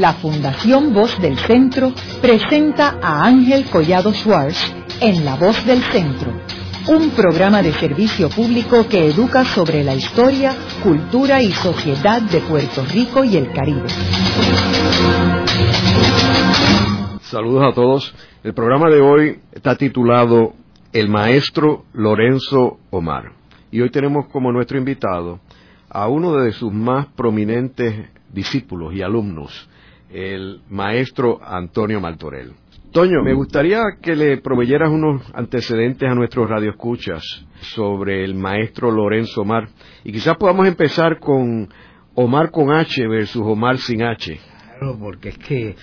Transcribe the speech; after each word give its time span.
la 0.00 0.12
Fundación 0.14 0.94
Voz 0.94 1.20
del 1.20 1.36
Centro 1.38 1.92
presenta 2.20 2.98
a 3.02 3.24
Ángel 3.26 3.64
Collado 3.66 4.12
Schwartz 4.12 4.72
en 5.00 5.24
La 5.24 5.36
Voz 5.36 5.64
del 5.66 5.82
Centro, 5.82 6.32
un 6.88 7.10
programa 7.10 7.62
de 7.62 7.72
servicio 7.72 8.28
público 8.28 8.86
que 8.88 9.08
educa 9.08 9.44
sobre 9.44 9.82
la 9.82 9.94
historia, 9.94 10.54
cultura 10.82 11.42
y 11.42 11.52
sociedad 11.52 12.22
de 12.22 12.40
Puerto 12.40 12.84
Rico 12.84 13.24
y 13.24 13.36
el 13.36 13.52
Caribe. 13.52 13.88
Saludos 17.22 17.64
a 17.64 17.74
todos. 17.74 18.14
El 18.44 18.54
programa 18.54 18.88
de 18.90 19.00
hoy 19.00 19.40
está 19.52 19.76
titulado 19.76 20.54
El 20.92 21.08
maestro 21.08 21.84
Lorenzo 21.92 22.78
Omar. 22.90 23.32
Y 23.70 23.80
hoy 23.80 23.90
tenemos 23.90 24.28
como 24.28 24.52
nuestro 24.52 24.78
invitado 24.78 25.40
a 25.90 26.08
uno 26.08 26.36
de 26.36 26.52
sus 26.52 26.72
más 26.72 27.06
prominentes 27.06 28.10
discípulos 28.32 28.94
y 28.94 29.02
alumnos, 29.02 29.68
el 30.10 30.60
maestro 30.68 31.38
Antonio 31.42 32.00
Martorell. 32.00 32.52
Toño, 32.92 33.22
me 33.22 33.34
gustaría 33.34 33.82
que 34.00 34.16
le 34.16 34.38
proveyeras 34.38 34.88
unos 34.88 35.22
antecedentes 35.34 36.08
a 36.10 36.14
nuestros 36.14 36.48
radioescuchas 36.48 37.22
sobre 37.60 38.24
el 38.24 38.34
maestro 38.34 38.90
Lorenzo 38.90 39.42
Omar. 39.42 39.68
Y 40.04 40.12
quizás 40.12 40.36
podamos 40.38 40.66
empezar 40.66 41.18
con 41.18 41.68
Omar 42.14 42.50
con 42.50 42.72
H 42.72 43.06
versus 43.06 43.42
Omar 43.42 43.76
sin 43.78 44.02
H. 44.02 44.40
Claro, 44.78 44.98
porque 44.98 45.28
es 45.30 45.38
que 45.38 45.76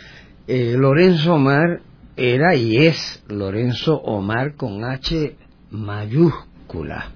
eh, 0.48 0.76
Lorenzo 0.78 1.36
Omar 1.36 1.82
era 2.18 2.56
y 2.56 2.78
es 2.78 3.24
Lorenzo 3.28 3.98
Omar 3.98 4.56
con 4.56 4.84
H 4.84 5.36
mayúscula. 5.70 7.12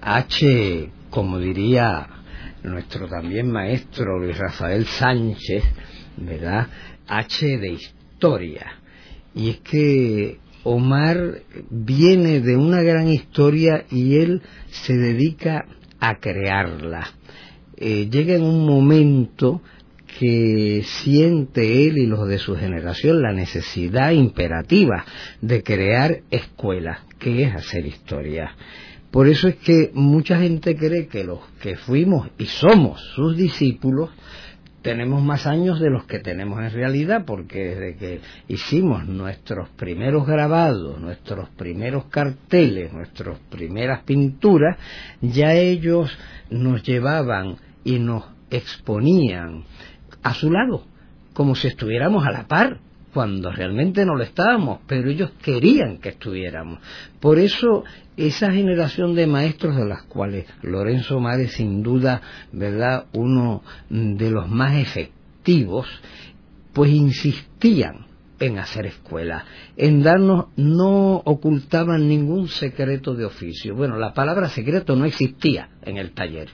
H, 0.00 0.90
como 1.10 1.38
diría 1.38 2.06
nuestro 2.62 3.08
también 3.08 3.50
maestro 3.50 4.18
Luis 4.18 4.36
Rafael 4.36 4.84
Sánchez, 4.84 5.64
¿verdad? 6.16 6.68
H 7.06 7.58
de 7.58 7.72
historia. 7.72 8.78
Y 9.34 9.50
es 9.50 9.60
que 9.60 10.38
Omar 10.64 11.42
viene 11.70 12.40
de 12.40 12.56
una 12.56 12.82
gran 12.82 13.08
historia 13.08 13.84
y 13.90 14.16
él 14.18 14.42
se 14.70 14.94
dedica 14.94 15.66
a 15.98 16.16
crearla. 16.16 17.08
Eh, 17.76 18.08
llega 18.10 18.34
en 18.34 18.42
un 18.42 18.64
momento 18.66 19.60
que 20.18 20.82
siente 20.84 21.86
él 21.86 21.98
y 21.98 22.06
los 22.06 22.28
de 22.28 22.38
su 22.38 22.54
generación 22.54 23.22
la 23.22 23.32
necesidad 23.32 24.12
imperativa 24.12 25.04
de 25.40 25.62
crear 25.62 26.20
escuelas, 26.30 27.00
que 27.18 27.42
es 27.42 27.54
hacer 27.54 27.86
historia. 27.86 28.54
Por 29.10 29.28
eso 29.28 29.48
es 29.48 29.56
que 29.56 29.90
mucha 29.94 30.38
gente 30.38 30.76
cree 30.76 31.06
que 31.06 31.24
los 31.24 31.40
que 31.60 31.76
fuimos 31.76 32.28
y 32.38 32.46
somos 32.46 33.00
sus 33.14 33.36
discípulos 33.36 34.10
tenemos 34.82 35.22
más 35.22 35.46
años 35.46 35.80
de 35.80 35.90
los 35.90 36.04
que 36.04 36.18
tenemos 36.18 36.60
en 36.60 36.70
realidad, 36.70 37.24
porque 37.24 37.74
desde 37.74 37.96
que 37.96 38.20
hicimos 38.48 39.06
nuestros 39.06 39.68
primeros 39.70 40.26
grabados, 40.26 41.00
nuestros 41.00 41.48
primeros 41.50 42.06
carteles, 42.06 42.92
nuestras 42.92 43.38
primeras 43.50 44.02
pinturas, 44.02 44.76
ya 45.20 45.54
ellos 45.54 46.16
nos 46.50 46.82
llevaban 46.82 47.56
y 47.84 47.98
nos 47.98 48.24
exponían 48.50 49.64
a 50.22 50.34
su 50.34 50.50
lado, 50.50 50.84
como 51.32 51.54
si 51.54 51.68
estuviéramos 51.68 52.26
a 52.26 52.30
la 52.30 52.46
par, 52.46 52.78
cuando 53.12 53.52
realmente 53.52 54.04
no 54.04 54.16
lo 54.16 54.24
estábamos, 54.24 54.80
pero 54.86 55.10
ellos 55.10 55.32
querían 55.42 55.98
que 55.98 56.10
estuviéramos. 56.10 56.80
Por 57.20 57.38
eso 57.38 57.84
esa 58.16 58.50
generación 58.50 59.14
de 59.14 59.26
maestros 59.26 59.76
de 59.76 59.86
las 59.86 60.02
cuales 60.04 60.46
Lorenzo 60.62 61.20
Mare 61.20 61.48
sin 61.48 61.82
duda, 61.82 62.22
¿verdad?, 62.52 63.06
uno 63.12 63.62
de 63.90 64.30
los 64.30 64.48
más 64.48 64.76
efectivos, 64.76 65.86
pues 66.72 66.90
insistían 66.90 68.06
en 68.40 68.58
hacer 68.58 68.86
escuela, 68.86 69.44
en 69.76 70.02
darnos, 70.02 70.46
no 70.56 71.16
ocultaban 71.24 72.08
ningún 72.08 72.48
secreto 72.48 73.14
de 73.14 73.24
oficio. 73.24 73.76
Bueno, 73.76 73.96
la 73.98 74.14
palabra 74.14 74.48
secreto 74.48 74.96
no 74.96 75.04
existía 75.04 75.68
en 75.82 75.96
el 75.96 76.12
taller. 76.12 76.48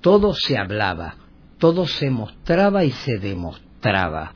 Todo 0.00 0.32
se 0.32 0.58
hablaba, 0.58 1.16
todo 1.58 1.86
se 1.86 2.10
mostraba 2.10 2.84
y 2.84 2.90
se 2.90 3.18
demostraba. 3.18 4.32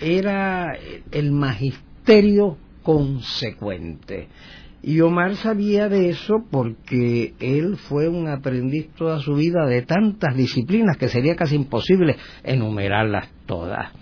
Era 0.00 0.76
el 1.10 1.32
magisterio 1.32 2.56
consecuente. 2.82 4.28
Y 4.80 5.00
Omar 5.00 5.34
sabía 5.36 5.88
de 5.88 6.10
eso 6.10 6.44
porque 6.50 7.34
él 7.40 7.76
fue 7.76 8.08
un 8.08 8.28
aprendiz 8.28 8.88
toda 8.94 9.18
su 9.18 9.34
vida 9.34 9.66
de 9.66 9.82
tantas 9.82 10.36
disciplinas 10.36 10.96
que 10.96 11.08
sería 11.08 11.34
casi 11.34 11.56
imposible 11.56 12.16
enumerarlas 12.44 13.28
todas. 13.46 13.92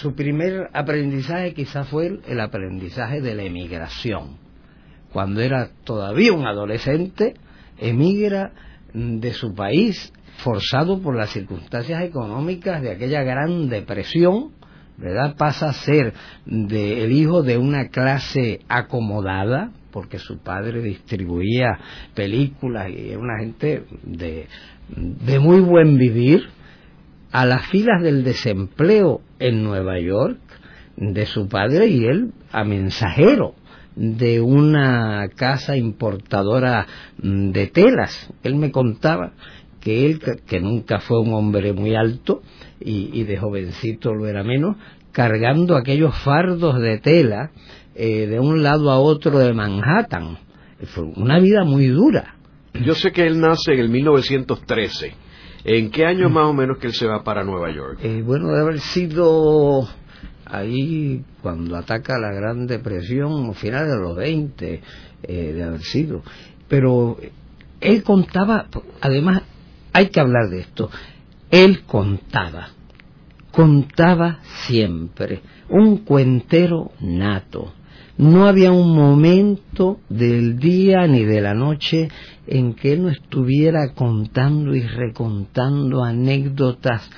Su 0.00 0.14
primer 0.14 0.70
aprendizaje 0.72 1.52
quizás 1.52 1.88
fue 1.88 2.20
el 2.26 2.40
aprendizaje 2.40 3.20
de 3.20 3.34
la 3.34 3.42
emigración. 3.42 4.38
Cuando 5.12 5.40
era 5.40 5.70
todavía 5.84 6.32
un 6.32 6.46
adolescente, 6.46 7.34
emigra 7.78 8.52
de 8.92 9.32
su 9.32 9.54
país 9.54 10.12
forzado 10.38 11.00
por 11.00 11.16
las 11.16 11.30
circunstancias 11.30 12.02
económicas 12.02 12.82
de 12.82 12.92
aquella 12.92 13.22
gran 13.22 13.68
depresión, 13.68 14.52
¿verdad? 14.98 15.36
Pasa 15.36 15.70
a 15.70 15.72
ser 15.72 16.12
el 16.46 17.12
hijo 17.12 17.42
de 17.42 17.56
una 17.56 17.88
clase 17.88 18.60
acomodada, 18.68 19.70
porque 19.92 20.18
su 20.18 20.38
padre 20.38 20.82
distribuía 20.82 21.78
películas 22.14 22.90
y 22.90 23.10
era 23.10 23.18
una 23.18 23.38
gente 23.38 23.84
de, 24.02 24.46
de 24.88 25.38
muy 25.38 25.60
buen 25.60 25.96
vivir, 25.96 26.48
a 27.30 27.44
las 27.44 27.66
filas 27.66 28.02
del 28.02 28.24
desempleo 28.24 29.20
en 29.38 29.62
Nueva 29.62 30.00
York 30.00 30.38
de 30.96 31.26
su 31.26 31.46
padre 31.48 31.86
y 31.88 32.06
él 32.06 32.32
a 32.50 32.64
mensajero 32.64 33.54
de 33.94 34.40
una 34.40 35.28
casa 35.34 35.76
importadora 35.76 36.86
de 37.18 37.66
telas. 37.66 38.32
Él 38.42 38.54
me 38.54 38.70
contaba 38.70 39.32
que 39.80 40.06
él, 40.06 40.20
que 40.46 40.60
nunca 40.60 41.00
fue 41.00 41.20
un 41.20 41.34
hombre 41.34 41.72
muy 41.72 41.94
alto 41.94 42.42
y, 42.80 43.24
de 43.24 43.36
jovencito 43.36 44.14
lo 44.14 44.26
era 44.26 44.42
menos, 44.42 44.76
cargando 45.12 45.76
aquellos 45.76 46.16
fardos 46.18 46.80
de 46.80 46.98
tela 46.98 47.50
eh, 47.94 48.26
de 48.26 48.38
un 48.38 48.62
lado 48.62 48.90
a 48.90 48.98
otro 48.98 49.38
de 49.38 49.52
Manhattan. 49.52 50.38
Fue 50.86 51.04
una 51.04 51.40
vida 51.40 51.64
muy 51.64 51.88
dura. 51.88 52.36
Yo 52.84 52.94
sé 52.94 53.10
que 53.10 53.26
él 53.26 53.40
nace 53.40 53.72
en 53.72 53.80
el 53.80 53.88
1913. 53.88 55.14
¿En 55.64 55.90
qué 55.90 56.06
año 56.06 56.28
más 56.28 56.46
o 56.46 56.52
menos 56.52 56.78
que 56.78 56.86
él 56.86 56.92
se 56.92 57.06
va 57.06 57.24
para 57.24 57.42
Nueva 57.42 57.74
York? 57.74 57.98
Eh, 58.02 58.22
bueno, 58.24 58.48
debe 58.48 58.60
haber 58.60 58.80
sido 58.80 59.88
ahí 60.44 61.24
cuando 61.42 61.76
ataca 61.76 62.18
la 62.18 62.32
Gran 62.32 62.66
Depresión, 62.66 63.54
finales 63.54 63.92
de 63.92 63.98
los 63.98 64.16
20, 64.16 64.82
eh, 65.24 65.52
de 65.52 65.62
haber 65.62 65.82
sido. 65.82 66.22
Pero 66.68 67.18
él 67.80 68.02
contaba, 68.02 68.66
además, 69.00 69.42
hay 69.92 70.08
que 70.08 70.20
hablar 70.20 70.48
de 70.48 70.60
esto. 70.60 70.90
Él 71.50 71.84
contaba, 71.86 72.68
contaba 73.50 74.40
siempre, 74.66 75.40
un 75.70 75.98
cuentero 75.98 76.92
nato. 77.00 77.72
No 78.18 78.46
había 78.46 78.72
un 78.72 78.94
momento 78.94 80.00
del 80.08 80.58
día 80.58 81.06
ni 81.06 81.24
de 81.24 81.40
la 81.40 81.54
noche 81.54 82.08
en 82.46 82.74
que 82.74 82.92
él 82.92 83.02
no 83.02 83.08
estuviera 83.10 83.94
contando 83.94 84.74
y 84.74 84.82
recontando 84.82 86.02
anécdotas 86.02 87.08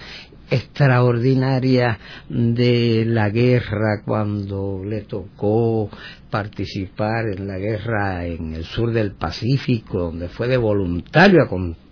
extraordinarias 0.51 1.99
de 2.29 3.05
la 3.07 3.31
guerra 3.31 4.03
cuando 4.05 4.83
le 4.85 5.03
tocó 5.03 5.89
participar 6.31 7.27
en 7.37 7.47
la 7.47 7.59
guerra 7.59 8.25
en 8.25 8.55
el 8.55 8.65
sur 8.65 8.93
del 8.93 9.13
Pacífico, 9.13 9.99
donde 9.99 10.29
fue 10.29 10.49
de 10.49 10.57
voluntario 10.57 11.41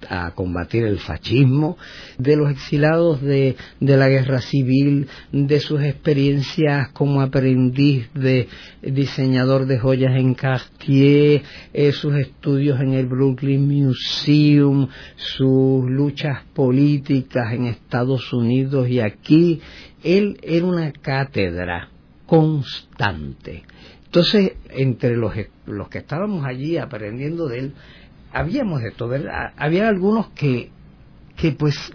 a, 0.08 0.30
combatir 0.30 0.84
el 0.84 0.98
fascismo, 1.00 1.76
de 2.16 2.36
los 2.36 2.50
exilados 2.50 3.20
de, 3.20 3.56
la 3.80 4.08
guerra 4.08 4.40
civil, 4.40 5.08
de 5.32 5.60
sus 5.60 5.82
experiencias 5.82 6.88
como 6.92 7.20
aprendiz 7.20 8.08
de 8.14 8.48
diseñador 8.82 9.66
de 9.66 9.78
joyas 9.78 10.14
en 10.16 10.34
Cartier, 10.34 11.42
eh, 11.74 11.92
sus 11.92 12.14
estudios 12.14 12.80
en 12.80 12.92
el 12.94 13.06
Brooklyn 13.06 13.66
Museum, 13.66 14.88
sus 15.16 15.90
luchas 15.90 16.44
políticas 16.54 17.52
en 17.52 17.66
Estados 17.66 18.32
Unidos 18.32 18.88
y 18.88 19.00
aquí. 19.00 19.60
Él 20.04 20.38
era 20.42 20.64
una 20.64 20.92
cátedra 20.92 21.88
constante 22.24 23.64
entonces, 24.08 24.52
entre 24.70 25.16
los, 25.16 25.34
los 25.66 25.90
que 25.90 25.98
estábamos 25.98 26.46
allí 26.46 26.78
aprendiendo 26.78 27.46
de 27.46 27.58
él, 27.58 27.74
habíamos 28.32 28.80
de 28.80 28.90
todo, 28.90 29.14
Había 29.58 29.86
algunos 29.86 30.28
que, 30.30 30.70
que 31.36 31.52
pues, 31.52 31.92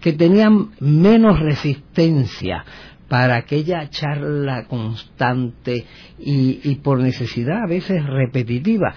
que 0.00 0.12
tenían 0.12 0.72
menos 0.78 1.40
resistencia 1.40 2.66
para 3.08 3.36
aquella 3.36 3.88
charla 3.88 4.66
constante 4.66 5.86
y, 6.18 6.60
y 6.62 6.74
por 6.76 7.00
necesidad 7.00 7.62
a 7.62 7.66
veces 7.66 8.04
repetitiva. 8.04 8.94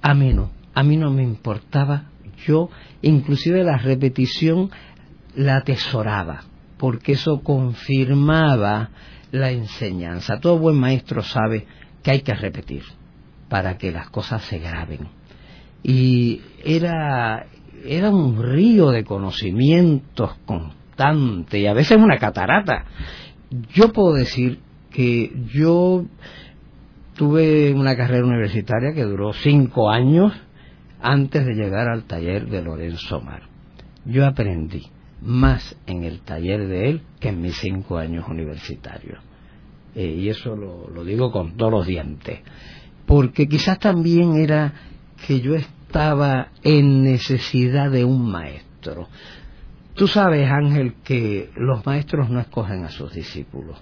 A 0.00 0.14
mí 0.14 0.32
no, 0.32 0.52
a 0.72 0.82
mí 0.82 0.96
no 0.96 1.10
me 1.10 1.22
importaba. 1.22 2.04
Yo, 2.46 2.70
inclusive 3.02 3.62
la 3.62 3.76
repetición, 3.76 4.70
la 5.34 5.56
atesoraba 5.56 6.44
porque 6.82 7.12
eso 7.12 7.42
confirmaba 7.44 8.90
la 9.32 9.50
enseñanza. 9.50 10.38
Todo 10.38 10.58
buen 10.58 10.76
maestro 10.76 11.22
sabe 11.22 11.66
que 12.02 12.12
hay 12.12 12.20
que 12.20 12.34
repetir 12.34 12.84
para 13.48 13.76
que 13.76 13.90
las 13.90 14.08
cosas 14.10 14.42
se 14.42 14.58
graben. 14.58 15.08
Y 15.82 16.40
era, 16.64 17.46
era 17.84 18.10
un 18.10 18.40
río 18.40 18.90
de 18.90 19.04
conocimientos 19.04 20.38
constante 20.44 21.58
y 21.58 21.66
a 21.66 21.72
veces 21.72 21.98
una 21.98 22.18
catarata. 22.18 22.84
Yo 23.74 23.92
puedo 23.92 24.14
decir 24.14 24.60
que 24.90 25.32
yo 25.52 26.04
tuve 27.16 27.72
una 27.72 27.96
carrera 27.96 28.24
universitaria 28.24 28.94
que 28.94 29.02
duró 29.02 29.32
cinco 29.32 29.90
años 29.90 30.32
antes 31.00 31.44
de 31.44 31.54
llegar 31.54 31.88
al 31.88 32.04
taller 32.04 32.46
de 32.46 32.62
Lorenzo 32.62 33.20
Mar. 33.20 33.42
Yo 34.04 34.26
aprendí 34.26 34.86
más 35.22 35.76
en 35.86 36.04
el 36.04 36.20
taller 36.20 36.66
de 36.66 36.90
él 36.90 37.02
que 37.20 37.28
en 37.28 37.40
mis 37.40 37.56
cinco 37.56 37.98
años 37.98 38.26
universitarios. 38.28 39.22
Eh, 39.94 40.06
y 40.06 40.28
eso 40.28 40.56
lo, 40.56 40.88
lo 40.88 41.04
digo 41.04 41.30
con 41.30 41.56
todos 41.56 41.72
los 41.72 41.86
dientes. 41.86 42.40
Porque 43.06 43.46
quizás 43.46 43.78
también 43.78 44.36
era 44.36 44.72
que 45.26 45.40
yo 45.40 45.54
estaba 45.54 46.48
en 46.62 47.02
necesidad 47.02 47.90
de 47.90 48.04
un 48.04 48.30
maestro. 48.30 49.08
Tú 49.94 50.08
sabes, 50.08 50.48
Ángel, 50.50 50.94
que 51.04 51.50
los 51.56 51.84
maestros 51.84 52.30
no 52.30 52.40
escogen 52.40 52.84
a 52.84 52.88
sus 52.88 53.12
discípulos. 53.12 53.78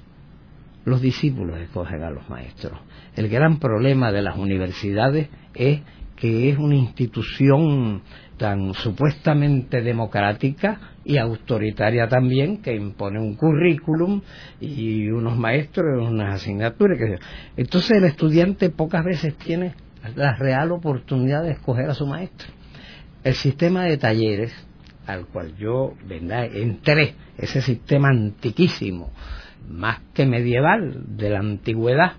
Los 0.84 1.00
discípulos 1.00 1.60
escogen 1.60 2.02
a 2.02 2.10
los 2.10 2.28
maestros. 2.28 2.80
El 3.14 3.28
gran 3.28 3.58
problema 3.58 4.10
de 4.10 4.22
las 4.22 4.36
universidades 4.36 5.28
es 5.54 5.82
que 6.16 6.50
es 6.50 6.58
una 6.58 6.74
institución 6.74 8.02
tan 8.40 8.72
supuestamente 8.72 9.82
democrática 9.82 10.80
y 11.04 11.18
autoritaria 11.18 12.08
también, 12.08 12.62
que 12.62 12.74
impone 12.74 13.20
un 13.20 13.34
currículum 13.34 14.22
y 14.58 15.10
unos 15.10 15.36
maestros 15.36 16.08
unas 16.08 16.36
asignaturas. 16.36 16.98
Entonces 17.58 17.98
el 17.98 18.04
estudiante 18.04 18.70
pocas 18.70 19.04
veces 19.04 19.36
tiene 19.36 19.74
la 20.16 20.36
real 20.36 20.72
oportunidad 20.72 21.42
de 21.42 21.50
escoger 21.50 21.90
a 21.90 21.94
su 21.94 22.06
maestro. 22.06 22.48
El 23.24 23.34
sistema 23.34 23.84
de 23.84 23.98
talleres 23.98 24.54
al 25.06 25.26
cual 25.26 25.54
yo 25.58 25.92
entré, 26.08 27.16
ese 27.36 27.60
sistema 27.60 28.08
antiquísimo, 28.08 29.10
más 29.68 30.00
que 30.14 30.24
medieval, 30.24 31.04
de 31.14 31.28
la 31.28 31.40
antigüedad, 31.40 32.12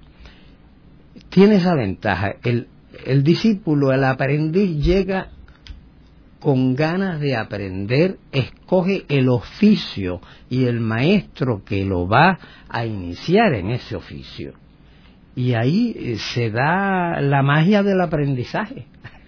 tiene 1.30 1.56
esa 1.56 1.74
ventaja. 1.74 2.36
El, 2.44 2.68
el 3.08 3.24
discípulo, 3.24 3.92
el 3.92 4.04
aprendiz 4.04 4.84
llega 4.84 5.30
con 6.42 6.74
ganas 6.76 7.20
de 7.20 7.36
aprender, 7.36 8.18
escoge 8.32 9.06
el 9.10 9.30
oficio 9.30 10.22
y 10.50 10.66
el 10.66 10.80
maestro 10.80 11.64
que 11.64 11.86
lo 11.86 12.08
va 12.08 12.40
a 12.68 12.86
iniciar 12.86 13.54
en 13.54 13.70
ese 13.70 13.96
oficio. 13.96 14.54
Y 15.36 15.54
ahí 15.54 15.96
eh, 15.96 16.18
se 16.18 16.50
da 16.50 17.22
la 17.22 17.44
magia 17.44 17.84
del 17.84 18.02
aprendizaje, 18.02 18.88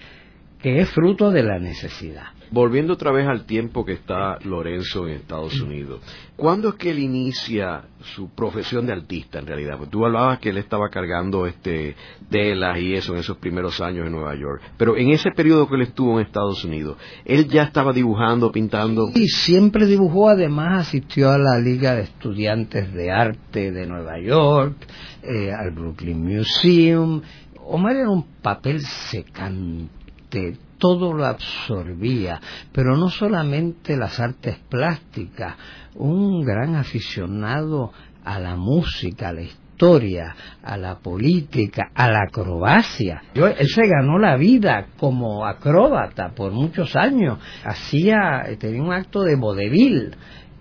que 0.61 0.79
es 0.79 0.89
fruto 0.89 1.29
de 1.29 1.43
la 1.43 1.59
necesidad. 1.59 2.32
Volviendo 2.51 2.93
otra 2.93 3.11
vez 3.11 3.27
al 3.27 3.45
tiempo 3.45 3.83
que 3.83 3.93
está 3.93 4.37
Lorenzo 4.43 5.07
en 5.07 5.15
Estados 5.15 5.59
Unidos, 5.59 6.01
¿cuándo 6.35 6.69
es 6.69 6.75
que 6.75 6.91
él 6.91 6.99
inicia 6.99 7.85
su 8.15 8.29
profesión 8.29 8.85
de 8.85 8.93
artista 8.93 9.39
en 9.39 9.47
realidad? 9.47 9.77
Porque 9.77 9.91
tú 9.91 10.05
hablabas 10.05 10.39
que 10.39 10.49
él 10.49 10.57
estaba 10.57 10.89
cargando 10.89 11.47
este 11.47 11.95
telas 12.29 12.77
y 12.79 12.93
eso 12.93 13.13
en 13.13 13.19
esos 13.19 13.37
primeros 13.37 13.81
años 13.81 14.05
en 14.05 14.11
Nueva 14.11 14.35
York, 14.35 14.61
pero 14.77 14.97
en 14.97 15.11
ese 15.11 15.31
periodo 15.31 15.67
que 15.67 15.75
él 15.75 15.81
estuvo 15.83 16.19
en 16.19 16.25
Estados 16.25 16.63
Unidos, 16.63 16.97
¿él 17.25 17.47
ya 17.47 17.63
estaba 17.63 17.91
dibujando, 17.91 18.51
pintando? 18.51 19.09
Y 19.15 19.27
siempre 19.27 19.85
dibujó, 19.85 20.29
además 20.29 20.87
asistió 20.87 21.31
a 21.31 21.37
la 21.37 21.59
Liga 21.59 21.95
de 21.95 22.03
Estudiantes 22.03 22.93
de 22.93 23.11
Arte 23.11 23.71
de 23.71 23.87
Nueva 23.87 24.19
York, 24.19 24.75
eh, 25.23 25.51
al 25.51 25.71
Brooklyn 25.71 26.23
Museum. 26.23 27.21
Omar 27.65 27.95
era 27.95 28.09
un 28.09 28.25
papel 28.41 28.81
secante, 28.81 30.57
todo 30.83 31.13
lo 31.13 31.25
absorbía, 31.25 32.41
pero 32.73 32.97
no 32.97 33.07
solamente 33.07 33.95
las 33.95 34.19
artes 34.19 34.57
plásticas, 34.69 35.55
un 35.95 36.43
gran 36.43 36.75
aficionado 36.75 37.93
a 38.25 38.37
la 38.37 38.57
música, 38.57 39.29
a 39.29 39.31
la 39.31 39.43
historia, 39.43 40.35
a 40.61 40.75
la 40.75 40.99
política, 40.99 41.89
a 41.95 42.11
la 42.11 42.23
acrobacia. 42.27 43.21
él 43.33 43.65
se 43.65 43.87
ganó 43.87 44.19
la 44.19 44.35
vida 44.35 44.87
como 44.97 45.45
acróbata 45.45 46.33
por 46.35 46.51
muchos 46.51 46.97
años. 46.97 47.39
Hacía, 47.63 48.43
tenía 48.59 48.83
un 48.83 48.91
acto 48.91 49.21
de 49.21 49.37
vodevil 49.37 50.13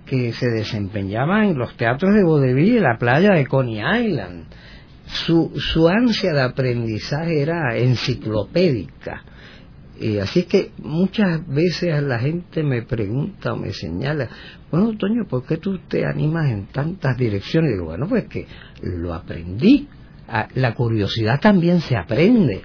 que 0.06 0.32
se 0.34 0.50
desempeñaba 0.50 1.46
en 1.46 1.58
los 1.58 1.76
teatros 1.76 2.14
de 2.14 2.22
vodevil 2.22 2.76
en 2.76 2.84
la 2.84 2.96
playa 2.96 3.32
de 3.32 3.48
Coney 3.48 3.80
Island. 4.04 4.44
Su, 5.04 5.50
su 5.56 5.88
ansia 5.88 6.32
de 6.32 6.42
aprendizaje 6.42 7.42
era 7.42 7.76
enciclopédica 7.76 9.24
y 10.02 10.18
así 10.18 10.40
es 10.40 10.46
que 10.46 10.72
muchas 10.78 11.46
veces 11.46 12.02
la 12.02 12.18
gente 12.18 12.64
me 12.64 12.82
pregunta 12.82 13.52
o 13.52 13.56
me 13.56 13.72
señala, 13.72 14.28
bueno, 14.70 14.96
Toño, 14.98 15.26
¿por 15.28 15.44
qué 15.44 15.58
tú 15.58 15.78
te 15.86 16.04
animas 16.04 16.50
en 16.50 16.66
tantas 16.66 17.16
direcciones? 17.16 17.70
Y 17.70 17.74
digo, 17.74 17.86
bueno, 17.86 18.08
pues 18.08 18.24
que 18.24 18.46
lo 18.82 19.14
aprendí. 19.14 19.88
Ah, 20.26 20.48
la 20.54 20.74
curiosidad 20.74 21.40
también 21.40 21.80
se 21.80 21.96
aprende. 21.96 22.62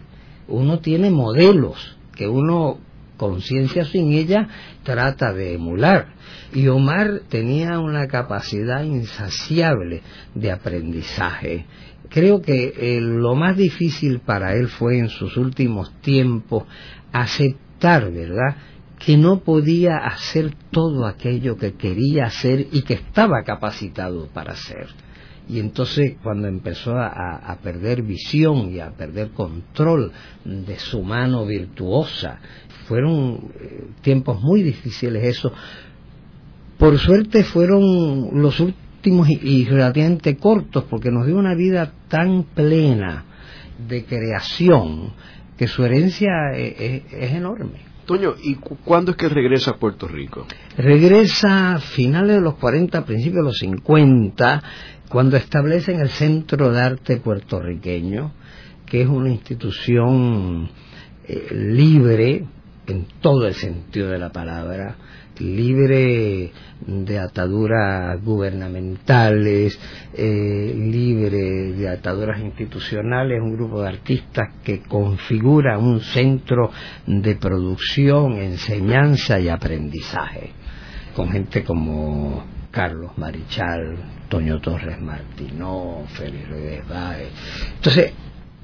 Uno 0.47 0.79
tiene 0.79 1.11
modelos 1.11 1.97
que 2.15 2.27
uno, 2.27 2.79
conciencia 3.17 3.85
sin 3.85 4.13
ella, 4.13 4.47
trata 4.83 5.31
de 5.31 5.53
emular. 5.53 6.15
Y 6.53 6.67
Omar 6.69 7.21
tenía 7.29 7.79
una 7.79 8.07
capacidad 8.07 8.83
insaciable 8.83 10.01
de 10.33 10.51
aprendizaje 10.51 11.65
creo 12.09 12.41
que 12.41 12.73
eh, 12.77 13.01
lo 13.01 13.35
más 13.35 13.57
difícil 13.57 14.19
para 14.19 14.53
él 14.53 14.67
fue 14.67 14.97
en 14.97 15.09
sus 15.09 15.37
últimos 15.37 15.93
tiempos 16.01 16.63
aceptar, 17.11 18.11
¿verdad?, 18.11 18.57
que 18.99 19.17
no 19.17 19.39
podía 19.41 19.97
hacer 19.97 20.55
todo 20.71 21.05
aquello 21.05 21.57
que 21.57 21.73
quería 21.73 22.25
hacer 22.25 22.67
y 22.71 22.81
que 22.81 22.95
estaba 22.95 23.43
capacitado 23.43 24.27
para 24.27 24.53
hacer. 24.53 24.87
Y 25.49 25.59
entonces 25.59 26.17
cuando 26.21 26.47
empezó 26.47 26.97
a, 26.97 27.57
perder 27.63 28.01
visión 28.01 28.73
y 28.73 28.79
a 28.79 28.91
perder 28.91 29.31
control 29.31 30.11
de 30.43 30.77
su 30.77 31.01
mano 31.03 31.45
virtuosa, 31.45 32.39
fueron 32.87 33.51
eh, 33.59 33.87
tiempos 34.01 34.41
muy 34.41 34.61
difíciles 34.61 35.23
eso. 35.23 35.53
Por 36.77 36.97
suerte 36.97 37.43
fueron 37.43 38.41
los 38.41 38.59
últimos 38.59 39.29
y, 39.29 39.63
relativamente 39.65 40.35
cortos 40.35 40.83
porque 40.89 41.11
nos 41.11 41.25
dio 41.25 41.37
una 41.37 41.55
vida 41.55 41.93
tan 42.09 42.43
plena 42.43 43.23
de 43.87 44.03
creación 44.03 45.13
que 45.57 45.67
su 45.67 45.83
herencia 45.83 46.51
e, 46.53 47.03
e, 47.11 47.25
es, 47.25 47.31
enorme. 47.33 47.85
Toño, 48.05 48.35
¿y 48.41 48.55
cuándo 48.55 49.11
es 49.11 49.17
que 49.17 49.27
regresa 49.27 49.71
a 49.71 49.77
Puerto 49.77 50.07
Rico? 50.07 50.45
Regresa 50.77 51.73
a 51.73 51.79
finales 51.79 52.37
de 52.37 52.41
los 52.41 52.55
40, 52.55 53.03
principios 53.05 53.43
de 53.43 53.43
los 53.43 53.57
50, 53.57 54.63
cuando 55.09 55.35
establecen 55.35 55.99
el 55.99 56.09
Centro 56.09 56.71
de 56.71 56.79
Arte 56.79 57.17
Puertorriqueño, 57.17 58.31
que 58.85 59.01
es 59.01 59.07
una 59.07 59.29
institución 59.29 60.69
eh, 61.27 61.47
libre 61.51 62.45
en 62.85 63.07
todo 63.19 63.47
el 63.47 63.53
sentido 63.53 64.09
de 64.09 64.19
la 64.19 64.31
palabra, 64.31 64.95
libre 65.39 66.51
de 66.85 67.19
ataduras 67.19 68.21
gubernamentales, 68.23 69.79
eh, 70.13 70.73
libre 70.75 71.73
de 71.73 71.89
ataduras 71.89 72.39
institucionales, 72.39 73.41
un 73.41 73.53
grupo 73.53 73.81
de 73.81 73.89
artistas 73.89 74.49
que 74.63 74.81
configura 74.81 75.77
un 75.77 76.01
centro 76.01 76.71
de 77.05 77.35
producción, 77.35 78.37
enseñanza 78.37 79.39
y 79.39 79.49
aprendizaje, 79.49 80.51
con 81.15 81.29
gente 81.29 81.63
como 81.63 82.43
Carlos 82.71 83.17
Marichal, 83.17 83.97
Toño 84.29 84.59
Torres 84.59 84.99
Martinó, 85.01 86.03
Félix 86.09 86.49
Rodríguez 86.49 86.83
Entonces, 87.75 88.13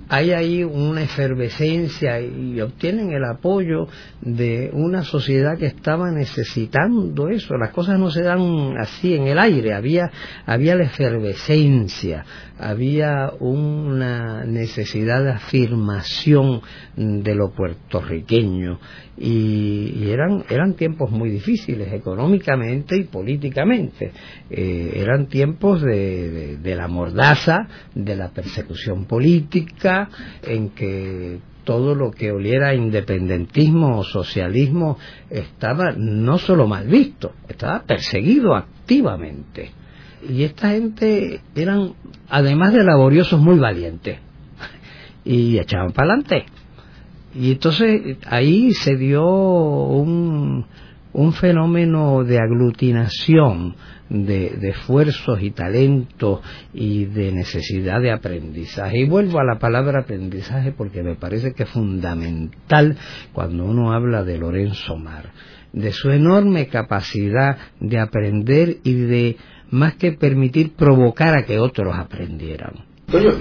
hay 0.10 0.32
ahí 0.32 0.64
una 0.64 1.04
efervescencia 1.04 2.20
y 2.20 2.60
obtienen 2.62 3.12
el 3.12 3.24
apoyo 3.24 3.88
de 4.22 4.70
una 4.74 5.04
sociedad 5.04 5.58
que 5.58 5.68
estaba 5.68 6.12
necesitando 6.12 7.30
eso. 7.30 7.58
Las 7.58 7.72
cosas 7.72 8.00
no 8.00 8.12
se 8.12 8.24
dan 8.24 8.76
así 8.78 9.16
en 9.16 9.28
el 9.28 9.40
aire, 9.40 9.74
había, 9.74 10.12
había 10.46 10.76
la 10.76 10.84
efervescencia, 10.84 12.26
había 12.60 13.32
una 13.40 14.44
necesidad 14.46 15.24
de 15.24 15.32
afirmación 15.32 16.62
de 16.96 17.36
lo 17.36 17.52
puertorriqueño 17.52 18.80
y, 19.18 20.10
eran, 20.10 20.44
eran 20.50 20.76
tiempos 20.76 21.12
muy 21.12 21.30
difíciles 21.30 21.92
económicamente 21.94 22.98
y 22.98 23.04
políticamente. 23.06 24.12
Eh, 24.50 24.94
eran 24.96 25.28
tiempos 25.28 25.82
de, 25.82 26.58
de, 26.58 26.76
la 26.76 26.88
mordaza, 26.88 27.68
de 27.94 28.16
la 28.16 28.30
persecución 28.30 29.06
política, 29.06 30.10
en 30.44 30.70
que 30.70 31.40
todo 31.64 31.96
lo 31.96 32.12
que 32.12 32.32
oliera 32.32 32.70
a 32.70 32.76
independentismo 32.76 34.00
o 34.00 34.04
socialismo 34.04 34.98
estaba 35.30 35.94
no 35.96 36.38
solo 36.38 36.68
mal 36.68 36.88
visto, 36.88 37.34
estaba 37.48 37.84
perseguido 37.84 38.56
activamente. 38.56 39.83
Y 40.30 40.44
esta 40.44 40.70
gente 40.70 41.42
eran, 41.56 41.94
además 42.30 42.74
de 42.74 42.84
laboriosos, 42.84 43.40
muy 43.40 43.60
valientes. 43.60 44.20
Y 45.26 45.58
echaban 45.58 45.94
para 45.94 46.14
adelante. 46.14 46.46
Y 47.34 47.54
entonces 47.54 48.18
ahí 48.26 48.74
se 48.74 48.98
dio 48.98 49.26
un, 49.26 50.66
un 51.14 51.34
fenómeno 51.34 52.24
de 52.24 52.40
aglutinación 52.40 53.76
de, 54.10 54.70
esfuerzos 54.70 55.42
y 55.42 55.52
talentos 55.52 56.42
y 56.74 57.06
de 57.06 57.32
necesidad 57.32 58.02
de 58.02 58.12
aprendizaje. 58.12 59.00
Y 59.00 59.06
vuelvo 59.06 59.40
a 59.40 59.44
la 59.44 59.60
palabra 59.60 60.02
aprendizaje 60.02 60.72
porque 60.72 61.04
me 61.04 61.16
parece 61.16 61.54
que 61.54 61.64
es 61.64 61.70
fundamental 61.70 62.98
cuando 63.34 63.66
uno 63.66 63.92
habla 63.92 64.24
de 64.24 64.38
Lorenzo 64.38 64.98
Mar, 64.98 65.32
de 65.72 65.92
su 65.92 66.12
enorme 66.12 66.68
capacidad 66.68 67.58
de 67.80 68.00
aprender 68.00 68.78
y 68.84 68.94
de 68.94 69.38
más 69.74 69.96
que 69.96 70.12
permitir 70.12 70.74
provocar 70.74 71.36
a 71.36 71.46
que 71.46 71.58
otros 71.58 71.96
aprendieran. 71.98 72.86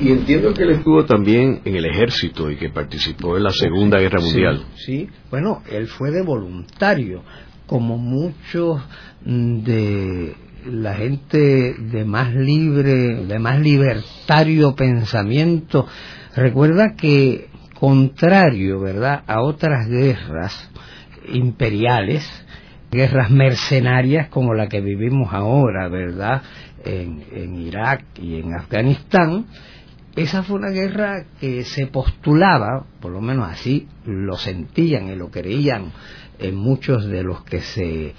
y 0.00 0.10
entiendo 0.10 0.52
que 0.54 0.62
él 0.62 0.70
estuvo 0.70 1.04
también 1.04 1.60
en 1.64 1.76
el 1.76 1.84
ejército 1.84 2.50
y 2.50 2.56
que 2.56 2.70
participó 2.70 3.36
en 3.36 3.44
la 3.44 3.50
Segunda 3.50 3.98
Guerra 3.98 4.20
Mundial. 4.20 4.64
Sí, 4.74 5.08
bueno, 5.30 5.62
él 5.70 5.86
fue 5.86 6.10
de 6.10 6.22
voluntario, 6.22 7.22
como 7.66 7.98
muchos 7.98 8.82
de 9.24 10.34
la 10.66 10.94
gente 10.94 11.74
de 11.78 12.04
más 12.04 12.34
libre, 12.34 13.24
de 13.26 13.38
más 13.38 13.60
libertario 13.60 14.74
pensamiento, 14.74 15.86
recuerda 16.34 16.94
que 16.96 17.48
contrario, 17.74 18.80
¿verdad?, 18.80 19.22
a 19.26 19.42
otras 19.42 19.88
guerras 19.88 20.70
imperiales, 21.28 22.24
guerras 22.92 23.30
mercenarias 23.30 24.28
como 24.28 24.52
la 24.52 24.68
que 24.68 24.82
vivimos 24.82 25.32
ahora, 25.32 25.88
¿verdad?, 25.88 26.42
en, 26.84 27.24
en 27.32 27.54
Irak 27.56 28.04
y 28.20 28.40
en 28.40 28.54
Afganistán, 28.54 29.46
esa 30.14 30.42
fue 30.42 30.58
una 30.58 30.68
guerra 30.68 31.24
que 31.40 31.64
se 31.64 31.86
postulaba, 31.86 32.84
por 33.00 33.12
lo 33.12 33.22
menos 33.22 33.50
así 33.50 33.88
lo 34.04 34.36
sentían 34.36 35.08
y 35.08 35.16
lo 35.16 35.30
creían 35.30 35.90
en 36.38 36.54
muchos 36.54 37.06
de 37.06 37.22
los 37.22 37.44
que 37.44 37.60
se 37.60 38.14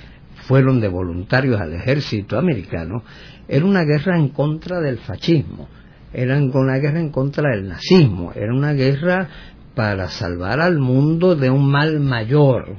fueron 0.47 0.81
de 0.81 0.87
voluntarios 0.87 1.61
al 1.61 1.73
ejército 1.73 2.39
americano, 2.39 3.03
era 3.47 3.65
una 3.65 3.83
guerra 3.83 4.17
en 4.17 4.29
contra 4.29 4.79
del 4.79 4.97
fascismo, 4.97 5.67
era 6.11 6.35
una 6.37 6.77
guerra 6.77 6.99
en 6.99 7.09
contra 7.09 7.51
del 7.51 7.67
nazismo, 7.67 8.31
era 8.33 8.53
una 8.53 8.73
guerra 8.73 9.29
para 9.75 10.09
salvar 10.09 10.59
al 10.61 10.79
mundo 10.79 11.35
de 11.35 11.51
un 11.51 11.69
mal 11.69 11.99
mayor. 11.99 12.77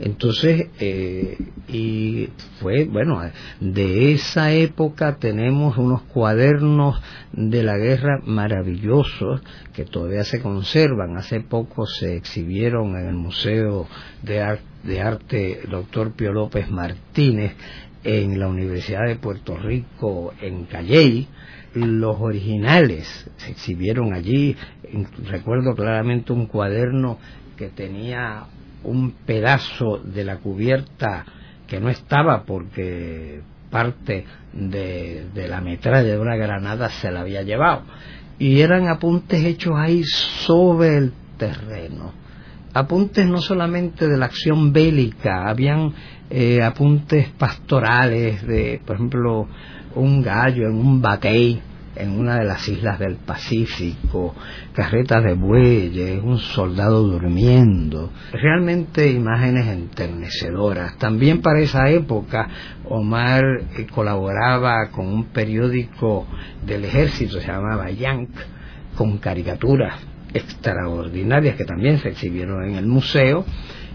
Entonces, 0.00 0.68
eh, 0.80 1.36
y 1.68 2.30
fue, 2.58 2.86
bueno, 2.86 3.20
de 3.60 4.12
esa 4.12 4.52
época 4.52 5.16
tenemos 5.16 5.76
unos 5.76 6.02
cuadernos 6.02 7.00
de 7.32 7.62
la 7.62 7.76
guerra 7.76 8.20
maravillosos 8.24 9.42
que 9.74 9.84
todavía 9.84 10.24
se 10.24 10.40
conservan. 10.40 11.16
Hace 11.16 11.40
poco 11.40 11.86
se 11.86 12.16
exhibieron 12.16 12.96
en 12.96 13.08
el 13.08 13.14
Museo 13.14 13.86
de 14.22 14.40
Arte 14.40 14.70
de 14.82 15.00
Arte 15.00 15.60
Doctor 15.68 16.12
Pío 16.12 16.32
López 16.32 16.70
Martínez 16.70 17.52
en 18.02 18.38
la 18.38 18.48
Universidad 18.48 19.06
de 19.06 19.16
Puerto 19.16 19.56
Rico 19.56 20.32
en 20.40 20.64
Calley. 20.64 21.28
Los 21.74 22.16
originales 22.20 23.30
se 23.36 23.50
exhibieron 23.50 24.12
allí. 24.14 24.56
Recuerdo 25.28 25.74
claramente 25.74 26.32
un 26.32 26.46
cuaderno 26.46 27.18
que 27.56 27.68
tenía 27.68 28.46
un 28.84 29.12
pedazo 29.12 29.98
de 29.98 30.24
la 30.24 30.38
cubierta 30.38 31.24
que 31.66 31.80
no 31.80 31.88
estaba 31.88 32.44
porque 32.44 33.42
parte 33.70 34.24
de, 34.52 35.46
la 35.48 35.60
metralla 35.60 36.08
de 36.08 36.18
una 36.18 36.36
granada 36.36 36.88
se 36.88 37.10
la 37.10 37.20
había 37.20 37.42
llevado. 37.42 37.82
Y 38.38 38.60
eran 38.60 38.88
apuntes 38.88 39.44
hechos 39.44 39.74
ahí 39.76 40.02
sobre 40.04 40.96
el 40.96 41.12
terreno 41.36 42.20
apuntes 42.72 43.26
no 43.26 43.40
solamente 43.40 44.06
de 44.08 44.16
la 44.16 44.26
acción 44.26 44.72
bélica, 44.72 45.48
habían 45.48 45.92
eh, 46.30 46.62
apuntes 46.62 47.28
pastorales 47.30 48.46
de, 48.46 48.80
por 48.84 48.96
ejemplo, 48.96 49.48
un 49.94 50.22
gallo 50.22 50.68
en 50.68 50.76
un 50.76 51.02
batey 51.02 51.60
en 52.00 52.18
una 52.18 52.38
de 52.38 52.44
las 52.44 52.66
islas 52.68 52.98
del 52.98 53.16
Pacífico, 53.16 54.34
carretas 54.72 55.22
de 55.24 55.34
bueyes, 55.34 56.22
un 56.22 56.38
soldado 56.38 57.02
durmiendo, 57.02 58.10
realmente 58.32 59.10
imágenes 59.10 59.66
enternecedoras. 59.66 60.96
También 60.98 61.40
para 61.40 61.60
esa 61.60 61.88
época 61.90 62.48
Omar 62.88 63.42
eh, 63.76 63.86
colaboraba 63.92 64.90
con 64.90 65.06
un 65.06 65.24
periódico 65.26 66.26
del 66.64 66.84
ejército, 66.84 67.40
se 67.40 67.46
llamaba 67.46 67.90
Yank, 67.90 68.30
con 68.96 69.18
caricaturas 69.18 69.94
extraordinarias 70.32 71.56
que 71.56 71.64
también 71.64 71.98
se 71.98 72.10
exhibieron 72.10 72.64
en 72.64 72.76
el 72.76 72.86
museo, 72.86 73.44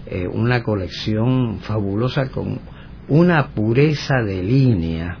eh, 0.06 0.26
una 0.26 0.62
colección 0.62 1.60
fabulosa 1.60 2.28
con 2.28 2.60
una 3.08 3.48
pureza 3.48 4.16
de 4.22 4.42
línea, 4.42 5.18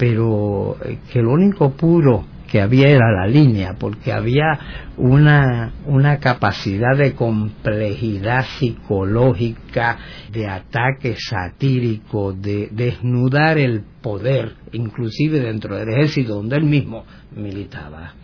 pero 0.00 0.78
eh, 0.82 0.98
que 1.12 1.20
lo 1.20 1.32
único 1.32 1.72
puro 1.72 2.24
que 2.50 2.62
había 2.62 2.88
era 2.88 3.12
la 3.12 3.26
línea, 3.26 3.76
porque 3.78 4.14
había 4.14 4.58
una, 4.96 5.74
una 5.84 6.18
capacidad 6.20 6.96
de 6.96 7.12
complejidad 7.12 8.46
psicológica, 8.58 9.98
de 10.32 10.48
ataque 10.48 11.16
satírico, 11.18 12.32
de 12.32 12.70
desnudar 12.72 13.58
el 13.58 13.82
poder, 14.00 14.54
inclusive 14.72 15.38
dentro 15.38 15.76
del 15.76 15.90
ejército 15.90 16.36
donde 16.36 16.56
él 16.56 16.64
mismo 16.64 17.04
militaba. 17.36 18.14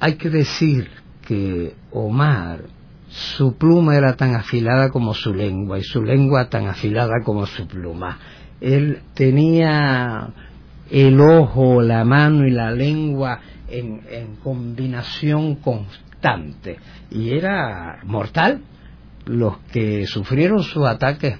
Hay 0.00 0.16
que 0.16 0.28
decir 0.28 0.90
que 1.26 1.72
Omar, 1.92 2.64
su 3.08 3.56
pluma 3.56 3.96
era 3.96 4.16
tan 4.16 4.34
afilada 4.34 4.90
como 4.90 5.14
su 5.14 5.32
lengua 5.32 5.78
y 5.78 5.82
su 5.82 6.02
lengua 6.02 6.50
tan 6.50 6.66
afilada 6.66 7.14
como 7.24 7.46
su 7.46 7.66
pluma. 7.66 8.18
Él 8.60 9.00
tenía 9.14 10.32
el 10.90 11.20
ojo, 11.20 11.82
la 11.82 12.04
mano 12.04 12.46
y 12.46 12.50
la 12.50 12.70
lengua 12.70 13.40
en, 13.68 14.02
en 14.10 14.36
combinación 14.36 15.56
constante 15.56 16.78
y 17.10 17.30
era 17.36 18.00
mortal. 18.04 18.62
Los 19.26 19.56
que 19.72 20.06
sufrieron 20.06 20.62
sus 20.62 20.86
ataques 20.86 21.38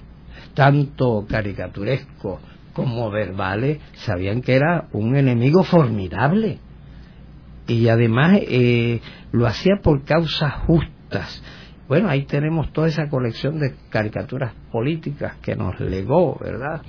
tanto 0.55 1.25
caricaturescos 1.29 2.39
como 2.73 3.11
verbales 3.11 3.79
sabían 3.93 4.41
que 4.41 4.55
era 4.55 4.87
un 4.91 5.15
enemigo 5.15 5.63
formidable 5.63 6.59
y 7.67 7.87
además 7.87 8.39
eh, 8.41 9.01
lo 9.31 9.47
hacía 9.47 9.75
por 9.81 10.03
causas 10.03 10.53
justas. 10.65 11.43
Bueno, 11.87 12.09
ahí 12.09 12.23
tenemos 12.23 12.73
toda 12.73 12.87
esa 12.87 13.09
colección 13.09 13.59
de 13.59 13.75
caricaturas 13.89 14.53
políticas 14.71 15.35
que 15.41 15.55
nos 15.55 15.79
legó, 15.79 16.37
¿verdad? 16.39 16.81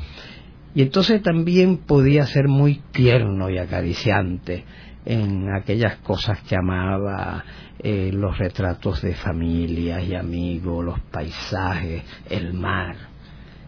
Y 0.76 0.82
entonces 0.82 1.22
también 1.22 1.78
podía 1.78 2.26
ser 2.26 2.48
muy 2.48 2.82
tierno 2.92 3.48
y 3.48 3.56
acariciante 3.56 4.62
en 5.06 5.48
aquellas 5.54 5.96
cosas 6.00 6.42
que 6.42 6.54
amaba, 6.54 7.42
eh, 7.78 8.10
los 8.12 8.36
retratos 8.36 9.00
de 9.00 9.14
familias 9.14 10.04
y 10.06 10.14
amigos, 10.14 10.84
los 10.84 11.00
paisajes, 11.00 12.02
el 12.28 12.52
mar. 12.52 12.94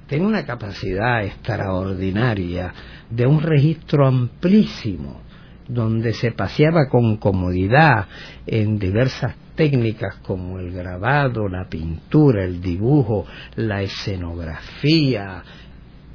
Tiene 0.06 0.26
una 0.26 0.44
capacidad 0.44 1.24
extraordinaria 1.24 2.74
de 3.08 3.26
un 3.26 3.40
registro 3.40 4.06
amplísimo 4.06 5.22
donde 5.66 6.12
se 6.12 6.32
paseaba 6.32 6.90
con 6.90 7.16
comodidad 7.16 8.06
en 8.46 8.78
diversas 8.78 9.34
técnicas 9.54 10.16
como 10.16 10.58
el 10.58 10.72
grabado, 10.72 11.48
la 11.48 11.70
pintura, 11.70 12.44
el 12.44 12.60
dibujo, 12.60 13.24
la 13.56 13.80
escenografía. 13.80 15.42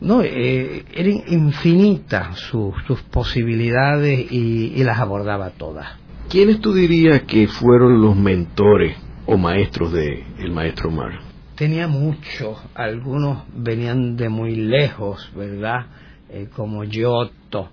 No, 0.04 0.22
eh, 0.22 0.84
eran 0.94 1.24
infinitas 1.28 2.38
sus, 2.38 2.76
posibilidades 3.10 4.30
y, 4.32 4.84
las 4.84 5.00
abordaba 5.00 5.52
todas. 5.52 5.88
¿Quiénes 6.30 6.60
tú 6.60 6.74
dirías 6.74 7.22
que 7.22 7.48
fueron 7.48 8.02
los 8.02 8.14
mentores 8.14 8.98
o 9.26 9.38
maestros 9.38 9.94
de 9.94 10.26
el 10.40 10.52
maestro 10.52 10.92
Mar? 10.92 11.22
Tenía 11.56 11.88
muchos, 11.88 12.58
algunos 12.76 13.44
venían 13.56 14.18
de 14.18 14.28
muy 14.28 14.56
lejos, 14.56 15.32
¿verdad? 15.38 15.86
Eh, 16.30 16.50
como 16.54 16.84
Giotto, 16.84 17.70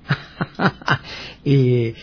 y 1.45 1.95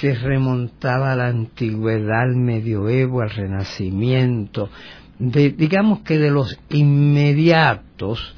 se 0.00 0.14
remontaba 0.14 1.12
a 1.12 1.16
la 1.16 1.26
antigüedad, 1.26 2.22
al 2.22 2.36
medioevo, 2.36 3.20
al 3.20 3.30
renacimiento. 3.30 4.70
digamos 5.18 6.00
que 6.00 6.18
de 6.18 6.30
los 6.30 6.58
inmediatos, 6.70 8.34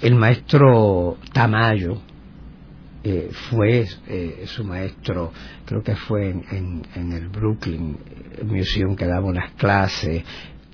el 0.00 0.14
maestro 0.14 1.16
Tamayo, 1.32 1.98
eh, 3.08 3.30
fue 3.50 3.86
eh, 4.08 4.42
su 4.46 4.64
maestro, 4.64 5.32
creo 5.64 5.80
que 5.80 5.94
fue 5.94 6.30
en, 6.30 6.82
el 6.94 7.28
Brooklyn 7.28 7.96
Museum 8.44 8.96
que 8.96 9.06
daba 9.06 9.26
unas 9.26 9.52
clases. 9.52 10.24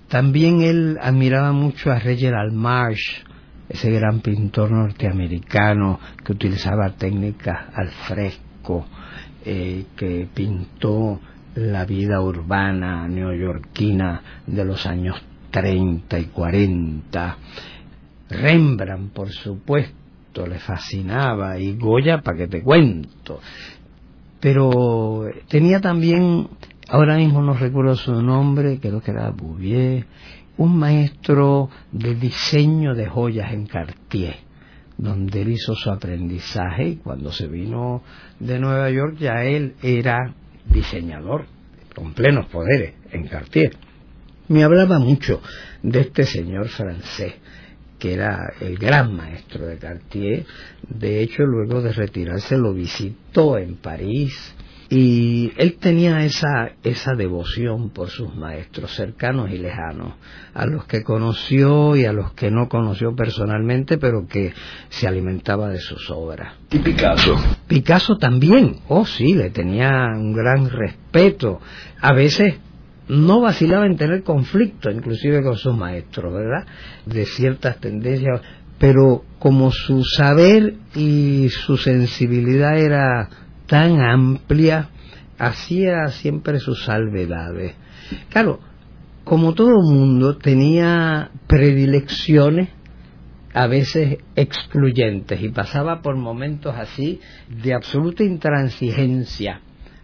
También 0.08 0.62
él 0.62 0.98
admiraba 1.02 1.52
mucho 1.52 1.90
a 1.90 1.98
Reginald 1.98 2.54
Marsh, 2.54 3.22
ese 3.68 3.90
gran 3.90 4.20
pintor 4.20 4.70
norteamericano 4.70 6.00
que 6.24 6.32
utilizaba 6.32 6.94
técnicas 6.96 7.66
al 7.74 7.90
fresco, 7.90 8.86
eh, 9.44 9.84
que 9.94 10.26
pintó 10.32 11.20
la 11.54 11.84
vida 11.84 12.22
urbana 12.22 13.06
neoyorquina 13.08 14.22
de 14.46 14.64
los 14.64 14.86
años 14.86 15.22
30 15.50 16.18
y 16.18 16.24
40. 16.24 17.36
Rembrandt, 18.32 19.12
por 19.12 19.30
supuesto, 19.30 20.46
le 20.46 20.58
fascinaba 20.58 21.58
y 21.58 21.76
Goya, 21.76 22.22
para 22.22 22.38
que 22.38 22.48
te 22.48 22.62
cuento. 22.62 23.40
Pero 24.40 25.26
tenía 25.48 25.80
también, 25.80 26.48
ahora 26.88 27.16
mismo 27.16 27.42
no 27.42 27.54
recuerdo 27.54 27.94
su 27.94 28.22
nombre, 28.22 28.78
creo 28.80 29.00
que 29.00 29.12
era 29.12 29.30
Bouvier, 29.30 30.06
un 30.56 30.76
maestro 30.78 31.70
de 31.90 32.14
diseño 32.14 32.94
de 32.94 33.06
joyas 33.06 33.52
en 33.52 33.66
Cartier, 33.66 34.36
donde 34.98 35.42
él 35.42 35.50
hizo 35.50 35.74
su 35.74 35.90
aprendizaje 35.90 36.88
y 36.88 36.96
cuando 36.96 37.32
se 37.32 37.46
vino 37.46 38.02
de 38.38 38.58
Nueva 38.58 38.90
York 38.90 39.16
ya 39.18 39.44
él 39.44 39.74
era 39.82 40.34
diseñador 40.66 41.46
con 41.94 42.12
plenos 42.12 42.46
poderes 42.46 42.94
en 43.10 43.26
Cartier. 43.28 43.76
Me 44.48 44.64
hablaba 44.64 44.98
mucho 44.98 45.40
de 45.82 46.00
este 46.00 46.24
señor 46.24 46.68
francés, 46.68 47.34
que 48.02 48.14
era 48.14 48.52
el 48.60 48.78
gran 48.78 49.16
maestro 49.16 49.64
de 49.64 49.78
Cartier. 49.78 50.44
De 50.88 51.22
hecho, 51.22 51.44
luego 51.44 51.80
de 51.80 51.92
retirarse 51.92 52.58
lo 52.58 52.74
visitó 52.74 53.56
en 53.56 53.76
París, 53.76 54.56
y 54.90 55.52
él 55.56 55.78
tenía 55.78 56.24
esa, 56.24 56.72
esa 56.82 57.14
devoción 57.14 57.90
por 57.90 58.10
sus 58.10 58.34
maestros 58.34 58.96
cercanos 58.96 59.52
y 59.52 59.58
lejanos, 59.58 60.14
a 60.52 60.66
los 60.66 60.84
que 60.86 61.04
conoció 61.04 61.94
y 61.94 62.04
a 62.04 62.12
los 62.12 62.32
que 62.32 62.50
no 62.50 62.68
conoció 62.68 63.14
personalmente, 63.14 63.98
pero 63.98 64.26
que 64.26 64.52
se 64.88 65.06
alimentaba 65.06 65.68
de 65.68 65.78
sus 65.78 66.10
obras. 66.10 66.54
¿Y 66.72 66.80
Picasso? 66.80 67.36
Picasso 67.68 68.16
también, 68.16 68.80
oh 68.88 69.06
sí, 69.06 69.32
le 69.34 69.50
tenía 69.50 70.08
un 70.12 70.32
gran 70.32 70.68
respeto. 70.68 71.60
A 72.00 72.12
veces 72.12 72.56
no 73.08 73.40
vacilaba 73.40 73.86
en 73.86 73.96
tener 73.96 74.22
conflicto, 74.22 74.90
inclusive 74.90 75.42
con 75.42 75.56
sus 75.56 75.76
maestros, 75.76 76.32
¿verdad? 76.32 76.66
De 77.06 77.26
ciertas 77.26 77.78
tendencias, 77.78 78.40
pero 78.78 79.24
como 79.38 79.70
su 79.70 80.04
saber 80.04 80.74
y 80.94 81.48
su 81.50 81.76
sensibilidad 81.76 82.78
era 82.78 83.28
tan 83.66 84.00
amplia, 84.00 84.88
hacía 85.38 86.08
siempre 86.08 86.58
sus 86.58 86.84
salvedades. 86.84 87.74
Claro, 88.28 88.60
como 89.24 89.54
todo 89.54 89.82
mundo 89.82 90.36
tenía 90.36 91.30
predilecciones 91.46 92.68
a 93.54 93.66
veces 93.66 94.18
excluyentes 94.34 95.42
y 95.42 95.48
pasaba 95.50 96.00
por 96.00 96.16
momentos 96.16 96.74
así 96.74 97.20
de 97.62 97.74
absoluta 97.74 98.24
intransigencia 98.24 99.60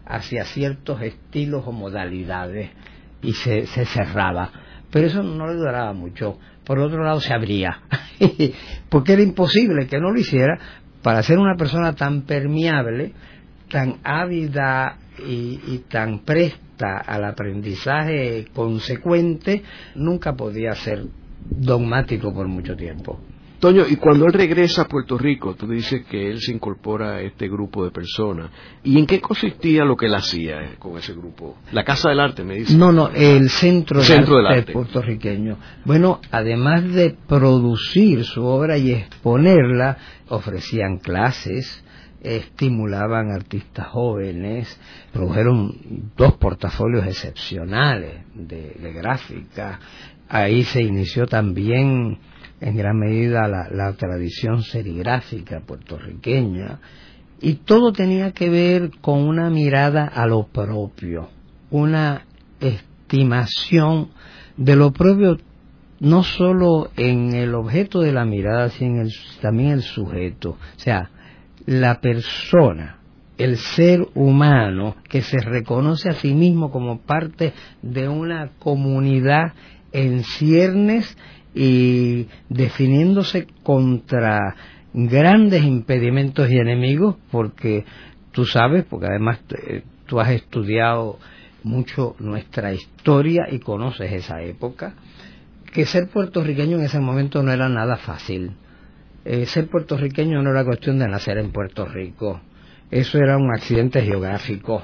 hacia 0.09 0.45
ciertos 0.45 1.03
estilos 1.03 1.63
o 1.67 1.73
modalidades 1.73 2.71
y 3.23 3.33
se, 3.33 3.67
se 3.67 3.85
cerraba. 3.85 4.51
Pero 4.91 5.07
eso 5.07 5.23
no 5.23 5.47
le 5.47 5.55
duraba 5.55 5.93
mucho. 5.93 6.39
Por 6.65 6.79
otro 6.79 7.05
lado, 7.05 7.21
se 7.21 7.33
abría, 7.33 7.83
porque 8.89 9.13
era 9.13 9.23
imposible 9.23 9.87
que 9.87 10.01
no 10.01 10.11
lo 10.11 10.19
hiciera 10.19 10.59
para 11.03 11.23
ser 11.23 11.39
una 11.39 11.57
persona 11.57 11.95
tan 11.95 12.23
permeable 12.23 13.15
tan 13.69 13.97
ávida 14.03 14.99
y, 15.27 15.79
tan 15.89 16.21
presta 16.21 16.99
al 16.99 17.25
aprendizaje 17.25 18.47
consecuente, 18.55 19.63
nunca 19.97 20.35
podía 20.35 20.75
ser 20.75 21.05
dogmático 21.51 22.33
por 22.33 22.47
mucho 22.47 22.77
tiempo. 22.77 23.21
Toño, 23.59 23.85
y 23.89 23.97
cuando 23.97 24.27
él 24.27 24.33
regresa 24.33 24.83
a 24.83 24.89
Puerto 24.89 25.19
Rico, 25.19 25.55
tú 25.55 25.67
dices 25.67 26.07
que 26.07 26.31
él 26.31 26.41
se 26.41 26.53
incorpora 26.53 27.17
a 27.17 27.23
este 27.23 27.49
grupo 27.49 27.85
de 27.85 27.91
personas. 27.91 28.51
¿Y 28.85 28.99
en 28.99 29.07
qué 29.07 29.21
consistía 29.21 29.85
lo 29.85 29.97
que 29.97 30.07
él 30.07 30.15
hacía 30.15 30.77
con 30.79 30.97
ese 30.97 31.13
grupo? 31.13 31.57
La 31.73 31.83
Casa 31.83 32.11
del 32.11 32.21
Arte, 32.21 32.45
me 32.45 32.55
dice. 32.55 32.77
No, 32.77 32.93
no, 32.93 33.09
el 33.09 33.51
Centro, 33.51 34.01
del 34.01 34.47
arte 34.47 34.73
puertorriqueño. 34.73 35.59
Bueno, 35.85 36.21
además 36.31 36.93
de 36.93 37.17
producir 37.27 38.25
su 38.25 38.45
obra 38.45 38.79
y 38.79 38.93
exponerla, 38.93 39.99
ofrecían 40.29 40.99
clases, 40.99 41.85
estimulaban 42.23 43.31
artistas 43.33 43.89
jóvenes, 43.89 44.81
produjeron 45.13 46.13
dos 46.17 46.35
portafolios 46.35 47.07
excepcionales 47.07 48.25
de, 48.35 48.93
gráfica. 48.95 49.81
Ahí 50.29 50.63
se 50.65 50.83
inició 50.83 51.27
también 51.27 52.19
en 52.61 52.77
gran 52.77 52.99
medida 52.99 53.49
la, 53.49 53.93
tradición 53.95 54.63
serigráfica 54.63 55.61
puertorriqueña 55.61 56.81
y 57.41 57.55
todo 57.55 57.93
tenía 57.93 58.33
que 58.33 58.51
ver 58.51 58.91
con 59.01 59.21
una 59.21 59.49
mirada 59.49 60.07
a 60.07 60.27
lo 60.27 60.49
propio, 60.49 61.29
una 61.71 62.25
estimación 62.61 64.09
de 64.57 64.75
lo 64.75 64.93
propio 64.93 65.39
no 66.01 66.23
solo 66.23 66.91
en 66.97 67.35
el 67.35 67.55
objeto 67.55 68.01
de 68.01 68.13
la 68.13 68.25
mirada, 68.25 68.71
sino 68.71 68.97
en 68.97 69.01
el, 69.07 69.13
también 69.41 69.71
el 69.71 69.83
sujeto. 69.83 70.51
O 70.51 70.79
sea, 70.79 71.11
la 71.67 72.01
persona, 72.01 72.99
el 73.37 73.57
ser 73.57 74.07
humano 74.15 74.97
que 75.09 75.23
se 75.23 75.39
reconoce 75.39 76.09
a 76.09 76.15
sí 76.15 76.35
mismo 76.35 76.71
como 76.71 77.01
parte 77.01 77.53
de 77.83 78.09
una 78.09 78.53
comunidad 78.59 79.55
en 79.93 80.23
ciernes 80.25 81.17
y 81.61 82.29
definiéndose 82.49 83.49
contra 83.65 84.55
grandes 84.95 85.65
impedimentos 85.65 86.49
y 86.51 86.57
enemigos, 86.57 87.17
porque 87.33 87.85
tú 88.31 88.45
sabes, 88.45 88.85
porque 88.85 89.07
además 89.07 89.41
eh, 89.51 89.83
tú 90.07 90.21
has 90.21 90.31
estudiado 90.31 91.19
mucho 91.65 92.15
nuestra 92.21 92.73
historia 92.73 93.49
y 93.51 93.59
conoces 93.59 94.13
esa 94.13 94.41
época, 94.43 94.95
que 95.73 95.85
ser 95.85 96.09
puertorriqueño 96.09 96.79
en 96.79 96.85
ese 96.85 97.01
momento 97.01 97.43
no 97.43 97.53
era 97.53 97.69
nada 97.69 97.97
fácil 97.97 98.53
eh, 99.25 99.45
ser 99.47 99.69
puertorriqueño 99.69 100.43
no 100.43 100.51
era 100.53 100.65
cuestión 100.65 100.99
de 100.99 101.07
nacer 101.07 101.37
en 101.37 101.53
Puerto 101.53 101.85
Rico, 101.85 102.41
eso 102.91 103.19
era 103.19 103.37
un 103.37 103.53
accidente 103.53 104.01
geográfico, 104.01 104.83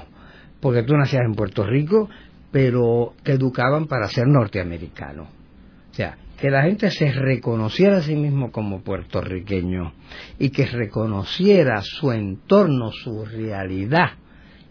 porque 0.59 0.83
tú 0.83 0.95
nacías 0.95 1.23
en 1.25 1.33
Puerto 1.33 1.65
Rico, 1.65 2.09
pero 2.51 3.13
te 3.23 3.31
educaban 3.31 3.87
para 3.87 4.07
ser 4.07 4.27
norteamericano. 4.27 5.23
O 5.23 5.93
sea, 5.93 6.17
que 6.45 6.51
la 6.51 6.61
gente 6.61 6.91
se 6.91 7.11
reconociera 7.11 7.97
a 7.97 8.01
sí 8.03 8.15
mismo 8.15 8.51
como 8.51 8.81
puertorriqueño 8.81 9.93
y 10.37 10.51
que 10.51 10.67
reconociera 10.67 11.81
su 11.81 12.11
entorno, 12.11 12.91
su 12.91 13.25
realidad, 13.25 14.11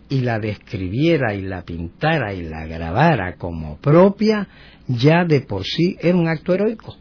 y 0.08 0.20
la 0.20 0.38
describiera 0.38 1.34
y 1.34 1.42
la 1.42 1.62
pintara 1.62 2.32
y 2.32 2.42
la 2.42 2.64
grabara 2.66 3.34
como 3.34 3.78
propia, 3.78 4.46
ya 4.87 5.24
de 5.24 5.40
por 5.40 5.64
sí 5.64 5.96
era 6.00 6.16
un 6.16 6.28
acto 6.28 6.54
heroico 6.54 6.94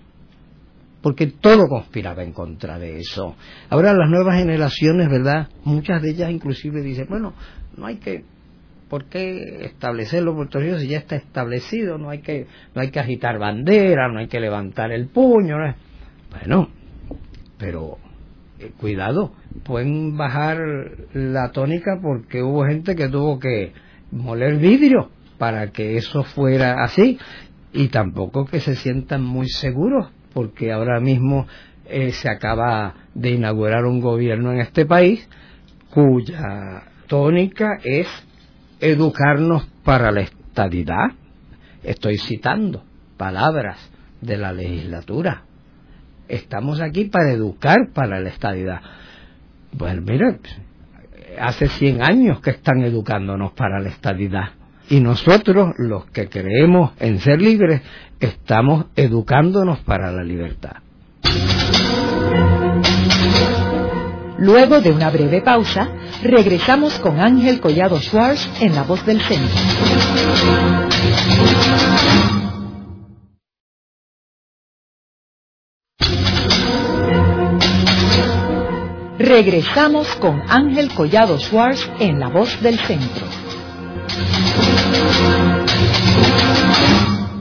porque 1.03 1.27
todo 1.27 1.67
conspiraba 1.67 2.23
en 2.23 2.31
contra 2.31 2.79
de 2.79 2.97
eso. 2.97 3.36
Ahora 3.69 3.93
las 3.93 4.09
nuevas 4.09 4.39
generaciones, 4.39 5.07
¿verdad? 5.07 5.49
Muchas 5.65 6.01
de 6.01 6.12
ellas 6.12 6.31
inclusive 6.31 6.81
dicen, 6.81 7.05
bueno, 7.07 7.33
no 7.77 7.86
hay 7.86 7.97
que 7.97 8.23
¿por 8.93 9.06
qué 9.06 9.65
establecerlo 9.65 10.36
Puerto 10.36 10.60
Rico 10.60 10.77
si 10.77 10.89
ya 10.89 10.99
está 10.99 11.15
establecido? 11.15 11.97
No 11.97 12.12
hay 12.12 12.19
que 12.19 12.45
no 12.75 12.82
hay 12.84 12.91
que 12.91 12.99
agitar 12.99 13.39
bandera, 13.39 14.08
no 14.08 14.19
hay 14.19 14.27
que 14.27 14.39
levantar 14.39 14.91
el 14.91 15.08
puño. 15.08 15.56
Bueno, 16.29 16.69
pero 17.58 17.97
eh, 18.60 18.69
cuidado, 18.77 19.34
pueden 19.63 20.15
bajar 20.15 20.60
la 21.12 21.51
tónica 21.51 21.97
porque 22.03 22.43
hubo 22.43 22.65
gente 22.67 22.95
que 22.95 23.10
tuvo 23.10 23.39
que 23.39 23.73
moler 24.12 24.58
vidrio 24.58 25.10
para 25.39 25.71
que 25.71 25.97
eso 25.97 26.21
fuera 26.23 26.84
así 26.84 27.17
y 27.73 27.88
tampoco 27.88 28.45
que 28.45 28.60
se 28.60 28.75
sientan 28.75 29.23
muy 29.23 29.49
seguros 29.49 30.12
porque 30.36 30.71
ahora 30.71 30.99
mismo 30.99 31.47
eh, 31.88 32.12
se 32.12 32.29
acaba 32.29 32.93
de 33.15 33.32
inaugurar 33.32 33.86
un 33.86 34.01
gobierno 34.01 34.51
en 34.51 34.60
este 34.60 34.86
país 34.86 35.27
cuya 35.89 36.84
tónica 37.08 37.79
es 37.84 38.08
educarnos 38.84 39.65
para 39.86 40.12
la 40.12 40.22
estadidad. 40.22 41.13
Estoy 41.84 42.17
citando 42.17 42.84
palabras 43.15 43.78
de 44.19 44.38
la 44.38 44.52
legislatura. 44.52 45.43
Estamos 46.28 46.82
aquí 46.82 47.06
para 47.06 47.32
educar 47.32 47.78
para 47.93 48.19
la 48.19 48.30
estadidad. 48.30 48.82
Pues 49.78 50.02
mira, 50.02 50.38
hace 51.39 51.69
100 51.69 52.04
años 52.04 52.41
que 52.41 52.52
están 52.52 52.82
educándonos 52.82 53.54
para 53.54 53.80
la 53.80 53.88
estadidad. 53.88 54.52
Y 54.89 55.00
nosotros, 55.00 55.74
los 55.78 56.06
que 56.08 56.28
creemos 56.28 56.91
en 57.00 57.19
ser 57.19 57.41
libres, 57.41 57.82
estamos 58.19 58.88
educándonos 58.98 59.80
para 59.80 60.12
la 60.12 60.24
libertad. 60.24 60.76
Luego 64.45 64.82
de 64.82 64.91
una 64.91 65.10
breve 65.10 65.41
pausa, 65.41 65.88
regresamos 66.21 66.99
con 66.99 67.17
Ángel 67.17 67.62
Collado 67.62 67.97
Schwartz 68.01 68.45
en 68.60 68.75
La 68.75 68.84
Voz 68.84 69.06
del 69.06 69.21
Centro. 69.21 69.56
Regresamos 79.17 80.13
con 80.17 80.41
Ángel 80.49 80.89
Collado 80.93 81.39
Schwartz 81.39 81.89
en 82.01 82.19
La 82.19 82.27
Voz 82.27 82.62
del 82.62 82.77
Centro. 82.79 83.25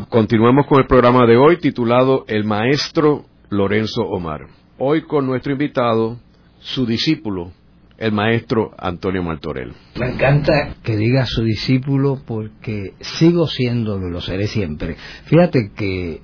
Continuamos 0.08 0.66
con 0.68 0.78
el 0.78 0.86
programa 0.86 1.26
de 1.26 1.36
hoy 1.36 1.58
titulado 1.58 2.24
El 2.28 2.44
Maestro 2.44 3.24
Lorenzo 3.50 4.02
Omar. 4.02 4.42
Hoy 4.78 5.02
con 5.02 5.26
nuestro 5.26 5.50
invitado, 5.50 6.18
su 6.62 6.86
discípulo, 6.86 7.52
el 7.98 8.12
maestro 8.12 8.72
Antonio 8.78 9.22
Martorell. 9.22 9.74
Me 9.98 10.10
encanta 10.10 10.74
que 10.82 10.96
diga 10.96 11.26
su 11.26 11.42
discípulo 11.44 12.20
porque 12.26 12.94
sigo 13.00 13.46
siéndolo, 13.46 14.08
lo 14.08 14.20
seré 14.20 14.46
siempre. 14.46 14.96
Fíjate 15.24 15.70
que 15.74 16.22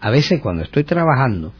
a 0.00 0.10
veces 0.10 0.40
cuando 0.40 0.62
estoy 0.62 0.84
trabajando, 0.84 1.52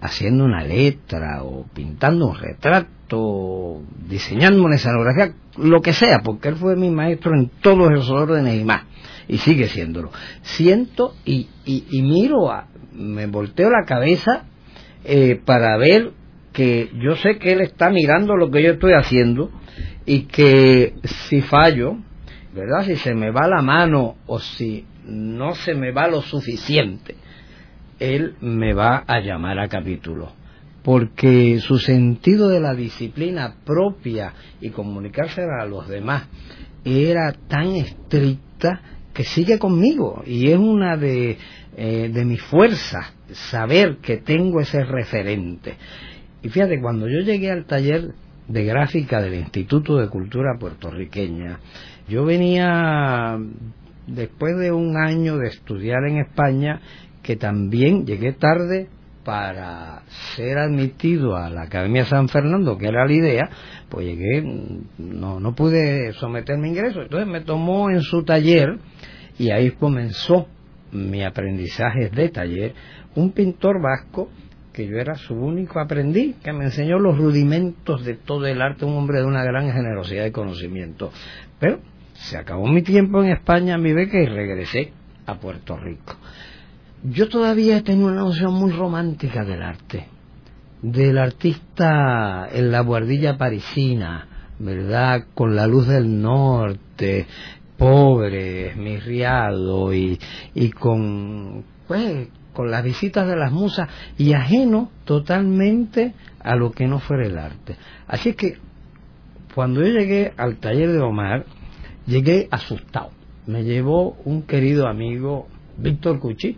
haciendo 0.00 0.44
una 0.44 0.64
letra 0.64 1.42
o 1.42 1.66
pintando 1.72 2.28
un 2.28 2.36
retrato, 2.36 3.82
diseñando 4.08 4.62
una 4.64 4.76
escenografía, 4.76 5.34
lo 5.58 5.80
que 5.80 5.92
sea, 5.92 6.20
porque 6.22 6.48
él 6.48 6.56
fue 6.56 6.76
mi 6.76 6.90
maestro 6.90 7.32
en 7.34 7.50
todos 7.60 7.90
esos 7.92 8.10
órdenes 8.10 8.60
y 8.60 8.64
más, 8.64 8.84
y 9.28 9.38
sigue 9.38 9.68
siéndolo. 9.68 10.10
Siento 10.42 11.14
y, 11.24 11.48
y, 11.64 12.02
miro, 12.02 12.50
a, 12.50 12.68
me 12.92 13.26
volteo 13.26 13.70
la 13.70 13.84
cabeza 13.86 14.44
eh, 15.04 15.40
para 15.44 15.76
ver 15.78 16.12
que 16.56 16.90
yo 16.98 17.16
sé 17.16 17.36
que 17.38 17.52
él 17.52 17.60
está 17.60 17.90
mirando 17.90 18.34
lo 18.34 18.50
que 18.50 18.62
yo 18.62 18.72
estoy 18.72 18.94
haciendo 18.94 19.50
y 20.06 20.22
que 20.22 20.94
si 21.04 21.42
fallo, 21.42 21.98
¿verdad? 22.54 22.86
Si 22.86 22.96
se 22.96 23.14
me 23.14 23.30
va 23.30 23.46
la 23.46 23.60
mano 23.60 24.16
o 24.26 24.38
si 24.38 24.86
no 25.04 25.54
se 25.54 25.74
me 25.74 25.92
va 25.92 26.08
lo 26.08 26.22
suficiente, 26.22 27.14
él 28.00 28.36
me 28.40 28.72
va 28.72 29.04
a 29.06 29.20
llamar 29.20 29.58
a 29.58 29.68
capítulo, 29.68 30.32
porque 30.82 31.58
su 31.60 31.78
sentido 31.78 32.48
de 32.48 32.60
la 32.60 32.74
disciplina 32.74 33.56
propia 33.62 34.32
y 34.58 34.70
comunicársela 34.70 35.60
a 35.60 35.66
los 35.66 35.86
demás 35.88 36.26
era 36.86 37.34
tan 37.48 37.76
estricta 37.76 38.80
que 39.12 39.24
sigue 39.24 39.58
conmigo 39.58 40.22
y 40.24 40.50
es 40.50 40.58
una 40.58 40.96
de, 40.96 41.36
eh, 41.76 42.10
de 42.10 42.24
mis 42.24 42.40
fuerzas 42.40 43.12
saber 43.50 43.98
que 43.98 44.16
tengo 44.16 44.60
ese 44.60 44.82
referente. 44.84 45.76
Y 46.46 46.48
fíjate, 46.48 46.80
cuando 46.80 47.08
yo 47.08 47.22
llegué 47.22 47.50
al 47.50 47.64
taller 47.64 48.12
de 48.46 48.64
gráfica 48.64 49.20
del 49.20 49.34
Instituto 49.34 49.96
de 49.96 50.08
Cultura 50.08 50.56
Puertorriqueña, 50.60 51.58
yo 52.08 52.24
venía 52.24 53.36
después 54.06 54.56
de 54.56 54.70
un 54.70 54.96
año 54.96 55.38
de 55.38 55.48
estudiar 55.48 56.04
en 56.06 56.18
España 56.18 56.80
que 57.24 57.34
también 57.34 58.06
llegué 58.06 58.30
tarde 58.30 58.86
para 59.24 60.02
ser 60.36 60.58
admitido 60.58 61.34
a 61.34 61.50
la 61.50 61.62
Academia 61.62 62.04
San 62.04 62.28
Fernando, 62.28 62.78
que 62.78 62.86
era 62.86 63.06
la 63.06 63.12
idea, 63.12 63.50
pues 63.88 64.06
llegué, 64.06 64.40
no, 64.98 65.40
no 65.40 65.52
pude 65.52 66.12
someterme 66.12 66.68
a 66.68 66.70
ingreso. 66.70 67.02
Entonces 67.02 67.26
me 67.26 67.40
tomó 67.40 67.90
en 67.90 68.02
su 68.02 68.22
taller 68.22 68.78
y 69.36 69.50
ahí 69.50 69.72
comenzó 69.72 70.46
mi 70.92 71.24
aprendizaje 71.24 72.08
de 72.08 72.28
taller, 72.28 72.72
un 73.16 73.32
pintor 73.32 73.82
vasco 73.82 74.30
que 74.76 74.86
yo 74.86 74.98
era 74.98 75.16
su 75.16 75.34
único 75.34 75.80
aprendiz, 75.80 76.36
que 76.44 76.52
me 76.52 76.66
enseñó 76.66 77.00
los 77.00 77.18
rudimentos 77.18 78.04
de 78.04 78.14
todo 78.14 78.46
el 78.46 78.62
arte, 78.62 78.84
un 78.84 78.96
hombre 78.96 79.18
de 79.18 79.24
una 79.24 79.42
gran 79.42 79.72
generosidad 79.72 80.22
de 80.22 80.32
conocimiento. 80.32 81.10
Pero 81.58 81.80
se 82.12 82.36
acabó 82.36 82.68
mi 82.68 82.82
tiempo 82.82 83.24
en 83.24 83.30
España, 83.32 83.76
mi 83.78 83.92
beca, 83.92 84.20
y 84.20 84.26
regresé 84.26 84.92
a 85.26 85.34
Puerto 85.34 85.76
Rico 85.76 86.16
yo 87.02 87.28
todavía 87.28 87.82
tengo 87.82 88.06
una 88.06 88.22
noción 88.22 88.54
muy 88.54 88.72
romántica 88.72 89.44
del 89.44 89.62
arte, 89.62 90.06
del 90.82 91.18
artista 91.18 92.48
en 92.52 92.72
la 92.72 92.80
guardilla 92.80 93.36
parisina, 93.36 94.26
¿verdad? 94.58 95.26
Con 95.34 95.54
la 95.54 95.66
luz 95.66 95.86
del 95.86 96.20
norte, 96.20 97.26
pobre, 97.76 98.68
esmirriado 98.68 99.92
y, 99.92 100.18
y 100.54 100.70
con, 100.70 101.64
pues, 101.86 102.28
con 102.56 102.70
las 102.70 102.82
visitas 102.82 103.28
de 103.28 103.36
las 103.36 103.52
musas 103.52 103.90
y 104.16 104.32
ajeno 104.32 104.90
totalmente 105.04 106.14
a 106.40 106.56
lo 106.56 106.72
que 106.72 106.86
no 106.86 107.00
fuera 107.00 107.26
el 107.26 107.36
arte. 107.36 107.76
Así 108.08 108.32
que 108.32 108.56
cuando 109.54 109.82
yo 109.82 109.88
llegué 109.88 110.32
al 110.38 110.56
taller 110.56 110.90
de 110.90 111.00
Omar, 111.00 111.44
llegué 112.06 112.48
asustado. 112.50 113.10
Me 113.46 113.62
llevó 113.62 114.16
un 114.24 114.44
querido 114.44 114.88
amigo, 114.88 115.48
Víctor 115.76 116.18
Cuchi, 116.18 116.56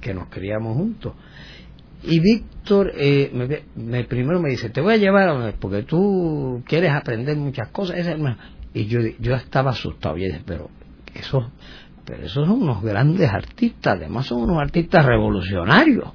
que 0.00 0.14
nos 0.14 0.28
criamos 0.28 0.74
juntos. 0.74 1.12
Y 2.02 2.18
Víctor 2.20 2.92
eh, 2.96 3.30
me, 3.76 4.04
primero 4.04 4.40
me 4.40 4.48
dice, 4.48 4.70
te 4.70 4.80
voy 4.80 4.94
a 4.94 4.96
llevar 4.96 5.54
porque 5.60 5.82
tú 5.82 6.62
quieres 6.66 6.92
aprender 6.92 7.36
muchas 7.36 7.68
cosas. 7.68 7.98
Y 8.72 8.86
yo, 8.86 9.00
yo 9.18 9.34
estaba 9.34 9.72
asustado 9.72 10.16
y 10.16 10.24
dije, 10.24 10.40
pero 10.46 10.70
esos, 11.14 11.44
pero 12.06 12.24
esos 12.24 12.46
son 12.46 12.62
unos 12.62 12.82
grandes 12.82 13.28
artistas, 13.30 13.96
además 13.96 14.26
son 14.26 14.42
unos 14.42 14.58
artistas 14.58 15.04
revolucionarios 15.04 16.10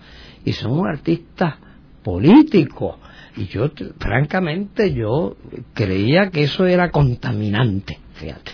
y 0.45 0.53
son 0.53 0.71
unos 0.71 0.87
artistas 0.87 1.55
políticos. 2.03 2.95
Y 3.37 3.45
yo, 3.45 3.69
francamente, 3.99 4.93
yo 4.93 5.37
creía 5.73 6.29
que 6.31 6.43
eso 6.43 6.65
era 6.65 6.89
contaminante, 6.89 7.99
fíjate. 8.13 8.51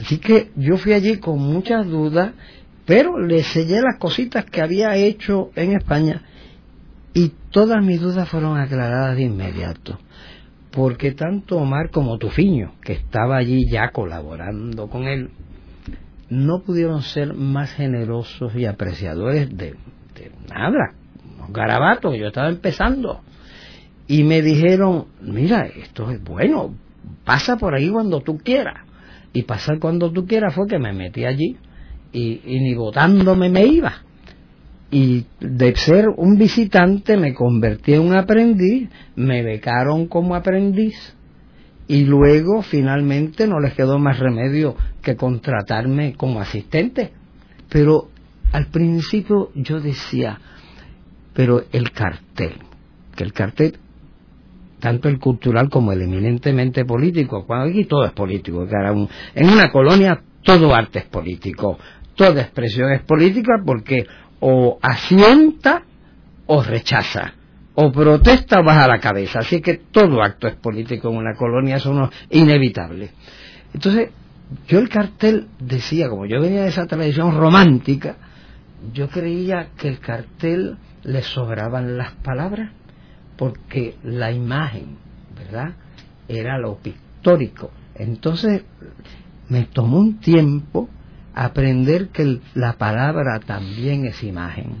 Así 0.00 0.18
que 0.18 0.50
yo 0.56 0.76
fui 0.76 0.92
allí 0.92 1.18
con 1.18 1.38
muchas 1.38 1.86
dudas 1.86 2.32
pero 2.84 3.18
le 3.18 3.42
sellé 3.42 3.80
las 3.80 3.98
cositas 3.98 4.44
que 4.44 4.60
había 4.60 4.94
hecho 4.96 5.50
en 5.56 5.72
España 5.72 6.22
y 7.14 7.32
todas 7.50 7.82
mis 7.84 8.00
dudas 8.00 8.28
fueron 8.28 8.58
aclaradas 8.58 9.16
de 9.16 9.22
inmediato. 9.22 9.98
Porque 10.70 11.12
tanto 11.12 11.56
Omar 11.56 11.90
como 11.90 12.18
Tufiño, 12.18 12.74
que 12.82 12.94
estaba 12.94 13.36
allí 13.36 13.70
ya 13.70 13.90
colaborando 13.90 14.88
con 14.88 15.04
él, 15.04 15.30
no 16.34 16.62
pudieron 16.62 17.02
ser 17.02 17.34
más 17.34 17.72
generosos 17.72 18.54
y 18.56 18.66
apreciadores 18.66 19.48
de, 19.56 19.74
de 20.14 20.30
nada, 20.48 20.94
unos 21.36 21.52
garabatos 21.52 22.16
yo 22.16 22.26
estaba 22.26 22.48
empezando. 22.48 23.20
Y 24.06 24.24
me 24.24 24.42
dijeron, 24.42 25.06
mira, 25.22 25.66
esto 25.66 26.10
es 26.10 26.22
bueno, 26.22 26.74
pasa 27.24 27.56
por 27.56 27.74
ahí 27.74 27.88
cuando 27.88 28.20
tú 28.20 28.36
quieras. 28.38 28.82
Y 29.32 29.42
pasar 29.42 29.78
cuando 29.78 30.12
tú 30.12 30.26
quieras 30.26 30.54
fue 30.54 30.66
que 30.68 30.78
me 30.78 30.92
metí 30.92 31.24
allí 31.24 31.56
y, 32.12 32.40
ni 32.44 32.74
votándome 32.74 33.48
me 33.48 33.66
iba. 33.66 33.94
Y 34.90 35.24
de 35.40 35.74
ser 35.74 36.08
un 36.08 36.36
visitante 36.36 37.16
me 37.16 37.34
convertí 37.34 37.94
en 37.94 38.02
un 38.02 38.14
aprendiz, 38.14 38.88
me 39.16 39.42
becaron 39.42 40.06
como 40.06 40.34
aprendiz 40.36 41.16
y 41.86 42.04
luego 42.04 42.62
finalmente 42.62 43.46
no 43.46 43.60
les 43.60 43.74
quedó 43.74 43.98
más 43.98 44.18
remedio 44.18 44.76
que 45.02 45.16
contratarme 45.16 46.14
como 46.14 46.40
asistente. 46.40 47.12
Pero 47.68 48.08
al 48.52 48.66
principio 48.66 49.50
yo 49.54 49.80
decía, 49.80 50.38
pero 51.34 51.64
el 51.72 51.90
cartel, 51.90 52.54
que 53.14 53.24
el 53.24 53.32
cartel, 53.32 53.76
tanto 54.80 55.08
el 55.08 55.18
cultural 55.18 55.68
como 55.68 55.92
el 55.92 56.02
eminentemente 56.02 56.84
político, 56.84 57.44
cuando 57.46 57.70
aquí 57.70 57.84
todo 57.84 58.04
es 58.04 58.12
político, 58.12 58.66
en 59.34 59.48
una 59.48 59.70
colonia 59.70 60.22
todo 60.42 60.74
arte 60.74 61.00
es 61.00 61.06
político, 61.06 61.78
toda 62.14 62.42
expresión 62.42 62.92
es 62.92 63.02
política 63.02 63.62
porque 63.64 64.06
o 64.40 64.78
asienta 64.82 65.82
o 66.46 66.62
rechaza, 66.62 67.34
o 67.74 67.90
protesta 67.90 68.60
o 68.60 68.64
baja 68.64 68.86
la 68.86 69.00
cabeza. 69.00 69.40
Así 69.40 69.60
que 69.60 69.74
todo 69.90 70.22
acto 70.22 70.46
es 70.46 70.54
político 70.56 71.10
en 71.10 71.16
una 71.16 71.34
colonia, 71.34 71.76
eso 71.76 72.04
es 72.04 72.10
inevitable. 72.30 73.10
Entonces, 73.72 74.10
yo 74.68 74.78
el 74.78 74.88
cartel 74.88 75.48
decía, 75.58 76.08
como 76.08 76.26
yo 76.26 76.40
venía 76.40 76.62
de 76.62 76.68
esa 76.68 76.86
tradición 76.86 77.36
romántica, 77.36 78.16
yo 78.92 79.08
creía 79.08 79.68
que 79.76 79.88
el 79.88 79.98
cartel 79.98 80.76
le 81.02 81.22
sobraban 81.22 81.96
las 81.96 82.12
palabras, 82.12 82.70
porque 83.36 83.96
la 84.04 84.30
imagen, 84.30 84.96
¿verdad? 85.36 85.72
Era 86.28 86.58
lo 86.58 86.76
pictórico. 86.76 87.70
Entonces, 87.94 88.62
me 89.48 89.64
tomó 89.64 89.98
un 89.98 90.20
tiempo 90.20 90.88
aprender 91.34 92.08
que 92.08 92.40
la 92.54 92.74
palabra 92.74 93.40
también 93.40 94.06
es 94.06 94.22
imagen, 94.22 94.76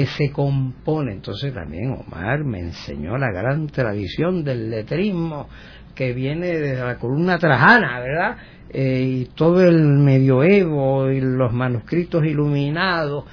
que 0.00 0.06
se 0.06 0.32
compone. 0.32 1.12
Entonces 1.12 1.52
también 1.52 1.90
Omar 1.92 2.42
me 2.42 2.58
enseñó 2.58 3.18
la 3.18 3.30
gran 3.30 3.66
tradición 3.66 4.42
del 4.42 4.70
letrismo 4.70 5.46
que 5.94 6.14
viene 6.14 6.46
desde 6.46 6.82
la 6.82 6.96
columna 6.96 7.38
trajana, 7.38 8.00
¿verdad? 8.00 8.36
Eh, 8.70 9.02
y 9.02 9.24
todo 9.34 9.62
el 9.62 9.82
medioevo 9.98 11.10
y 11.10 11.20
los 11.20 11.52
manuscritos 11.52 12.24
iluminados. 12.24 13.24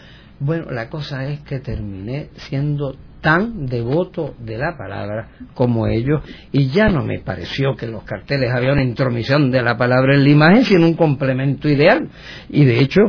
Bueno, 0.41 0.69
la 0.71 0.89
cosa 0.89 1.25
es 1.25 1.39
que 1.39 1.60
terminé 1.62 2.32
siendo 2.36 2.97
tan 3.21 3.65
devoto 3.67 4.36
de 4.38 4.58
la 4.58 4.77
palabra 4.77 5.30
como 5.53 5.88
ellos 5.88 6.21
y 6.51 6.67
ya 6.67 6.89
no 6.89 7.01
me 7.01 7.19
pareció 7.19 7.77
que 7.77 7.86
en 7.86 7.93
los 7.93 8.03
carteles 8.03 8.51
había 8.53 8.73
una 8.73 8.84
intromisión 8.84 9.51
de 9.51 9.62
la 9.62 9.77
palabra 9.77 10.15
en 10.15 10.23
la 10.25 10.30
imagen 10.30 10.65
sino 10.65 10.86
un 10.86 10.93
complemento 10.93 11.67
ideal 11.67 12.10
y 12.47 12.63
de 12.65 12.80
hecho 12.80 13.01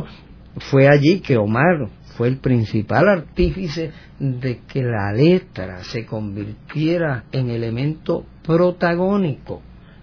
fue 0.57 0.87
allí 0.87 1.19
que 1.19 1.37
Omar 1.37 1.89
fue 2.19 2.27
el 2.27 2.39
principal 2.39 3.07
artífice 3.07 3.91
de 4.19 4.59
que 4.67 4.83
la 4.83 5.13
letra 5.13 5.85
se 5.85 6.05
convirtiera 6.05 7.23
en 7.31 7.49
elemento 7.49 8.25
protagónico 8.45 9.61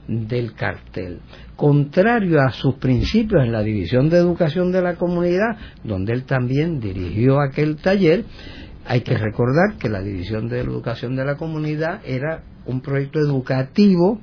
del 0.09 0.55
cartel, 0.55 1.21
contrario 1.57 2.41
a 2.41 2.53
sus 2.53 2.77
principios 2.77 3.45
en 3.45 3.53
la 3.53 3.63
división 3.63 4.09
de 4.09 4.17
educación 4.17 4.73
de 4.73 4.81
la 4.81 4.95
comunidad, 4.95 5.59
donde 5.85 6.15
él 6.15 6.25
también 6.25 6.81
dirigió 6.81 7.39
aquel 7.39 7.77
taller, 7.77 8.25
hay 8.87 9.03
que 9.03 9.19
recordar 9.19 9.77
que 9.79 9.91
la 9.91 10.01
división 10.01 10.49
de 10.49 10.61
educación 10.61 11.17
de 11.17 11.25
la 11.27 11.37
comunidad 11.37 12.01
era 12.03 12.45
un 12.65 12.81
proyecto 12.81 13.19
educativo 13.19 14.23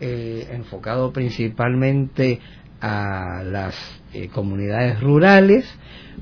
eh, 0.00 0.50
enfocado 0.52 1.12
principalmente 1.12 2.38
a 2.86 3.42
las 3.42 3.74
eh, 4.12 4.28
comunidades 4.28 5.00
rurales, 5.00 5.64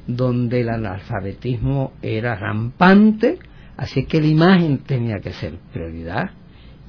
donde 0.06 0.60
el 0.60 0.68
analfabetismo 0.68 1.94
era 2.00 2.36
rampante, 2.36 3.40
así 3.76 4.04
que 4.04 4.20
la 4.20 4.28
imagen 4.28 4.78
tenía 4.78 5.18
que 5.18 5.32
ser 5.32 5.58
prioridad. 5.72 6.30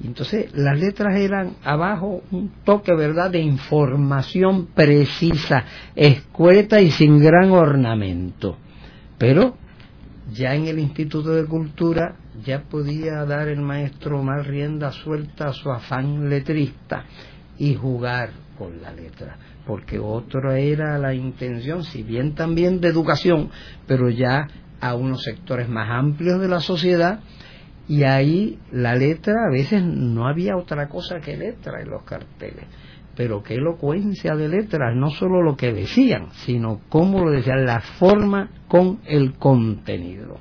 Entonces 0.04 0.54
las 0.54 0.78
letras 0.78 1.16
eran 1.18 1.56
abajo 1.64 2.22
un 2.30 2.52
toque, 2.64 2.94
¿verdad?, 2.94 3.32
de 3.32 3.40
información 3.40 4.66
precisa, 4.66 5.64
escueta 5.96 6.80
y 6.80 6.92
sin 6.92 7.18
gran 7.18 7.50
ornamento. 7.50 8.56
Pero 9.18 9.56
ya 10.32 10.54
en 10.54 10.68
el 10.68 10.78
Instituto 10.78 11.30
de 11.30 11.46
Cultura 11.46 12.14
ya 12.44 12.62
podía 12.62 13.24
dar 13.24 13.48
el 13.48 13.60
maestro 13.60 14.22
más 14.22 14.46
rienda 14.46 14.92
suelta 14.92 15.48
a 15.48 15.52
su 15.52 15.68
afán 15.72 16.28
letrista 16.28 17.06
y 17.58 17.74
jugar 17.74 18.44
con 18.58 18.80
la 18.80 18.92
letra, 18.92 19.36
porque 19.66 19.98
otra 19.98 20.58
era 20.58 20.98
la 20.98 21.14
intención, 21.14 21.84
si 21.84 22.02
bien 22.02 22.34
también 22.34 22.80
de 22.80 22.88
educación, 22.88 23.50
pero 23.86 24.10
ya 24.10 24.48
a 24.80 24.94
unos 24.94 25.22
sectores 25.22 25.68
más 25.68 25.88
amplios 25.90 26.40
de 26.40 26.48
la 26.48 26.60
sociedad, 26.60 27.20
y 27.86 28.04
ahí 28.04 28.58
la 28.72 28.94
letra 28.94 29.34
a 29.46 29.50
veces 29.50 29.82
no 29.82 30.26
había 30.26 30.56
otra 30.56 30.88
cosa 30.88 31.20
que 31.20 31.36
letra 31.36 31.82
en 31.82 31.90
los 31.90 32.02
carteles 32.02 32.64
pero 33.16 33.42
qué 33.42 33.54
elocuencia 33.54 34.34
de 34.34 34.48
letras, 34.48 34.94
no 34.94 35.10
solo 35.10 35.42
lo 35.42 35.56
que 35.56 35.72
decían, 35.72 36.28
sino 36.44 36.80
cómo 36.88 37.24
lo 37.24 37.30
decían, 37.30 37.64
la 37.64 37.80
forma 37.80 38.50
con 38.68 39.00
el 39.06 39.34
contenido. 39.34 40.38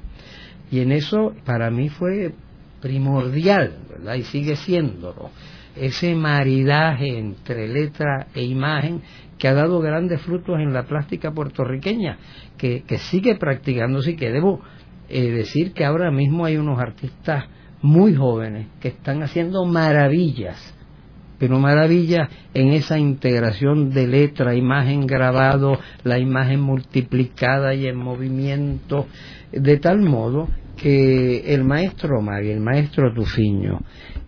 Y 0.71 0.79
en 0.79 0.91
eso 0.91 1.33
para 1.45 1.69
mí 1.69 1.89
fue 1.89 2.33
primordial, 2.81 3.77
¿verdad? 3.89 4.15
Y 4.15 4.23
sigue 4.23 4.55
siéndolo, 4.55 5.29
ese 5.75 6.15
maridaje 6.15 7.17
entre 7.17 7.67
letra 7.67 8.27
e 8.33 8.43
imagen 8.43 9.01
que 9.37 9.47
ha 9.47 9.53
dado 9.53 9.79
grandes 9.79 10.21
frutos 10.21 10.59
en 10.59 10.73
la 10.73 10.83
plástica 10.83 11.31
puertorriqueña, 11.31 12.17
que, 12.57 12.83
sigue 13.09 13.35
practicándose 13.35 14.11
y 14.11 14.15
que 14.15 14.31
debo 14.31 14.61
eh, 15.09 15.31
decir 15.31 15.73
que 15.73 15.83
ahora 15.83 16.11
mismo 16.11 16.45
hay 16.45 16.57
unos 16.57 16.79
artistas 16.79 17.45
muy 17.81 18.15
jóvenes 18.15 18.67
que 18.79 18.89
están 18.89 19.21
haciendo 19.23 19.65
maravillas 19.65 20.73
pero 21.43 21.59
maravilla 21.59 22.29
en 22.53 22.71
esa 22.71 22.97
integración 22.97 23.89
de 23.89 24.07
letra, 24.07 24.55
imagen 24.55 25.05
grabado, 25.05 25.77
la 26.05 26.17
imagen 26.17 26.61
multiplicada 26.61 27.73
y 27.73 27.85
en 27.85 27.97
movimiento, 27.97 29.07
de 29.51 29.77
tal 29.77 29.99
modo 29.99 30.47
que 30.75 31.53
el 31.53 31.63
maestro 31.63 32.19
Omar 32.19 32.43
y 32.43 32.49
el 32.49 32.59
maestro 32.59 33.13
Tufiño 33.13 33.79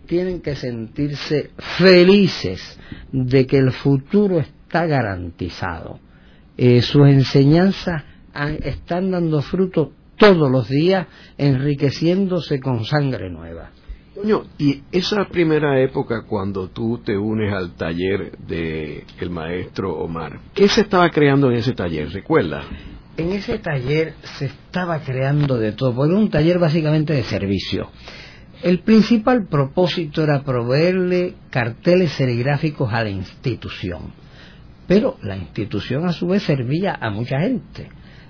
tienen 0.06 0.40
que 0.40 0.54
sentirse 0.54 1.50
felices 1.78 2.78
de 3.12 3.46
que 3.46 3.58
el 3.58 3.72
futuro 3.72 4.38
está 4.38 4.86
garantizado. 4.86 5.98
Eh, 6.56 6.80
sus 6.82 7.06
enseñanzas 7.08 8.04
están 8.62 9.10
dando 9.10 9.42
fruto 9.42 9.92
todos 10.16 10.50
los 10.50 10.68
días, 10.68 11.06
enriqueciéndose 11.36 12.60
con 12.60 12.84
sangre 12.84 13.30
nueva. 13.30 13.70
Coño, 14.14 14.44
y 14.58 14.82
esa 14.92 15.26
primera 15.26 15.78
época 15.82 16.22
cuando 16.26 16.68
tú 16.68 16.98
te 17.04 17.18
unes 17.18 17.52
al 17.52 17.74
taller 17.74 18.32
de 18.38 19.04
maestro 19.28 19.94
Omar, 19.98 20.40
¿qué 20.54 20.68
se 20.68 20.82
estaba 20.82 21.10
creando 21.10 21.50
en 21.50 21.58
ese 21.58 21.74
taller? 21.74 22.08
¿Recuerdas? 22.10 22.64
En 23.16 23.32
ese 23.32 23.58
taller 23.58 24.14
se 24.38 24.46
estaba 24.46 25.00
creando 25.00 25.56
de 25.58 25.72
todo, 25.72 25.94
porque 25.94 26.12
era 26.12 26.20
un 26.20 26.30
taller 26.30 26.58
básicamente 26.58 27.14
de 27.14 27.22
servicio. 27.22 27.90
El 28.62 28.80
principal 28.80 29.46
propósito 29.46 30.22
era 30.22 30.42
proveerle 30.42 31.34
carteles 31.50 32.12
serigráficos 32.12 32.92
a 32.92 33.04
la 33.04 33.10
institución, 33.10 34.12
pero 34.86 35.16
la 35.22 35.36
institución 35.36 36.06
a 36.06 36.12
su 36.12 36.26
vez 36.26 36.42
servía 36.42 36.96
a 37.00 37.10
mucha 37.10 37.40
gente. 37.40 37.88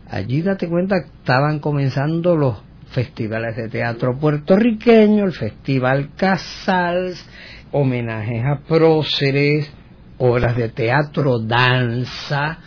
Allí 0.09 0.43
date 0.43 0.69
cuenta 0.69 0.97
estaban 0.99 1.59
comenzando 1.59 2.37
los 2.37 2.63
festivales 2.91 3.57
de 3.57 3.69
teatro 3.69 4.19
puertorriqueño, 4.19 5.25
el 5.25 5.33
Festival 5.33 6.11
Casals, 6.17 7.25
homenajes 7.73 8.45
a 8.45 8.61
próceres, 8.67 9.73
obras 10.19 10.57
de 10.57 10.69
teatro, 10.69 11.41
danza, 11.41 12.59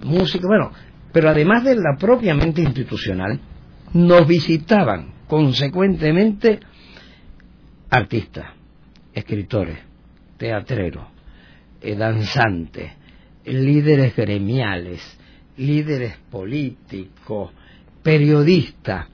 música, 0.00 0.46
bueno, 0.46 0.72
pero 1.12 1.30
además 1.30 1.64
de 1.64 1.76
la 1.76 1.96
propiamente 1.98 2.62
institucional, 2.62 3.40
nos 3.92 4.26
visitaban 4.26 5.12
consecuentemente 5.26 6.60
artistas, 7.90 8.46
escritores, 9.12 9.78
teatreros, 10.36 11.06
eh, 11.80 11.96
danzantes, 11.96 12.92
líderes 13.44 14.14
gremiales, 14.14 15.00
líderes 15.56 16.16
políticos, 16.30 17.52
periodistas, 18.02 19.08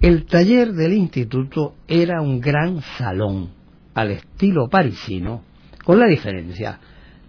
el 0.00 0.26
taller 0.26 0.72
del 0.72 0.92
instituto 0.92 1.76
era 1.88 2.20
un 2.20 2.40
gran 2.40 2.82
salón 2.98 3.50
al 3.94 4.10
estilo 4.10 4.68
parisino, 4.68 5.42
con 5.82 5.98
la 5.98 6.06
diferencia 6.06 6.78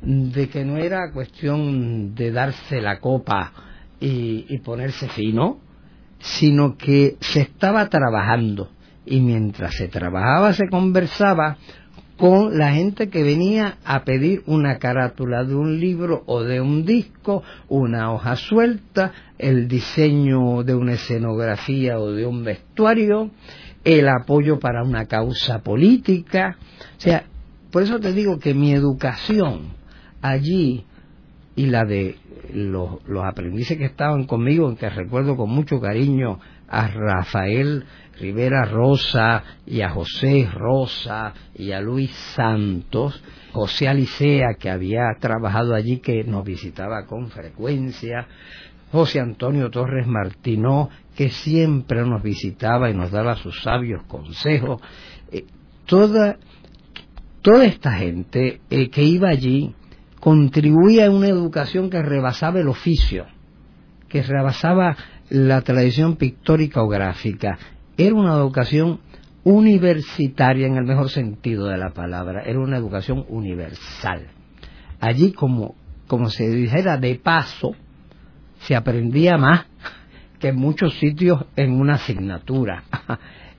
de 0.06 0.50
que 0.50 0.64
no 0.64 0.78
era 0.78 1.12
cuestión 1.12 2.14
de 2.14 2.32
darse 2.32 2.80
la 2.80 3.00
copa 3.00 3.52
y, 4.00 4.58
ponerse 4.60 5.10
fino, 5.10 5.60
sino 6.20 6.78
que 6.78 7.18
se 7.20 7.42
estaba 7.42 7.90
trabajando 7.90 8.70
y 9.06 9.20
mientras 9.20 9.76
se 9.76 9.88
trabajaba 9.88 10.54
se 10.54 10.68
conversaba 10.70 11.58
con 12.18 12.58
la 12.58 12.72
gente 12.72 13.10
que 13.10 13.24
venía 13.24 13.78
a 13.84 14.04
pedir 14.04 14.44
una 14.46 14.78
carátula 14.78 15.44
de 15.44 15.56
un 15.56 15.80
libro 15.80 16.24
o 16.28 16.44
de 16.44 16.62
un 16.62 16.86
disco, 16.86 17.44
una 17.68 18.14
hoja 18.14 18.36
suelta, 18.36 19.12
el 19.38 19.68
diseño 19.68 20.64
de 20.64 20.76
una 20.76 20.94
escenografía 20.94 22.00
o 22.00 22.12
de 22.12 22.26
un 22.26 22.44
vestuario, 22.44 23.32
el 23.84 24.08
apoyo 24.08 24.60
para 24.60 24.84
una 24.84 25.06
causa 25.06 25.60
política. 25.60 26.58
O 26.98 27.02
sea, 27.02 27.26
por 27.70 27.84
eso 27.84 28.00
te 28.00 28.14
digo 28.14 28.40
que 28.40 28.54
mi 28.54 28.72
educación 28.72 29.74
allí 30.30 30.86
y 31.56 31.68
la 31.68 31.86
de 31.86 32.18
los, 32.54 33.00
aprendices 33.24 33.78
que 33.78 33.86
estaban 33.86 34.26
conmigo, 34.26 34.76
que 34.76 34.90
recuerdo 34.90 35.36
con 35.36 35.50
mucho 35.50 35.80
cariño 35.80 36.40
a 36.68 36.88
Rafael 36.88 37.86
Rivera 38.20 38.66
Rosa 38.66 39.44
y 39.66 39.82
a 39.82 39.90
José 39.90 40.50
Rosa 40.52 41.34
y 41.56 41.72
a 41.72 41.82
Luis 41.82 42.12
Santos, 42.36 43.22
José 43.52 43.88
Alicea 43.88 44.56
que 44.60 44.70
había 44.70 45.04
trabajado 45.20 45.76
allí 45.76 46.00
que 46.00 46.24
nos 46.24 46.44
visitaba 46.44 47.06
con 47.06 47.30
frecuencia, 47.30 48.28
José 48.92 49.20
Antonio 49.20 49.70
Torres 49.70 50.08
Martinó 50.08 50.90
que 51.16 51.30
siempre 51.30 52.06
nos 52.06 52.22
visitaba 52.22 52.90
y 52.90 52.94
nos 52.94 53.12
daba 53.12 53.36
sus 53.36 53.62
sabios 53.62 54.04
consejos, 54.04 54.82
eh, 55.32 55.46
toda, 55.86 56.38
toda 57.42 57.66
esta 57.66 57.94
gente 57.94 58.60
eh, 58.70 58.90
que 58.90 59.04
iba 59.04 59.30
allí 59.30 59.74
contribuía 60.26 61.06
a 61.06 61.12
una 61.12 61.28
educación 61.28 61.92
que 61.92 62.02
rebasaba 62.02 62.60
el 62.60 62.68
oficio, 62.68 63.28
que 64.10 64.24
rebasaba 64.24 64.98
la 65.30 65.62
tradición 65.62 66.16
pictórica 66.16 66.82
o 66.82 66.88
gráfica, 66.88 67.60
era 67.96 68.16
una 68.16 68.34
educación 68.34 69.02
universitaria 69.44 70.66
en 70.66 70.78
el 70.78 70.86
mejor 70.86 71.12
sentido 71.12 71.68
de 71.68 71.78
la 71.78 71.92
palabra, 71.92 72.42
era 72.42 72.60
una 72.60 72.76
educación 72.76 73.24
universal. 73.30 74.30
Allí 75.00 75.32
como, 75.32 75.76
se 76.30 76.50
dijera 76.50 76.98
de 76.98 77.20
paso, 77.24 77.76
se 78.62 78.76
aprendía 78.76 79.38
más 79.38 79.68
que 80.40 80.48
en 80.48 80.56
muchos 80.56 80.98
sitios 80.98 81.46
en 81.56 81.72
una 81.72 81.98
asignatura 81.98 82.84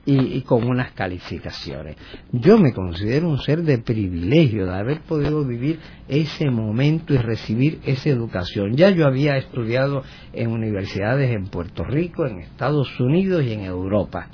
y, 0.09 0.41
con 0.41 0.63
unas 0.63 0.93
calificaciones. 0.93 1.97
Yo 2.31 2.57
me 2.57 2.71
considero 2.71 3.27
un 3.27 3.39
ser 3.39 3.63
de 3.63 3.77
privilegio 3.79 4.65
de 4.65 4.73
haber 4.73 5.01
podido 5.01 5.45
vivir 5.45 5.79
ese 6.07 6.49
momento 6.49 7.13
y 7.13 7.17
recibir 7.17 7.79
esa 7.85 8.09
educación. 8.09 8.77
Ya 8.77 8.89
yo 8.89 9.05
había 9.05 9.35
estudiado 9.35 10.03
en 10.31 10.49
universidades 10.51 11.29
en 11.31 11.47
Puerto 11.47 11.83
Rico, 11.83 12.25
en 12.25 12.39
Estados 12.39 12.97
Unidos 13.01 13.43
y 13.43 13.51
en 13.51 13.61
Europa. 13.61 14.29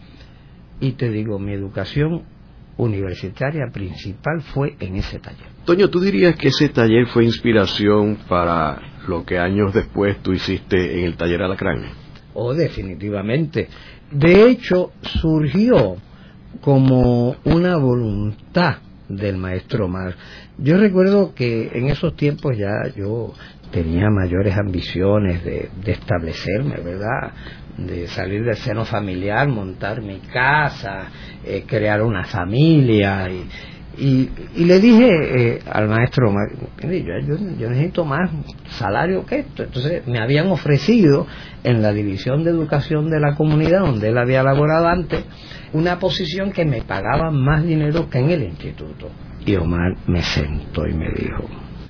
y 0.80 0.94
te 0.94 1.10
digo, 1.10 1.40
mi 1.40 1.54
educación 1.54 2.24
universitaria 2.78 3.68
principal 3.72 4.42
fue 4.42 4.76
en 4.80 4.96
ese 4.96 5.20
taller. 5.20 5.48
Toño, 5.66 5.90
¿tú 5.90 6.02
dirías 6.02 6.36
que 6.36 6.50
ese 6.50 6.70
taller 6.70 7.08
fue 7.08 7.24
inspiración 7.24 8.18
para 8.28 8.82
lo 9.08 9.24
que 9.24 9.38
años 9.38 9.74
después 9.74 10.22
tú 10.22 10.34
hiciste 10.34 11.00
en 11.00 11.06
el 11.06 11.16
taller 11.16 11.42
Alacrán? 11.42 12.03
Oh, 12.34 12.54
definitivamente. 12.54 13.67
De 14.12 14.50
hecho, 14.50 14.91
surgió 15.02 15.98
como 16.62 17.36
una 17.46 17.78
voluntad 17.78 18.78
del 19.10 19.38
maestro 19.38 19.86
Omar. 19.86 20.15
Yo 20.58 20.78
recuerdo 20.78 21.34
que 21.34 21.72
en 21.74 21.88
esos 21.88 22.15
tiempos 22.15 22.58
ya 22.58 22.72
yo 22.96 23.34
tenía 23.72 24.10
mayores 24.10 24.56
ambiciones 24.58 25.43
de, 25.43 25.69
de 25.84 25.91
establecerme, 25.91 26.76
¿verdad? 26.78 27.34
de 27.78 28.08
salir 28.08 28.43
del 28.43 28.56
seno 28.58 28.86
familiar, 28.86 29.48
montar 29.48 30.02
mi 30.02 30.19
casa, 30.19 31.08
eh, 31.43 31.63
crear 31.65 32.02
una 32.02 32.24
familia. 32.26 33.30
Y, 33.30 33.48
y, 33.97 34.29
le 34.56 34.79
dije 34.79 35.10
eh, 35.56 35.60
al 35.69 35.88
maestro, 35.88 36.34
yo, 36.82 37.38
yo, 37.60 37.69
necesito 37.69 38.06
más 38.06 38.29
salario 38.69 39.25
que 39.25 39.39
esto. 39.39 39.63
Entonces 39.63 40.08
me 40.08 40.19
habían 40.19 40.47
ofrecido 40.47 41.27
en 41.63 41.82
la 41.82 41.93
división 41.93 42.43
de 42.43 42.51
educación 42.51 43.10
de 43.10 43.19
la 43.19 43.36
comunidad, 43.36 43.82
donde 43.82 44.10
él 44.10 44.17
había 44.17 44.41
laborado 44.41 44.88
antes, 44.88 45.23
una 45.73 45.99
posición 45.99 46.51
que 46.51 46.65
me 46.65 46.82
pagaba 46.82 47.29
más 47.29 47.63
dinero 47.63 48.10
que 48.10 48.19
en 48.19 48.32
el 48.32 48.43
instituto. 48.43 49.10
Y 49.45 49.56
Omar 49.56 49.95
me 50.08 50.23
sentó 50.23 50.88
y 50.88 50.93
me 50.93 51.12
dijo, 51.12 51.47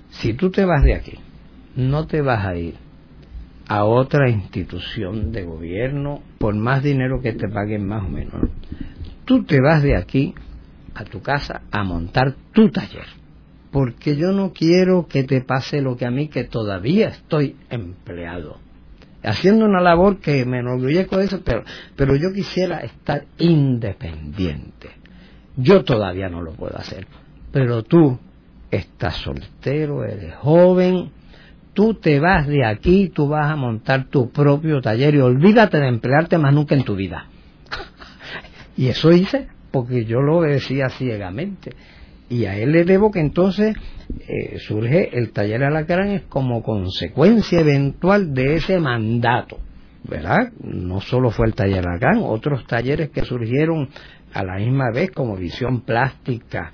si 0.09 0.33
tú 0.33 0.49
te 0.49 0.65
vas 0.65 0.83
de 0.83 0.95
aquí, 0.95 1.19
no 1.75 2.05
te 2.05 2.21
vas 2.21 2.45
a 2.45 2.55
ir 2.55 2.75
a 3.67 3.85
otra 3.85 4.29
institución 4.29 5.31
de 5.31 5.43
gobierno 5.43 6.21
por 6.37 6.53
más 6.53 6.83
dinero 6.83 7.21
que 7.21 7.31
te 7.31 7.47
paguen 7.47 7.87
más 7.87 8.03
o 8.03 8.09
menos. 8.09 8.49
Tú 9.25 9.45
te 9.45 9.61
vas 9.61 9.81
de 9.81 9.95
aquí 9.95 10.35
a 10.95 11.03
tu 11.05 11.21
casa 11.21 11.61
a 11.71 11.83
montar 11.83 12.35
tu 12.51 12.69
taller. 12.69 13.05
Porque 13.71 14.15
yo 14.15 14.31
no 14.31 14.53
quiero 14.53 15.07
que 15.07 15.23
te 15.23 15.41
pase 15.41 15.81
lo 15.81 15.97
que 15.97 16.05
a 16.05 16.11
mí, 16.11 16.27
que 16.27 16.43
todavía 16.43 17.07
estoy 17.07 17.55
empleado. 17.69 18.59
Haciendo 19.23 19.65
una 19.65 19.81
labor 19.81 20.19
que 20.19 20.45
me 20.45 20.59
enorgullezco 20.59 21.17
de 21.17 21.25
eso, 21.25 21.41
pero, 21.43 21.63
pero 21.95 22.15
yo 22.15 22.33
quisiera 22.33 22.79
estar 22.79 23.25
independiente. 23.39 24.91
Yo 25.55 25.83
todavía 25.83 26.29
no 26.29 26.41
lo 26.41 26.51
puedo 26.51 26.77
hacer. 26.77 27.07
Pero 27.51 27.83
tú 27.83 28.19
estás 28.69 29.15
soltero, 29.15 30.03
eres 30.03 30.35
joven, 30.35 31.11
tú 31.73 31.95
te 31.95 32.19
vas 32.19 32.47
de 32.47 32.65
aquí, 32.65 33.09
tú 33.09 33.27
vas 33.27 33.49
a 33.49 33.55
montar 33.55 34.05
tu 34.05 34.29
propio 34.29 34.81
taller 34.81 35.15
y 35.15 35.19
olvídate 35.19 35.79
de 35.79 35.87
emplearte 35.87 36.37
más 36.37 36.53
nunca 36.53 36.75
en 36.75 36.83
tu 36.83 36.95
vida. 36.95 37.27
y 38.77 38.87
eso 38.87 39.11
hice 39.11 39.47
porque 39.73 40.05
yo 40.05 40.21
lo 40.21 40.41
decía 40.41 40.89
ciegamente. 40.89 41.71
Y 42.29 42.45
a 42.45 42.55
él 42.55 42.71
le 42.71 42.85
debo 42.85 43.09
que 43.09 43.19
entonces 43.19 43.75
eh, 44.27 44.59
surge 44.59 45.17
el 45.17 45.31
taller 45.31 45.63
Alacrán 45.63 46.25
como 46.29 46.61
consecuencia 46.61 47.59
eventual 47.59 48.35
de 48.35 48.55
ese 48.55 48.79
mandato. 48.79 49.57
¿Verdad? 50.07 50.51
No 50.61 51.01
solo 51.01 51.31
fue 51.31 51.47
el 51.47 51.55
taller 51.55 51.87
Alacrán, 51.87 52.19
otros 52.21 52.67
talleres 52.67 53.09
que 53.09 53.23
surgieron 53.23 53.89
a 54.31 54.43
la 54.43 54.57
misma 54.57 54.91
vez 54.93 55.09
como 55.11 55.37
visión 55.37 55.81
plástica, 55.81 56.71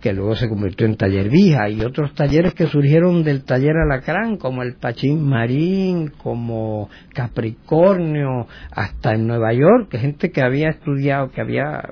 que 0.00 0.12
luego 0.12 0.34
se 0.36 0.48
convirtió 0.48 0.86
en 0.86 0.96
taller 0.96 1.28
Vija, 1.28 1.68
y 1.68 1.82
otros 1.82 2.14
talleres 2.14 2.54
que 2.54 2.66
surgieron 2.66 3.24
del 3.24 3.44
taller 3.44 3.76
Alacrán, 3.76 4.36
como 4.36 4.62
el 4.62 4.76
Pachín 4.76 5.22
Marín, 5.28 6.12
como 6.16 6.88
Capricornio, 7.12 8.46
hasta 8.70 9.12
en 9.14 9.26
Nueva 9.26 9.52
York, 9.52 9.94
gente 9.98 10.30
que 10.30 10.40
había 10.40 10.68
estudiado, 10.68 11.30
que 11.30 11.40
había 11.40 11.82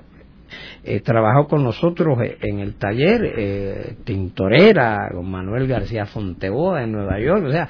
eh, 0.84 1.00
trabajado 1.00 1.48
con 1.48 1.64
nosotros 1.64 2.18
en 2.40 2.60
el 2.60 2.74
taller, 2.74 3.20
eh, 3.36 3.96
Tintorera, 4.04 5.10
con 5.12 5.30
Manuel 5.30 5.66
García 5.66 6.06
Fonteboa 6.06 6.82
en 6.82 6.92
Nueva 6.92 7.20
York, 7.20 7.44
o 7.46 7.50
sea, 7.50 7.68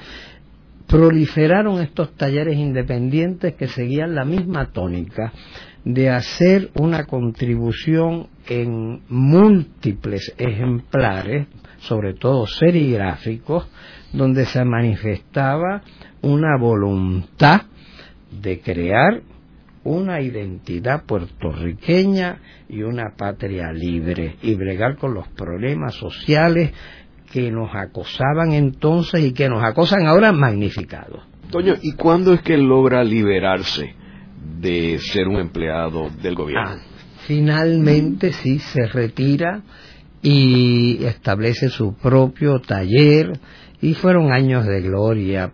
proliferaron 0.87 1.81
estos 1.81 2.15
talleres 2.15 2.57
independientes 2.57 3.55
que 3.55 3.67
seguían 3.67 4.15
la 4.15 4.23
misma 4.23 4.71
tónica 4.71 5.33
de 5.83 6.09
hacer 6.09 6.69
una 6.75 7.05
contribución 7.05 8.27
en 8.47 9.01
múltiples 9.09 10.33
ejemplares, 10.37 11.47
sobre 11.79 12.13
todo 12.13 12.47
serigráficos, 12.47 13.67
donde 14.13 14.45
se 14.45 14.63
manifestaba 14.65 15.81
una 16.21 16.57
voluntad 16.59 17.61
de 18.41 18.59
crear 18.59 19.21
una 19.87 20.21
identidad 20.21 21.05
puertorriqueña 21.05 22.41
y 22.67 22.83
una 22.83 23.15
patria 23.15 23.71
libre 23.71 24.35
y 24.41 24.53
bregar 24.55 24.97
con 24.97 25.13
los 25.13 25.29
problemas 25.29 25.95
sociales 25.95 26.73
que 27.31 27.49
nos 27.51 27.69
acosaban 27.73 28.51
entonces 28.51 29.23
y 29.23 29.33
que 29.33 29.47
nos 29.47 29.63
acosan 29.63 30.05
ahora 30.05 30.33
magnificados. 30.33 31.23
Toño, 31.49 31.75
¿y 31.81 31.93
cuándo 31.93 32.33
es 32.33 32.41
que 32.41 32.57
logra 32.57 33.03
liberarse 33.03 33.95
de 34.59 34.99
ser 34.99 35.29
un 35.29 35.37
empleado 35.37 36.09
del 36.21 36.35
gobierno? 36.35 36.69
Ah, 36.69 36.77
finalmente 37.25 38.33
sí 38.33 38.59
se 38.59 38.87
retira 38.87 39.61
y 40.21 41.05
establece 41.05 41.69
su 41.69 41.93
propio 41.93 42.59
taller 42.59 43.39
y 43.81 43.93
fueron 43.93 44.33
años 44.33 44.65
de 44.65 44.81
gloria. 44.81 45.53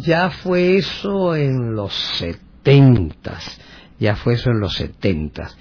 Ya 0.00 0.28
fue 0.28 0.76
eso 0.76 1.34
en 1.34 1.74
los 1.74 1.94
setentas, 2.18 3.58
ya 4.00 4.16
fue 4.16 4.34
eso 4.34 4.50
en 4.50 4.60
los 4.60 4.74
setentas. 4.74 5.56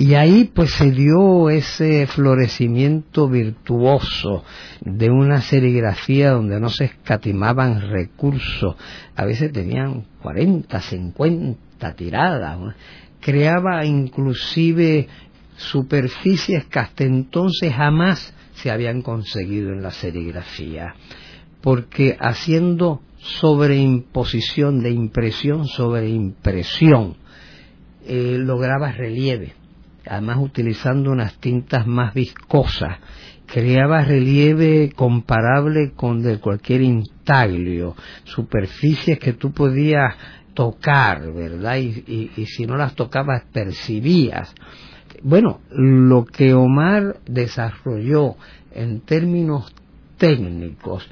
Y 0.00 0.14
ahí 0.14 0.44
pues 0.44 0.70
se 0.74 0.92
dio 0.92 1.50
ese 1.50 2.06
florecimiento 2.06 3.28
virtuoso 3.28 4.44
de 4.80 5.10
una 5.10 5.40
serigrafía 5.40 6.30
donde 6.30 6.60
no 6.60 6.68
se 6.68 6.84
escatimaban 6.84 7.80
recursos. 7.80 8.76
A 9.16 9.24
veces 9.24 9.50
tenían 9.50 10.06
40, 10.22 10.80
50 10.80 11.94
tiradas. 11.96 12.76
Creaba 13.20 13.84
inclusive 13.84 15.08
superficies 15.56 16.66
que 16.66 16.78
hasta 16.78 17.02
entonces 17.02 17.74
jamás 17.74 18.32
se 18.54 18.70
habían 18.70 19.02
conseguido 19.02 19.72
en 19.72 19.82
la 19.82 19.90
serigrafía. 19.90 20.94
Porque 21.60 22.16
haciendo 22.20 23.02
sobreimposición 23.18 24.80
de 24.80 24.90
impresión 24.90 25.66
sobre 25.66 26.08
impresión, 26.08 27.16
eh, 28.08 28.36
lograba 28.38 28.90
relieve 28.90 29.54
además 30.08 30.38
utilizando 30.40 31.10
unas 31.10 31.34
tintas 31.38 31.86
más 31.86 32.14
viscosas, 32.14 32.98
creaba 33.46 34.04
relieve 34.04 34.90
comparable 34.94 35.92
con 35.94 36.22
de 36.22 36.38
cualquier 36.38 36.82
intaglio, 36.82 37.94
superficies 38.24 39.18
que 39.18 39.34
tú 39.34 39.52
podías 39.52 40.14
tocar, 40.54 41.32
¿verdad? 41.32 41.76
Y, 41.76 42.32
y, 42.36 42.46
si 42.46 42.66
no 42.66 42.76
las 42.76 42.94
tocabas 42.94 43.44
percibías. 43.52 44.52
Bueno, 45.22 45.60
lo 45.70 46.24
que 46.24 46.54
Omar 46.54 47.20
desarrolló 47.26 48.36
en 48.72 49.00
términos 49.00 49.72
técnicos, 50.16 51.08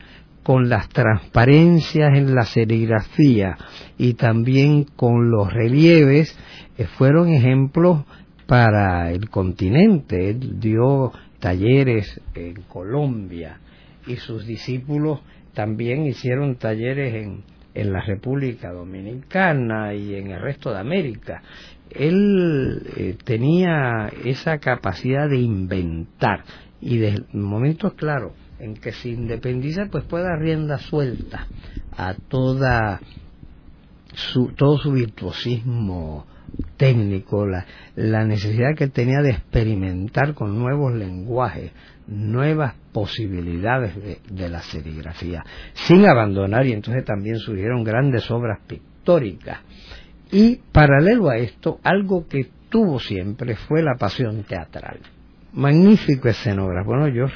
con 0.47 0.69
las 0.69 0.89
transparencias 0.91 2.17
en 2.17 2.33
la 2.33 2.45
serigrafía 2.45 3.59
y 3.99 4.15
también 4.15 4.85
con 4.85 5.29
los 5.29 5.53
relieves, 5.53 6.39
eh, 6.79 6.85
fueron 6.85 7.31
ejemplos 7.31 8.05
para 8.47 9.11
el 9.11 9.29
continente. 9.29 10.31
Él 10.31 10.61
dio 10.61 11.11
talleres 11.41 12.21
en 12.37 12.63
Colombia 12.69 13.59
y 14.07 14.19
sus 14.19 14.47
discípulos 14.47 15.19
también 15.53 16.07
hicieron 16.07 16.55
talleres 16.55 17.15
en, 17.15 17.43
en 17.75 17.93
la 17.93 18.03
República 18.03 18.71
Dominicana 18.71 19.95
y 19.95 20.15
en 20.15 20.31
el 20.31 20.41
resto 20.41 20.71
de 20.71 20.79
América. 20.79 21.43
Él 21.91 22.83
eh, 22.97 23.17
tenía 23.25 24.13
esa 24.25 24.59
capacidad 24.59 25.29
de 25.29 25.39
inventar 25.39 26.45
y 26.81 26.99
de 26.99 27.25
momentos 27.33 27.95
claros 27.95 28.46
en 28.59 28.75
que 28.75 28.93
se 28.93 29.11
independiza 29.11 29.87
pues 29.91 30.05
puede 30.05 30.25
dar 30.25 30.41
rienda 30.41 30.79
suelta 30.79 31.47
a 31.97 32.15
toda 32.15 33.01
su, 34.15 34.49
todo 34.49 34.79
su 34.79 34.93
virtuosismo 34.93 36.27
técnico, 36.77 37.47
la, 37.47 37.67
la 37.95 38.25
necesidad 38.25 38.75
que 38.77 38.89
tenía 38.89 39.21
de 39.21 39.31
experimentar 39.31 40.35
con 40.35 40.59
nuevos 40.59 40.95
lenguajes, 40.95 41.73
nuevas 42.07 42.75
posibilidades 42.93 43.95
de, 44.29 44.49
la 44.49 44.61
serigrafía, 44.63 45.45
sin 45.75 46.07
abandonar, 46.07 46.67
y 46.67 46.73
entonces 46.73 47.05
también 47.05 47.39
surgieron 47.39 47.85
grandes 47.85 48.31
obras 48.31 48.61
pictóricas. 48.67 49.61
Y 50.31 50.57
paralelo 50.73 51.29
a 51.29 51.37
esto, 51.37 51.79
algo 51.83 52.27
que 52.27 52.49
tuvo 52.69 52.99
siempre 52.99 53.57
fue 53.57 53.83
la 53.83 53.97
pasión 53.99 54.45
teatral. 54.45 54.99
Magnífico 55.57 56.29
escenógrafo. 56.29 56.91
Bueno, 56.91 57.09
yo, 57.09 57.27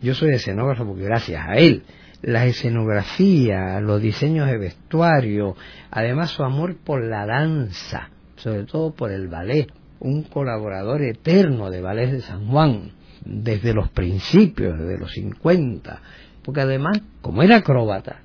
yo 0.00 0.14
soy 0.14 0.30
escenógrafo 0.30 0.86
porque 0.86 1.04
gracias 1.04 1.46
a 1.46 1.56
él 1.56 1.84
la 2.22 2.46
escenografía, 2.46 3.80
los 3.80 4.00
diseños 4.00 4.48
de 4.48 4.58
vestuario, 4.58 5.54
además 5.90 6.30
su 6.30 6.42
amor 6.42 6.76
por 6.76 7.04
la 7.04 7.26
danza, 7.26 8.10
sobre 8.36 8.64
todo 8.64 8.94
por 8.94 9.12
el 9.12 9.28
ballet, 9.28 9.70
un 10.00 10.22
colaborador 10.24 11.02
eterno 11.02 11.70
de 11.70 11.80
Ballet 11.80 12.10
de 12.10 12.20
San 12.20 12.48
Juan, 12.48 12.92
desde 13.24 13.74
los 13.74 13.90
principios, 13.90 14.78
desde 14.78 14.98
los 14.98 15.12
50, 15.12 16.00
porque 16.42 16.60
además, 16.60 17.00
como 17.20 17.42
era 17.42 17.56
acróbata, 17.56 18.20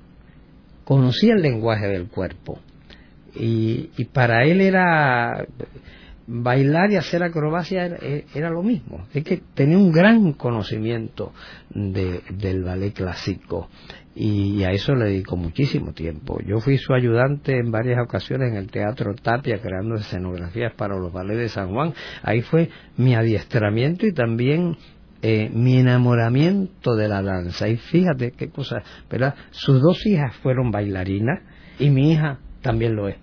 conocía 0.84 1.34
el 1.34 1.42
lenguaje 1.42 1.88
del 1.88 2.08
cuerpo. 2.08 2.58
Y, 3.34 3.88
para 4.12 4.44
él 4.44 4.60
era 4.60 5.46
bailar 6.26 6.90
y 6.92 6.96
hacer 6.96 7.22
acrobacia 7.22 7.86
era, 8.34 8.50
lo 8.50 8.62
mismo. 8.62 9.06
Es 9.12 9.24
que 9.24 9.42
tenía 9.54 9.78
un 9.78 9.92
gran 9.92 10.32
conocimiento 10.32 11.32
del 11.74 12.64
ballet 12.64 12.92
clásico 12.92 13.68
y 14.14 14.62
a 14.64 14.70
eso 14.70 14.94
le 14.94 15.06
dedico 15.06 15.36
muchísimo 15.36 15.92
tiempo. 15.92 16.38
Yo 16.44 16.58
fui 16.60 16.76
su 16.76 16.92
ayudante 16.92 17.56
en 17.58 17.70
varias 17.70 17.98
ocasiones 18.02 18.50
en 18.50 18.56
el 18.56 18.70
Teatro 18.70 19.14
Tapia 19.14 19.60
creando 19.60 19.94
escenografías 19.94 20.74
para 20.74 20.96
los 20.96 21.12
ballets 21.12 21.38
de 21.38 21.48
San 21.48 21.72
Juan. 21.72 21.94
Ahí 22.22 22.42
fue 22.42 22.68
mi 22.96 23.14
adiestramiento 23.14 24.06
y 24.06 24.12
también 24.12 24.76
eh, 25.22 25.50
mi 25.52 25.78
enamoramiento 25.78 26.94
de 26.94 27.08
la 27.08 27.22
danza. 27.22 27.68
Y 27.68 27.76
fíjate 27.76 28.32
qué 28.32 28.50
cosa, 28.50 28.82
¿verdad? 29.10 29.34
Sus 29.50 29.80
dos 29.80 30.04
hijas 30.06 30.36
fueron 30.36 30.70
bailarinas 30.70 31.40
y 31.78 31.90
mi 31.90 32.12
hija 32.12 32.38
también 32.60 32.96
lo 32.96 33.08
es. 33.08 33.16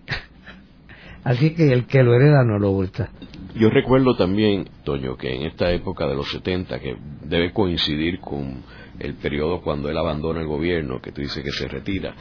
Así 1.23 1.53
que 1.53 1.71
el 1.71 1.85
que 1.85 2.03
lo 2.03 2.13
hereda 2.13 2.43
no 2.43 2.59
lo 2.59 2.71
gusta. 2.71 3.09
Yo 3.55 3.69
recuerdo 3.69 4.15
también, 4.15 4.69
Toño, 4.83 5.17
que 5.17 5.35
en 5.35 5.43
esta 5.43 5.71
época 5.71 6.07
de 6.07 6.15
los 6.15 6.31
70, 6.31 6.79
que 6.79 6.95
debe 7.23 7.51
coincidir 7.51 8.19
con 8.19 8.63
el 8.99 9.15
periodo 9.15 9.61
cuando 9.61 9.89
él 9.89 9.97
abandona 9.97 10.41
el 10.41 10.47
gobierno, 10.47 11.01
que 11.01 11.11
tú 11.11 11.21
dices 11.21 11.43
que 11.43 11.51
se 11.51 11.67
retira, 11.67 12.15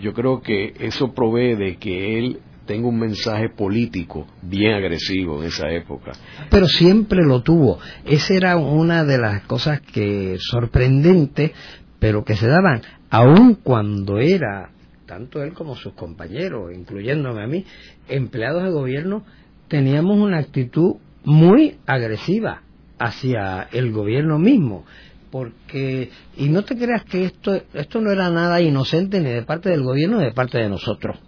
yo 0.00 0.12
creo 0.12 0.40
que 0.40 0.74
eso 0.78 1.12
provee 1.14 1.54
de 1.54 1.76
que 1.76 2.18
él 2.18 2.40
tenga 2.66 2.88
un 2.88 2.98
mensaje 2.98 3.50
político 3.50 4.26
bien 4.42 4.72
agresivo 4.72 5.40
en 5.40 5.48
esa 5.48 5.70
época. 5.70 6.12
Pero 6.50 6.66
siempre 6.66 7.20
lo 7.24 7.42
tuvo. 7.42 7.78
Esa 8.04 8.34
era 8.34 8.56
una 8.56 9.04
de 9.04 9.18
las 9.18 9.42
cosas 9.42 9.80
que 9.80 10.36
sorprendentes, 10.38 11.52
pero 11.98 12.24
que 12.24 12.36
se 12.36 12.46
daban, 12.46 12.82
aun 13.10 13.54
cuando 13.56 14.18
era 14.18 14.70
tanto 15.14 15.44
él 15.44 15.52
como 15.52 15.76
sus 15.76 15.92
compañeros, 15.92 16.72
incluyéndome 16.74 17.44
a 17.44 17.46
mí, 17.46 17.64
empleados 18.08 18.64
de 18.64 18.70
gobierno, 18.70 19.24
teníamos 19.68 20.18
una 20.18 20.38
actitud 20.38 20.96
muy 21.22 21.78
agresiva 21.86 22.62
hacia 22.98 23.68
el 23.70 23.92
gobierno 23.92 24.38
mismo 24.38 24.84
porque 25.30 26.10
y 26.36 26.48
no 26.48 26.62
te 26.64 26.76
creas 26.76 27.04
que 27.04 27.24
esto 27.24 27.60
esto 27.72 28.00
no 28.00 28.12
era 28.12 28.30
nada 28.30 28.60
inocente 28.60 29.20
ni 29.20 29.30
de 29.30 29.42
parte 29.42 29.70
del 29.70 29.82
gobierno 29.82 30.18
ni 30.18 30.26
de 30.26 30.32
parte 30.32 30.58
de 30.58 30.68
nosotros 30.68 31.18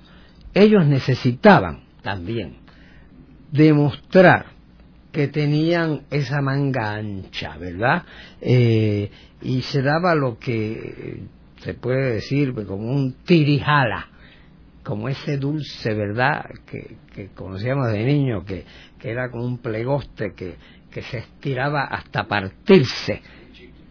ellos 0.54 0.86
necesitaban 0.86 1.80
también 2.02 2.58
demostrar 3.50 4.46
que 5.10 5.28
tenían 5.28 6.02
esa 6.10 6.42
manga 6.42 6.92
ancha, 6.92 7.56
¿verdad? 7.56 8.02
Eh, 8.42 9.10
y 9.40 9.62
se 9.62 9.80
daba 9.80 10.14
lo 10.14 10.38
que 10.38 11.22
se 11.66 11.74
puede 11.74 12.14
decir 12.14 12.54
como 12.54 12.92
un 12.92 13.16
tirijala, 13.24 14.06
como 14.84 15.08
ese 15.08 15.36
dulce, 15.36 15.92
¿verdad? 15.94 16.44
Que, 16.64 17.30
conocíamos 17.34 17.90
de 17.90 18.04
niño, 18.04 18.44
que, 18.44 18.64
era 19.02 19.30
como 19.30 19.44
un 19.44 19.58
plegoste 19.58 20.32
que, 20.36 20.54
que 20.92 21.02
se 21.02 21.18
estiraba 21.18 21.82
hasta 21.82 22.28
partirse, 22.28 23.20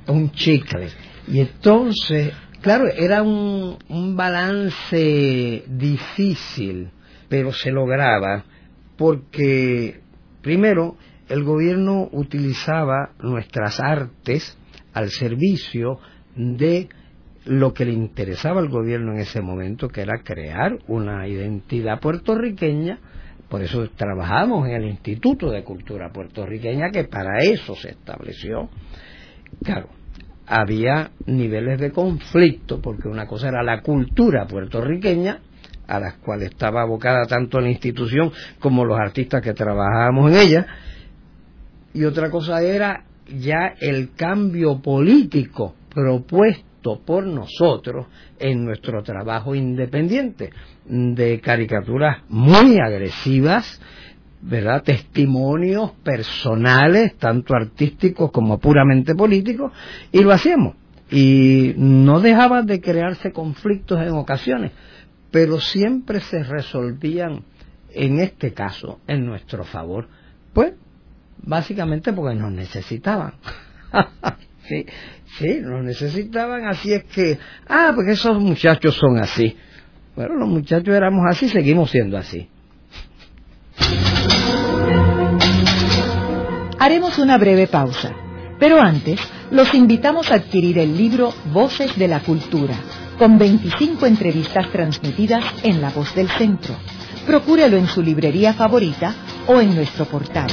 un 0.07 0.31
chicle. 0.31 0.87
Y 1.27 1.41
entonces, 1.41 2.33
claro, 2.61 2.87
era 2.87 3.23
un, 3.23 3.77
un 3.89 4.15
balance 4.15 5.65
difícil, 5.67 6.91
pero 7.27 7.51
se 7.51 7.71
lograba 7.71 8.45
porque, 8.95 9.99
primero, 10.41 10.95
el 11.27 11.43
gobierno 11.43 12.07
utilizaba 12.13 13.11
nuestras 13.19 13.81
artes 13.81 14.57
al 14.93 15.09
servicio 15.09 15.99
de 16.37 16.87
lo 17.45 17.73
que 17.73 17.85
le 17.85 17.93
interesaba 17.93 18.59
al 18.59 18.69
gobierno 18.69 19.13
en 19.13 19.19
ese 19.19 19.41
momento, 19.41 19.87
que 19.89 20.01
era 20.01 20.23
crear 20.23 20.79
una 20.87 21.27
identidad 21.27 21.99
puertorriqueña, 21.99 22.99
por 23.49 23.61
eso 23.61 23.87
trabajamos 23.95 24.67
en 24.67 24.75
el 24.75 24.85
Instituto 24.85 25.51
de 25.51 25.63
Cultura 25.63 26.11
Puertorriqueña, 26.11 26.89
que 26.89 27.03
para 27.03 27.43
eso 27.43 27.75
se 27.75 27.91
estableció. 27.91 28.69
Claro, 29.63 29.89
había 30.47 31.11
niveles 31.27 31.79
de 31.79 31.91
conflicto, 31.91 32.81
porque 32.81 33.07
una 33.07 33.27
cosa 33.27 33.49
era 33.49 33.61
la 33.61 33.81
cultura 33.81 34.47
puertorriqueña, 34.47 35.41
a 35.87 35.99
las 35.99 36.15
cuales 36.15 36.49
estaba 36.49 36.81
abocada 36.81 37.25
tanto 37.27 37.59
la 37.59 37.69
institución 37.69 38.31
como 38.59 38.85
los 38.85 38.99
artistas 38.99 39.43
que 39.43 39.53
trabajábamos 39.53 40.31
en 40.31 40.37
ella, 40.39 40.67
y 41.93 42.03
otra 42.05 42.31
cosa 42.31 42.61
era 42.63 43.05
ya 43.27 43.73
el 43.79 44.13
cambio 44.15 44.81
político 44.81 45.75
propuesto 45.93 46.74
por 46.93 47.25
nosotros 47.25 48.07
en 48.39 48.63
nuestro 48.63 49.01
trabajo 49.03 49.55
independiente 49.55 50.51
de 50.85 51.41
caricaturas 51.41 52.23
muy 52.29 52.77
agresivas, 52.79 53.81
¿verdad? 54.41 54.83
Testimonios 54.83 55.91
personales, 56.03 57.15
tanto 57.17 57.55
artísticos 57.55 58.31
como 58.31 58.59
puramente 58.59 59.15
políticos, 59.15 59.71
y 60.11 60.21
lo 60.21 60.31
hacíamos. 60.31 60.75
Y 61.09 61.73
no 61.77 62.19
dejaban 62.19 62.65
de 62.65 62.81
crearse 62.81 63.31
conflictos 63.31 63.99
en 64.01 64.13
ocasiones, 64.13 64.71
pero 65.31 65.59
siempre 65.59 66.19
se 66.19 66.43
resolvían, 66.43 67.43
en 67.93 68.19
este 68.19 68.53
caso, 68.53 68.99
en 69.07 69.25
nuestro 69.25 69.63
favor. 69.63 70.07
Pues, 70.53 70.73
básicamente 71.37 72.13
porque 72.13 72.35
nos 72.35 72.51
necesitaban. 72.51 73.33
sí, 74.67 74.85
sí, 75.37 75.59
nos 75.61 75.83
necesitaban, 75.83 76.65
así 76.65 76.93
es 76.93 77.03
que, 77.05 77.37
ah, 77.67 77.91
porque 77.95 78.11
esos 78.11 78.39
muchachos 78.39 78.95
son 78.95 79.19
así. 79.19 79.55
Bueno, 80.15 80.35
los 80.35 80.47
muchachos 80.47 80.95
éramos 80.95 81.25
así, 81.29 81.49
seguimos 81.49 81.91
siendo 81.91 82.17
así. 82.17 82.47
Haremos 86.79 87.17
una 87.19 87.37
breve 87.37 87.67
pausa, 87.67 88.13
pero 88.59 88.79
antes 88.79 89.19
los 89.51 89.73
invitamos 89.73 90.31
a 90.31 90.35
adquirir 90.35 90.79
el 90.79 90.97
libro 90.97 91.33
Voces 91.51 91.97
de 91.97 92.07
la 92.07 92.19
Cultura, 92.21 92.75
con 93.17 93.37
25 93.37 94.05
entrevistas 94.05 94.69
transmitidas 94.71 95.43
en 95.63 95.81
La 95.81 95.89
Voz 95.89 96.13
del 96.15 96.29
Centro. 96.29 96.75
Procúrelo 97.25 97.77
en 97.77 97.87
su 97.87 98.01
librería 98.01 98.53
favorita 98.53 99.15
o 99.47 99.59
en 99.59 99.75
nuestro 99.75 100.05
portal. 100.05 100.49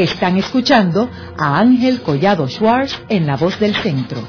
Están 0.00 0.36
escuchando 0.38 1.10
a 1.38 1.58
Ángel 1.58 2.00
Collado 2.00 2.48
Schwartz 2.48 2.98
en 3.10 3.26
La 3.26 3.36
Voz 3.36 3.60
del 3.60 3.74
Centro. 3.74 4.22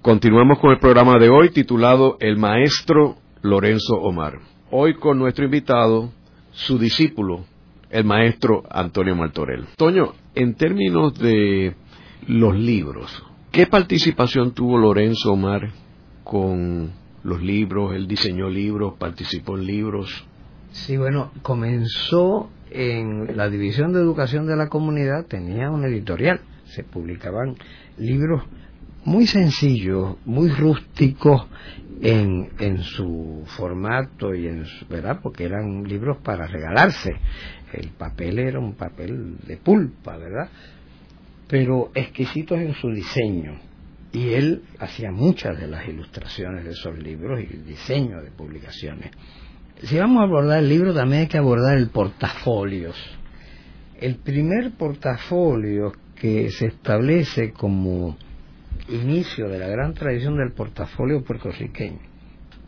Continuamos 0.00 0.58
con 0.60 0.70
el 0.70 0.78
programa 0.78 1.18
de 1.18 1.28
hoy 1.28 1.50
titulado 1.50 2.16
El 2.20 2.38
Maestro 2.38 3.16
Lorenzo 3.42 3.96
Omar. 3.96 4.55
Hoy 4.72 4.94
con 4.94 5.16
nuestro 5.20 5.44
invitado, 5.44 6.10
su 6.50 6.76
discípulo, 6.76 7.44
el 7.88 8.02
maestro 8.04 8.64
Antonio 8.68 9.14
Martorell. 9.14 9.66
Toño, 9.76 10.14
en 10.34 10.54
términos 10.54 11.16
de 11.20 11.76
los 12.26 12.56
libros, 12.56 13.24
¿qué 13.52 13.68
participación 13.68 14.54
tuvo 14.54 14.76
Lorenzo 14.76 15.34
Omar 15.34 15.70
con 16.24 16.90
los 17.22 17.40
libros? 17.42 17.94
Él 17.94 18.08
diseñó 18.08 18.50
libros, 18.50 18.94
participó 18.98 19.56
en 19.56 19.66
libros. 19.66 20.26
Sí, 20.72 20.96
bueno, 20.96 21.30
comenzó 21.42 22.50
en 22.68 23.36
la 23.36 23.48
División 23.48 23.92
de 23.92 24.00
Educación 24.00 24.48
de 24.48 24.56
la 24.56 24.68
Comunidad, 24.68 25.26
tenía 25.26 25.70
una 25.70 25.86
editorial, 25.86 26.40
se 26.64 26.82
publicaban 26.82 27.54
libros 27.98 28.42
muy 29.04 29.28
sencillos, 29.28 30.16
muy 30.24 30.48
rústicos 30.48 31.46
en, 32.00 32.50
en 32.58 32.78
su 32.82 33.44
formato 33.56 34.34
y 34.34 34.46
en 34.46 34.64
su, 34.64 34.86
¿verdad? 34.86 35.20
Porque 35.22 35.44
eran 35.44 35.84
libros 35.84 36.18
para 36.22 36.46
regalarse 36.46 37.12
el 37.72 37.90
papel 37.90 38.38
era 38.38 38.58
un 38.58 38.74
papel 38.74 39.38
de 39.46 39.56
pulpa, 39.56 40.16
¿verdad? 40.16 40.48
Pero 41.48 41.90
exquisitos 41.94 42.58
en 42.58 42.74
su 42.74 42.90
diseño. 42.90 43.58
Y 44.12 44.32
él 44.32 44.62
hacía 44.78 45.10
muchas 45.10 45.58
de 45.58 45.66
las 45.66 45.86
ilustraciones 45.86 46.64
de 46.64 46.70
esos 46.70 46.98
libros 46.98 47.40
y 47.40 47.54
el 47.54 47.66
diseño 47.66 48.22
de 48.22 48.30
publicaciones. 48.30 49.10
Si 49.82 49.98
vamos 49.98 50.20
a 50.20 50.24
abordar 50.24 50.60
el 50.60 50.68
libro, 50.68 50.94
también 50.94 51.22
hay 51.22 51.28
que 51.28 51.38
abordar 51.38 51.76
el 51.76 51.90
portafolios. 51.90 52.96
El 54.00 54.16
primer 54.16 54.72
portafolio 54.72 55.92
que 56.14 56.50
se 56.50 56.66
establece 56.66 57.52
como 57.52 58.16
inicio 58.88 59.48
de 59.48 59.58
la 59.58 59.68
gran 59.68 59.94
tradición 59.94 60.36
del 60.36 60.52
portafolio 60.52 61.22
puertorriqueño 61.24 62.16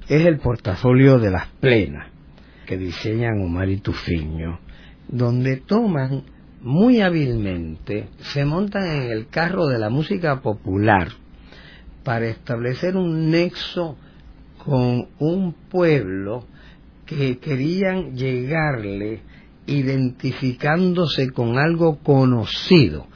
es 0.09 0.25
el 0.25 0.39
portafolio 0.39 1.19
de 1.19 1.31
las 1.31 1.49
plenas 1.61 2.09
que 2.67 2.79
diseñan 2.79 3.41
Omar 3.43 3.69
y 3.69 3.79
Tufiño, 3.79 4.59
donde 5.09 5.57
toman 5.57 6.23
muy 6.61 7.01
hábilmente, 7.01 8.09
se 8.19 8.45
montan 8.45 8.87
en 8.87 9.11
el 9.11 9.29
carro 9.29 9.67
de 9.67 9.79
la 9.79 9.91
música 9.91 10.41
popular 10.41 11.09
para 12.05 12.27
establecer 12.27 12.97
un 12.97 13.31
nexo 13.31 13.97
con 14.65 15.09
un 15.19 15.55
pueblo 15.71 16.47
que 17.07 17.39
querían 17.39 18.17
llegarle 18.17 19.21
identificándose 19.67 21.31
con 21.31 21.59
algo 21.59 21.99
conocido. 21.99 23.08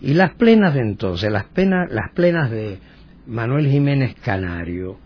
Y 0.00 0.14
las 0.14 0.34
plenas 0.34 0.74
de 0.74 0.80
entonces, 0.80 1.30
las, 1.30 1.46
las 1.56 2.12
plenas 2.14 2.50
de 2.50 2.78
Manuel 3.26 3.68
Jiménez 3.68 4.14
Canario, 4.22 4.98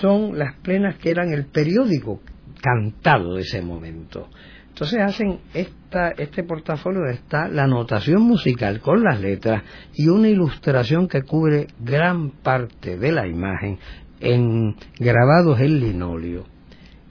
son 0.00 0.38
las 0.38 0.54
plenas 0.56 0.96
que 0.96 1.10
eran 1.10 1.32
el 1.32 1.46
periódico 1.46 2.20
cantado 2.60 3.34
de 3.34 3.42
ese 3.42 3.60
momento. 3.60 4.28
Entonces 4.68 5.00
hacen 5.00 5.40
esta, 5.54 6.10
este 6.10 6.44
portafolio 6.44 7.06
está 7.06 7.48
la 7.48 7.66
notación 7.66 8.22
musical 8.22 8.80
con 8.80 9.02
las 9.02 9.20
letras 9.20 9.62
y 9.94 10.08
una 10.08 10.28
ilustración 10.28 11.08
que 11.08 11.22
cubre 11.22 11.68
gran 11.80 12.30
parte 12.30 12.98
de 12.98 13.12
la 13.12 13.26
imagen 13.26 13.78
en 14.20 14.76
grabados 14.98 15.60
en 15.60 15.80
linóleo. 15.80 16.44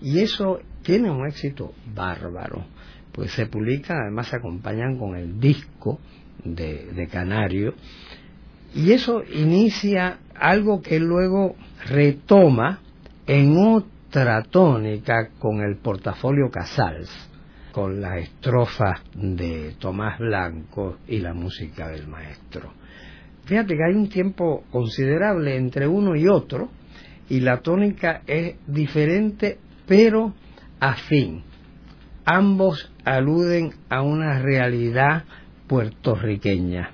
Y 0.01 0.19
eso 0.19 0.59
tiene 0.83 1.09
un 1.09 1.25
éxito 1.27 1.73
bárbaro, 1.93 2.65
pues 3.11 3.31
se 3.31 3.47
publican, 3.47 3.97
además 3.97 4.27
se 4.27 4.35
acompañan 4.35 4.97
con 4.97 5.15
el 5.15 5.39
disco 5.39 5.99
de, 6.43 7.07
Canario, 7.11 7.73
y 8.73 8.91
eso 8.91 9.23
inicia 9.33 10.19
algo 10.35 10.81
que 10.81 10.99
luego 10.99 11.55
retoma 11.85 12.79
en 13.25 13.57
otra 13.57 14.43
tónica 14.43 15.29
con 15.39 15.61
el 15.61 15.77
portafolio 15.77 16.49
Casals, 16.51 17.09
con 17.71 18.01
las 18.01 18.19
estrofas 18.19 19.01
de 19.13 19.75
Tomás 19.79 20.19
Blanco 20.19 20.97
y 21.07 21.19
la 21.19 21.33
música 21.33 21.89
del 21.89 22.07
maestro. 22.07 22.73
Fíjate 23.45 23.75
que 23.75 23.83
hay 23.83 23.95
un 23.95 24.09
tiempo 24.09 24.63
considerable 24.71 25.55
entre 25.55 25.87
uno 25.87 26.15
y 26.15 26.27
otro 26.27 26.69
y 27.29 27.39
la 27.39 27.59
tónica 27.59 28.21
es 28.25 28.55
diferente 28.67 29.57
pero 29.87 30.33
afín. 30.79 31.43
Ambos 32.25 32.91
aluden 33.03 33.73
a 33.89 34.01
una 34.01 34.39
realidad 34.39 35.25
puertorriqueña. 35.67 36.91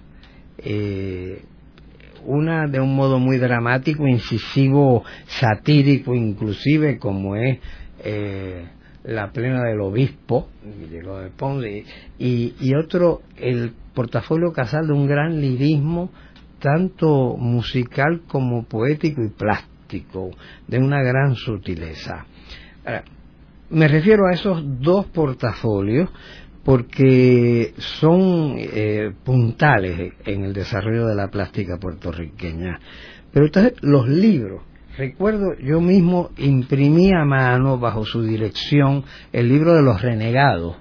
Eh, 0.57 1.43
una 2.25 2.67
de 2.67 2.79
un 2.79 2.95
modo 2.95 3.19
muy 3.19 3.37
dramático, 3.37 4.07
incisivo, 4.07 5.03
satírico 5.25 6.13
inclusive, 6.13 6.99
como 6.99 7.35
es 7.35 7.59
eh, 8.03 8.67
la 9.03 9.31
plena 9.31 9.63
del 9.63 9.81
obispo, 9.81 10.49
de 10.63 11.83
y, 12.19 12.53
y 12.59 12.75
otro, 12.75 13.21
el 13.37 13.73
portafolio 13.93 14.53
casal 14.53 14.87
de 14.87 14.93
un 14.93 15.07
gran 15.07 15.41
lirismo, 15.41 16.11
tanto 16.59 17.35
musical 17.37 18.21
como 18.27 18.63
poético 18.65 19.23
y 19.23 19.29
plástico, 19.29 20.29
de 20.67 20.77
una 20.77 21.01
gran 21.01 21.35
sutileza. 21.35 22.25
me 23.71 23.87
refiero 23.87 24.27
a 24.27 24.33
esos 24.33 24.63
dos 24.79 25.07
portafolios 25.07 26.09
porque 26.63 27.73
son 27.77 28.55
eh, 28.57 29.11
puntales 29.23 30.13
en 30.25 30.43
el 30.43 30.53
desarrollo 30.53 31.07
de 31.07 31.15
la 31.15 31.29
plástica 31.29 31.77
puertorriqueña. 31.77 32.79
Pero 33.33 33.45
entonces 33.45 33.73
los 33.81 34.07
libros, 34.07 34.61
recuerdo 34.97 35.57
yo 35.59 35.81
mismo 35.81 36.31
imprimí 36.37 37.11
a 37.13 37.25
mano 37.25 37.79
bajo 37.79 38.05
su 38.05 38.21
dirección 38.23 39.03
el 39.31 39.47
libro 39.47 39.73
de 39.73 39.81
los 39.81 40.01
renegados 40.01 40.77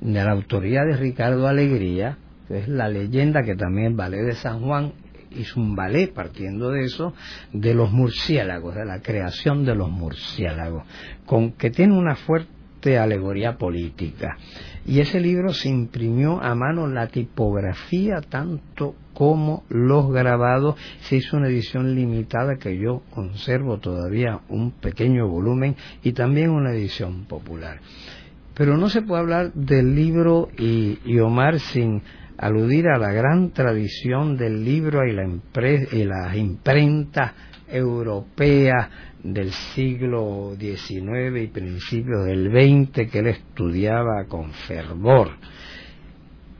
de 0.00 0.24
la 0.24 0.32
autoría 0.32 0.82
de 0.82 0.96
Ricardo 0.96 1.46
Alegría, 1.46 2.18
que 2.48 2.58
es 2.58 2.68
la 2.68 2.88
leyenda 2.88 3.42
que 3.42 3.54
también 3.54 3.96
Ballet 3.96 4.24
de 4.24 4.34
San 4.34 4.60
Juan 4.60 4.92
hizo 5.30 5.60
un 5.60 5.74
ballet 5.74 6.12
partiendo 6.12 6.70
de 6.70 6.84
eso, 6.84 7.14
de 7.52 7.74
los 7.74 7.92
murciélagos, 7.92 8.74
de 8.74 8.84
la 8.84 9.00
creación 9.00 9.64
de 9.64 9.74
los 9.74 9.90
murciélagos, 9.90 10.84
con 11.24 11.52
que 11.52 11.70
tiene 11.70 11.96
una 11.96 12.16
fuerte 12.16 12.98
alegoría 12.98 13.56
política. 13.56 14.36
Y 14.84 15.00
ese 15.00 15.20
libro 15.20 15.52
se 15.52 15.68
imprimió 15.68 16.42
a 16.42 16.54
mano 16.54 16.88
la 16.88 17.06
tipografía 17.06 18.20
tanto 18.20 18.96
como 19.14 19.64
los 19.68 20.10
grabados. 20.10 20.76
Se 21.02 21.16
hizo 21.16 21.36
una 21.36 21.48
edición 21.48 21.94
limitada 21.94 22.56
que 22.56 22.76
yo 22.76 23.02
conservo 23.10 23.78
todavía 23.78 24.40
un 24.48 24.72
pequeño 24.72 25.28
volumen 25.28 25.76
y 26.02 26.12
también 26.12 26.50
una 26.50 26.72
edición 26.72 27.26
popular. 27.26 27.80
Pero 28.54 28.76
no 28.76 28.88
se 28.88 29.02
puede 29.02 29.22
hablar 29.22 29.52
del 29.54 29.94
libro 29.94 30.48
y, 30.58 31.18
Omar 31.20 31.60
sin 31.60 32.02
aludir 32.36 32.88
a 32.88 32.98
la 32.98 33.12
gran 33.12 33.52
tradición 33.52 34.36
del 34.36 34.64
libro 34.64 35.06
y 35.06 35.12
la, 35.12 35.28
y 35.92 36.04
la 36.04 36.36
imprenta 36.36 37.34
europea 37.72 38.90
del 39.22 39.52
siglo 39.52 40.54
XIX 40.58 41.42
y 41.42 41.46
principios 41.46 42.26
del 42.26 42.50
XX 42.50 43.10
que 43.10 43.18
él 43.20 43.28
estudiaba 43.28 44.26
con 44.28 44.52
fervor. 44.52 45.30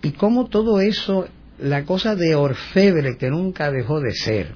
Y 0.02 0.12
cómo 0.12 0.46
todo 0.46 0.80
eso, 0.80 1.28
la 1.58 1.84
cosa 1.84 2.16
de 2.16 2.34
orfebre 2.34 3.16
que 3.16 3.30
nunca 3.30 3.70
dejó 3.70 4.00
de 4.00 4.12
ser, 4.12 4.54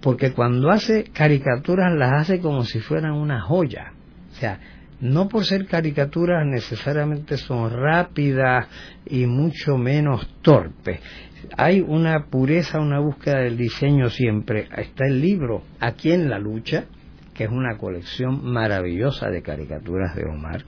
porque 0.00 0.32
cuando 0.32 0.70
hace 0.70 1.04
caricaturas 1.04 1.92
las 1.96 2.22
hace 2.22 2.40
como 2.40 2.64
si 2.64 2.80
fueran 2.80 3.12
una 3.12 3.40
joya. 3.42 3.92
O 4.32 4.34
sea, 4.34 4.58
no 5.00 5.28
por 5.28 5.44
ser 5.44 5.66
caricaturas 5.66 6.46
necesariamente 6.46 7.36
son 7.36 7.70
rápidas 7.70 8.66
y 9.06 9.26
mucho 9.26 9.76
menos 9.76 10.28
torpes. 10.42 11.00
Hay 11.56 11.80
una 11.80 12.26
pureza, 12.26 12.80
una 12.80 13.00
búsqueda 13.00 13.40
del 13.40 13.56
diseño 13.56 14.10
siempre. 14.10 14.68
Está 14.76 15.06
el 15.06 15.20
libro 15.20 15.62
Aquí 15.80 16.12
en 16.12 16.28
la 16.28 16.38
lucha, 16.38 16.84
que 17.34 17.44
es 17.44 17.50
una 17.50 17.78
colección 17.78 18.44
maravillosa 18.44 19.30
de 19.30 19.42
caricaturas 19.42 20.14
de 20.14 20.24
Omar, 20.24 20.64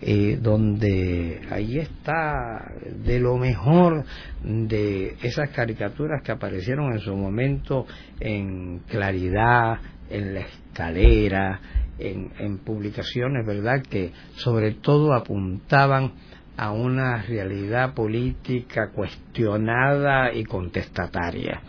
eh, 0.00 0.38
donde 0.40 1.40
ahí 1.50 1.78
está 1.78 2.72
de 3.04 3.20
lo 3.20 3.36
mejor 3.36 4.04
de 4.42 5.16
esas 5.22 5.50
caricaturas 5.50 6.22
que 6.22 6.32
aparecieron 6.32 6.92
en 6.92 7.00
su 7.00 7.14
momento 7.14 7.86
en 8.20 8.80
Claridad, 8.88 9.78
en 10.08 10.34
La 10.34 10.40
Escalera, 10.40 11.60
en, 11.98 12.30
en 12.38 12.58
publicaciones, 12.58 13.46
¿verdad?, 13.46 13.82
que 13.82 14.12
sobre 14.36 14.72
todo 14.72 15.14
apuntaban 15.14 16.12
a 16.56 16.72
una 16.72 17.22
realidad 17.22 17.94
política 17.94 18.90
cuestionada 18.90 20.32
y 20.32 20.44
contestataria. 20.44 21.60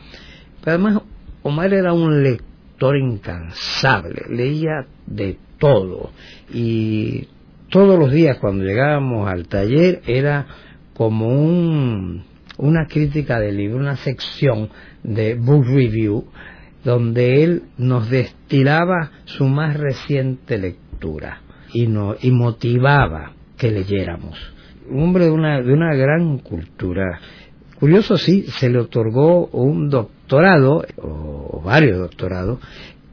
Pero 0.63 0.75
además, 0.75 1.03
Omar 1.43 1.73
era 1.73 1.93
un 1.93 2.23
lector 2.23 2.97
incansable, 2.97 4.23
leía 4.29 4.85
de 5.05 5.37
todo 5.57 6.11
y 6.53 7.27
todos 7.69 7.99
los 7.99 8.11
días 8.11 8.37
cuando 8.39 8.63
llegábamos 8.63 9.29
al 9.29 9.47
taller 9.47 10.01
era 10.05 10.47
como 10.93 11.27
un, 11.27 12.23
una 12.57 12.87
crítica 12.87 13.39
del 13.39 13.57
libro, 13.57 13.77
una 13.77 13.97
sección 13.97 14.69
de 15.03 15.35
book 15.35 15.65
review 15.65 16.25
donde 16.83 17.43
él 17.43 17.63
nos 17.77 18.09
destilaba 18.09 19.11
su 19.25 19.45
más 19.45 19.75
reciente 19.77 20.57
lectura 20.57 21.41
y, 21.73 21.83
y 21.83 22.31
motivaba 22.31 23.33
que 23.57 23.71
leyéramos. 23.71 24.56
Un 24.89 25.03
hombre 25.03 25.25
de 25.25 25.31
una, 25.31 25.61
de 25.61 25.73
una 25.73 25.95
gran 25.95 26.39
cultura. 26.39 27.19
Curioso, 27.79 28.17
sí, 28.17 28.43
se 28.47 28.69
le 28.69 28.79
otorgó 28.79 29.47
un 29.47 29.89
doctorado, 29.89 30.83
o 30.97 31.61
varios 31.63 31.99
doctorados, 31.99 32.59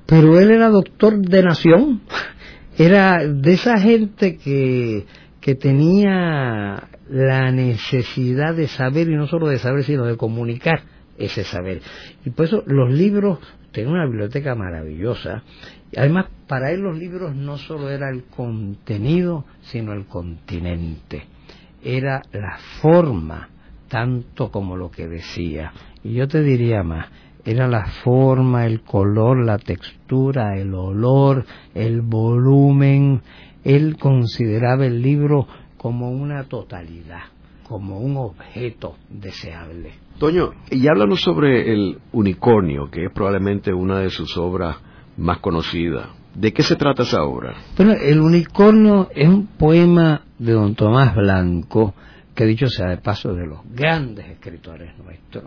pero 0.07 0.39
él 0.39 0.51
era 0.51 0.69
doctor 0.69 1.19
de 1.19 1.43
nación, 1.43 2.01
era 2.79 3.27
de 3.27 3.53
esa 3.53 3.79
gente 3.79 4.37
que, 4.37 5.05
que 5.41 5.55
tenía 5.55 6.89
la 7.11 7.51
necesidad 7.53 8.55
de 8.55 8.69
saber, 8.69 9.09
y 9.09 9.17
no 9.17 9.27
solo 9.27 9.49
de 9.49 9.59
saber, 9.59 9.85
sino 9.85 10.05
de 10.05 10.17
comunicar 10.17 10.83
ese 11.19 11.45
saber. 11.45 11.81
Y 12.25 12.31
por 12.31 12.47
eso 12.47 12.63
los 12.67 12.93
libros, 12.93 13.39
tenía 13.73 13.91
una 13.91 14.07
biblioteca 14.07 14.55
maravillosa, 14.55 15.43
además 15.97 16.27
para 16.49 16.71
él 16.71 16.81
los 16.81 16.99
libros 16.99 17.35
no 17.35 17.59
solo 17.59 17.91
era 17.91 18.09
el 18.11 18.25
contenido, 18.25 19.45
sino 19.63 19.93
el 19.93 20.07
continente, 20.07 21.25
era 21.85 22.23
la 22.33 22.59
forma 22.81 23.49
tanto 23.89 24.51
como 24.51 24.77
lo 24.77 24.91
que 24.91 25.07
decía. 25.07 25.73
Y 26.03 26.15
yo 26.15 26.27
te 26.27 26.43
diría 26.43 26.83
más, 26.83 27.09
era 27.45 27.69
la 27.69 27.85
forma, 28.03 28.67
el 28.67 28.81
color, 28.81 29.45
la 29.45 29.59
textura, 29.59 30.57
el 30.57 30.75
olor, 30.75 31.45
el 31.75 32.01
volumen. 32.01 33.21
Él 33.63 33.97
consideraba 33.99 34.87
el 34.87 35.03
libro 35.03 35.47
como 35.77 36.11
una 36.11 36.45
totalidad, 36.45 37.25
como 37.69 37.99
un 37.99 38.17
objeto 38.17 38.97
deseable. 39.11 39.93
Toño, 40.19 40.53
y 40.71 40.89
háblanos 40.89 41.21
sobre 41.21 41.73
el 41.73 41.99
unicornio, 42.13 42.91
que 42.91 43.05
es 43.05 43.13
probablemente 43.13 43.73
una 43.73 43.99
de 43.99 44.11
sus 44.11 44.37
obras 44.39 44.79
más 45.17 45.39
conocidas. 45.41 46.09
¿De 46.35 46.53
qué 46.53 46.63
se 46.65 46.75
trata 46.75 47.05
esa 47.05 47.23
obra? 47.23 47.55
Bueno, 47.77 47.93
El 47.93 48.21
unicornio 48.21 49.09
es 49.15 49.29
un 49.29 49.47
poema 49.47 50.23
de 50.39 50.53
don 50.53 50.75
Tomás 50.75 51.15
Blanco, 51.15 51.95
que 52.35 52.45
dicho 52.45 52.67
sea 52.67 52.89
de 52.89 52.97
paso 52.99 53.35
de 53.35 53.47
los 53.47 53.61
grandes 53.73 54.27
escritores 54.27 54.99
nuestros. 54.99 55.45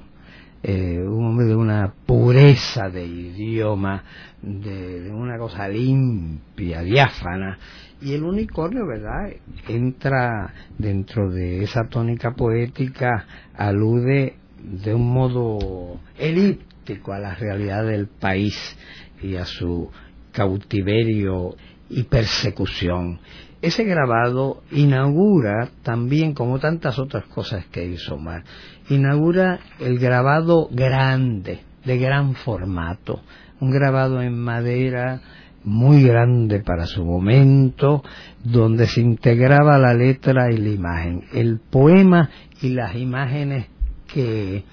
Eh, 0.63 0.97
un 0.99 1.25
hombre 1.25 1.45
de 1.45 1.55
una 1.55 1.93
pureza 2.05 2.89
de 2.89 3.05
idioma, 3.05 4.03
de, 4.41 5.01
de, 5.01 5.11
una 5.11 5.38
cosa 5.38 5.67
limpia, 5.67 6.81
diáfana. 6.81 7.59
Y 8.01 8.13
el 8.13 8.23
unicornio, 8.23 8.88
¿verdad? 8.88 9.33
Entra 9.67 10.53
dentro 10.77 11.29
de 11.29 11.63
esa 11.63 11.88
tónica 11.89 12.31
poética, 12.31 13.25
alude 13.55 14.35
de 14.57 14.93
un 14.93 15.13
modo 15.13 15.99
elíptico 16.17 17.11
a 17.11 17.19
la 17.19 17.35
realidad 17.35 17.85
del 17.85 18.07
país 18.07 18.77
y 19.21 19.35
a 19.35 19.45
su 19.45 19.89
cautiverio 20.38 21.55
y 21.89 22.03
persecución. 22.03 23.19
Ese 23.59 23.83
grabado 23.85 24.61
inaugura 24.71 25.69
también, 25.81 26.35
como 26.35 26.59
tantas 26.59 26.99
otras 26.99 27.25
cosas 27.25 27.65
que 27.71 27.88
hizo 27.88 28.13
Omar, 28.13 28.43
inaugura 28.88 29.59
el 29.79 29.97
grabado 29.97 30.69
grande, 30.71 31.61
de 31.83 31.97
gran 31.97 32.35
formato, 32.35 33.21
un 33.59 33.71
grabado 33.71 34.21
en 34.21 34.38
madera 34.38 35.21
muy 35.63 36.03
grande 36.03 36.59
para 36.59 36.85
su 36.85 37.03
momento, 37.03 38.03
donde 38.43 38.85
se 38.85 39.01
integraba 39.01 39.79
la 39.79 39.95
letra 39.95 40.51
y 40.51 40.57
la 40.57 40.69
imagen, 40.69 41.23
el 41.33 41.59
poema 41.59 42.29
y 42.61 42.69
las 42.69 42.95
imágenes 42.95 43.65
que 44.05 44.63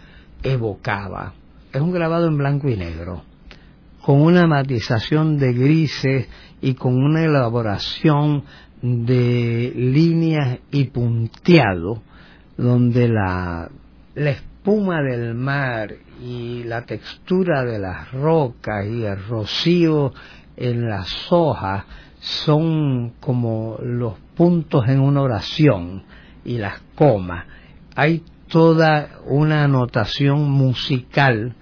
evocaba. 0.43 1.33
Es 1.73 1.81
un 1.81 1.91
grabado 1.91 2.29
en 2.29 2.37
blanco 2.37 2.69
y 2.69 2.77
negro, 2.77 3.23
con 4.05 4.21
una 4.21 4.47
matización 4.47 5.39
de 5.39 5.55
grises 5.55 6.29
y 6.61 6.75
con 6.75 7.03
una 7.03 7.25
elaboración 7.25 8.45
de 8.83 9.73
líneas 9.75 10.59
y 10.71 10.85
punteado, 10.85 12.03
donde 12.59 13.09
la, 13.09 13.71
la 14.15 14.31
espuma 14.31 15.01
del 15.01 15.35
mar 15.35 15.95
y 16.23 16.65
la 16.65 16.83
textura 16.85 17.65
de 17.65 17.79
las 17.79 18.13
rocas 18.13 18.85
y 18.85 19.05
el 19.05 19.25
rocío 19.27 20.13
en 20.59 20.87
las 20.87 21.33
hojas 21.33 21.85
son 22.21 23.15
como 23.21 23.79
los 23.83 24.19
puntos 24.37 24.87
en 24.87 25.01
una 25.01 25.23
oración 25.23 26.03
y 26.45 26.59
las 26.59 26.79
comas. 26.95 27.47
Hay 27.97 28.23
toda 28.49 29.21
una 29.25 29.65
anotación 29.65 30.51
musical 30.51 31.55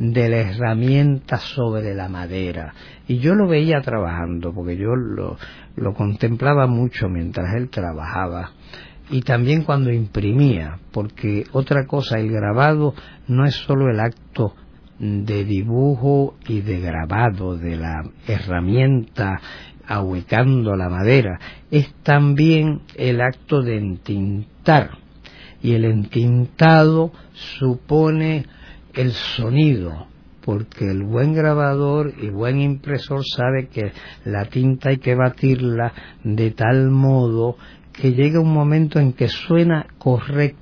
de 0.00 0.28
la 0.30 0.36
herramienta 0.38 1.36
sobre 1.36 1.94
la 1.94 2.08
madera. 2.08 2.74
Y 3.06 3.18
yo 3.18 3.34
lo 3.34 3.46
veía 3.46 3.82
trabajando, 3.82 4.52
porque 4.52 4.76
yo 4.76 4.96
lo, 4.96 5.36
lo 5.76 5.94
contemplaba 5.94 6.66
mucho 6.66 7.08
mientras 7.08 7.54
él 7.54 7.68
trabajaba 7.68 8.50
y 9.10 9.22
también 9.22 9.64
cuando 9.64 9.92
imprimía, 9.92 10.78
porque 10.92 11.44
otra 11.52 11.86
cosa, 11.86 12.18
el 12.18 12.30
grabado 12.30 12.94
no 13.26 13.44
es 13.44 13.54
solo 13.54 13.90
el 13.90 13.98
acto 13.98 14.54
de 15.00 15.44
dibujo 15.44 16.36
y 16.46 16.60
de 16.60 16.78
grabado 16.78 17.56
de 17.56 17.76
la 17.76 18.04
herramienta 18.28 19.40
ahuecando 19.86 20.76
la 20.76 20.88
madera, 20.88 21.40
es 21.70 21.92
también 22.04 22.82
el 22.96 23.20
acto 23.20 23.62
de 23.62 23.78
entintar. 23.78 24.90
Y 25.62 25.72
el 25.72 25.84
entintado 25.84 27.12
supone 27.58 28.46
el 28.94 29.12
sonido, 29.12 30.06
porque 30.44 30.90
el 30.90 31.02
buen 31.02 31.34
grabador 31.34 32.12
y 32.20 32.28
buen 32.28 32.60
impresor 32.60 33.22
sabe 33.24 33.68
que 33.68 33.92
la 34.24 34.46
tinta 34.46 34.90
hay 34.90 34.98
que 34.98 35.14
batirla 35.14 35.92
de 36.24 36.50
tal 36.50 36.90
modo 36.90 37.56
que 37.92 38.12
llega 38.12 38.40
un 38.40 38.52
momento 38.52 38.98
en 38.98 39.12
que 39.12 39.28
suena 39.28 39.86
correcto 39.98 40.60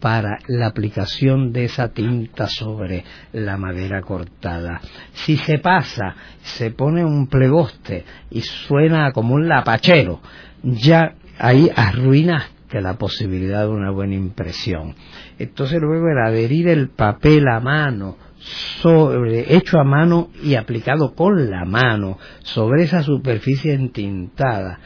para 0.00 0.38
la 0.46 0.66
aplicación 0.66 1.52
de 1.52 1.64
esa 1.64 1.88
tinta 1.88 2.46
sobre 2.46 3.04
la 3.32 3.56
madera 3.56 4.00
cortada. 4.02 4.80
Si 5.12 5.36
se 5.36 5.58
pasa, 5.58 6.14
se 6.42 6.70
pone 6.70 7.04
un 7.04 7.26
plegoste 7.26 8.04
y 8.30 8.42
suena 8.42 9.10
como 9.12 9.34
un 9.34 9.48
lapachero, 9.48 10.20
ya 10.62 11.14
ahí 11.38 11.70
arruinas 11.74 12.57
que 12.68 12.80
la 12.80 12.98
posibilidad 12.98 13.62
de 13.62 13.70
una 13.70 13.90
buena 13.90 14.14
impresión. 14.14 14.94
Entonces 15.38 15.80
luego 15.80 16.08
el 16.08 16.18
adherir 16.18 16.68
el 16.68 16.90
papel 16.90 17.48
a 17.48 17.60
mano, 17.60 18.16
sobre, 18.80 19.56
hecho 19.56 19.78
a 19.78 19.84
mano 19.84 20.30
y 20.42 20.54
aplicado 20.54 21.14
con 21.14 21.50
la 21.50 21.64
mano 21.64 22.18
sobre 22.42 22.84
esa 22.84 23.02
superficie 23.02 23.74
entintada, 23.74 24.78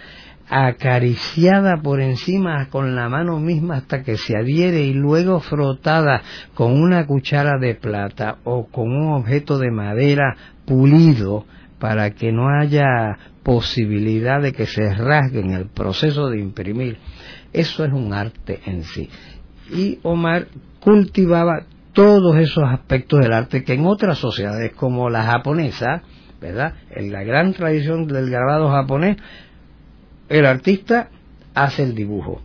acariciada 0.49 1.79
por 1.83 2.01
encima 2.01 2.69
con 2.69 2.95
la 2.95 3.09
mano 3.09 3.39
misma 3.39 3.77
hasta 3.77 4.03
que 4.03 4.17
se 4.17 4.37
adhiere 4.37 4.83
y 4.83 4.93
luego 4.93 5.41
frotada 5.41 6.23
con 6.55 6.73
una 6.81 7.07
cuchara 7.07 7.59
de 7.59 7.75
plata 7.75 8.39
o 8.45 8.67
con 8.67 8.91
un 8.91 9.15
objeto 9.15 9.59
de 9.59 9.71
madera 9.71 10.37
pulido 10.67 11.47
para 11.79 12.11
que 12.11 12.33
no 12.33 12.49
haya 12.49 13.19
posibilidad 13.43 14.41
de 14.41 14.53
que 14.53 14.67
se 14.67 14.95
rasgue 14.95 15.41
en 15.41 15.53
el 15.53 15.67
proceso 15.67 16.29
de 16.29 16.39
imprimir 16.39 16.99
eso 17.53 17.85
es 17.85 17.93
un 17.93 18.13
arte 18.13 18.61
en 18.67 18.85
sí. 18.85 19.09
Y 19.71 19.99
Omar 20.03 20.49
cultivaba 20.81 21.67
todos 21.93 22.37
esos 22.37 22.65
aspectos 22.65 23.21
del 23.21 23.33
arte 23.33 23.65
que 23.65 23.75
en 23.75 23.87
otras 23.87 24.19
sociedades 24.19 24.73
como 24.75 25.11
la 25.11 25.25
japonesa, 25.25 26.03
¿verdad? 26.41 26.75
En 26.91 27.13
la 27.13 27.23
gran 27.23 27.53
tradición 27.53 28.07
del 28.07 28.31
grabado 28.31 28.71
japonés, 28.71 29.17
el 30.29 30.47
artista 30.47 31.11
hace 31.55 31.83
el 31.83 31.95
dibujo. 31.95 32.41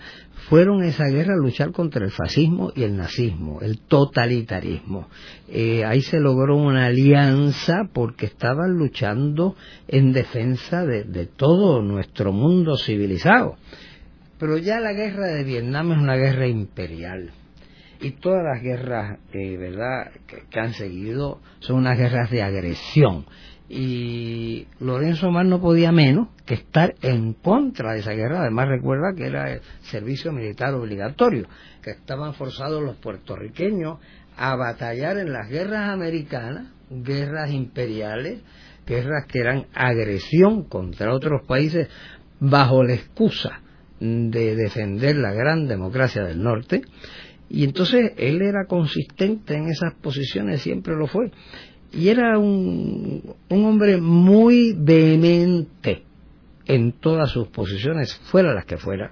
fueron 0.50 0.84
esa 0.84 1.06
guerra 1.06 1.34
a 1.34 1.38
luchar 1.38 1.72
contra 1.72 2.04
el 2.04 2.12
fascismo 2.12 2.74
y 2.76 2.84
el 2.84 2.98
nazismo, 2.98 3.62
el 3.62 3.80
totalitarismo. 3.80 5.08
Eh, 5.48 5.86
ahí 5.86 6.02
se 6.02 6.20
logró 6.20 6.58
una 6.58 6.88
alianza 6.88 7.90
porque 7.94 8.26
estaban 8.26 8.74
luchando 8.74 9.56
en 9.88 10.12
defensa 10.12 10.86
de, 10.86 11.26
todo 11.26 11.82
nuestro 11.82 12.34
mundo 12.34 12.76
civilizado. 12.76 13.56
Pero 14.40 14.58
ya 14.58 14.82
la 14.82 14.92
guerra 14.92 15.28
de 15.28 15.46
Vietnam 15.46 15.94
es 15.94 16.00
una 16.00 16.18
guerra 16.18 16.48
imperial 16.48 17.32
y 18.02 18.12
todas 18.12 18.44
las 18.44 18.62
guerras 18.62 19.20
eh, 19.32 19.56
verdad 19.56 20.12
que, 20.50 20.60
han 20.60 20.74
seguido 20.74 21.40
son 21.60 21.78
unas 21.78 21.98
guerras 21.98 22.30
de 22.30 22.42
agresión 22.42 23.26
y 23.74 24.68
Lorenzo 24.82 25.30
Omar 25.30 25.46
no 25.46 25.62
podía 25.62 25.94
menos 25.94 26.28
que 26.46 26.56
estar 26.56 26.94
en 27.02 27.32
contra 27.32 27.94
de 27.94 28.00
esa 28.00 28.12
guerra. 28.12 28.42
Además 28.42 28.68
recuerda 28.68 29.14
que 29.16 29.28
era 29.28 29.50
el 29.50 29.62
servicio 29.84 30.34
militar 30.34 30.74
obligatorio, 30.74 31.48
que 31.82 31.92
estaban 31.92 32.34
forzados 32.34 32.84
los 32.84 32.98
puertorriqueños 32.98 34.00
a 34.36 34.58
batallar 34.58 35.20
en 35.20 35.32
las 35.32 35.48
guerras 35.48 35.90
americanas, 35.90 36.68
guerras 36.90 37.52
imperiales, 37.52 38.42
guerras 38.86 39.26
que 39.30 39.40
eran 39.40 39.68
agresión 39.74 40.66
contra 40.66 41.16
otros 41.16 41.48
países 41.48 41.88
bajo 42.42 42.84
la 42.84 42.96
excusa 42.96 43.62
de 44.02 44.56
defender 44.58 45.16
la 45.16 45.32
gran 45.32 45.70
democracia 45.70 46.24
del 46.26 46.44
norte. 46.44 46.82
Y 47.48 47.64
entonces 47.64 48.14
él 48.18 48.42
era 48.42 48.66
consistente 48.68 49.56
en 49.56 49.68
esas 49.68 49.94
posiciones, 50.02 50.62
siempre 50.62 50.94
lo 50.96 51.08
fue 51.08 51.32
y 51.92 52.10
era 52.10 52.38
un, 52.38 53.36
un 53.50 53.66
hombre 53.66 53.98
muy 54.00 54.74
vehemente 54.78 56.04
en 56.66 56.94
todas 56.94 57.32
sus 57.32 57.48
posiciones, 57.50 58.16
fuera 58.32 58.54
las 58.54 58.66
que 58.66 58.78
fuera, 58.78 59.12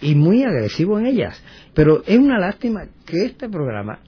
y 0.00 0.14
muy 0.14 0.42
agresivo 0.42 0.98
en 0.98 1.06
ellas. 1.06 1.42
Pero 1.74 2.02
es 2.06 2.18
una 2.18 2.38
lástima 2.38 2.82
que 3.06 3.24
este 3.24 3.48
programa 3.48 4.00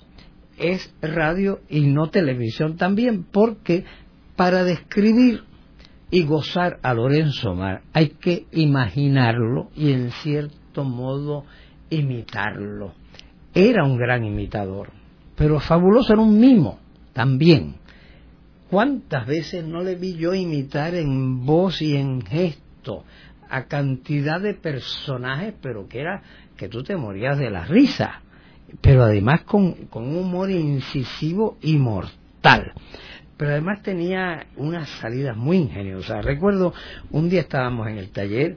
es 0.58 0.94
radio 1.00 1.60
y 1.68 1.86
no 1.86 2.10
televisión 2.10 2.76
también, 2.76 3.24
porque 3.24 3.84
para 4.36 4.64
describir 4.64 5.44
y 6.10 6.24
gozar 6.24 6.78
a 6.82 6.92
Lorenzo 6.94 7.54
Mar 7.54 7.82
hay 7.92 8.10
que 8.10 8.46
imaginarlo 8.52 9.70
y 9.74 9.92
en 9.92 10.10
cierto 10.10 10.84
modo 10.84 11.44
imitarlo. 11.90 12.92
Era 13.54 13.84
un 13.84 13.96
gran 13.96 14.24
imitador, 14.24 14.90
pero 15.36 15.60
fabuloso 15.60 16.12
era 16.12 16.22
un 16.22 16.38
mimo 16.38 16.78
también. 17.12 17.76
¿Cuántas 18.72 19.26
veces 19.26 19.66
no 19.66 19.82
le 19.82 19.96
vi 19.96 20.14
yo 20.14 20.32
imitar 20.32 20.94
en 20.94 21.44
voz 21.44 21.82
y 21.82 21.94
en 21.94 22.22
gesto 22.22 23.04
a 23.50 23.64
cantidad 23.66 24.40
de 24.40 24.54
personajes, 24.54 25.52
pero 25.60 25.86
que 25.86 26.00
era 26.00 26.22
que 26.56 26.70
tú 26.70 26.82
te 26.82 26.96
morías 26.96 27.36
de 27.36 27.50
la 27.50 27.66
risa, 27.66 28.22
pero 28.80 29.02
además 29.02 29.42
con, 29.42 29.74
con 29.88 30.04
un 30.04 30.16
humor 30.16 30.50
incisivo 30.50 31.58
y 31.60 31.76
mortal. 31.76 32.72
Pero 33.36 33.50
además 33.50 33.82
tenía 33.82 34.46
unas 34.56 34.88
salidas 34.88 35.36
muy 35.36 35.58
ingeniosas. 35.58 36.24
Recuerdo, 36.24 36.72
un 37.10 37.28
día 37.28 37.42
estábamos 37.42 37.88
en 37.88 37.98
el 37.98 38.08
taller 38.08 38.56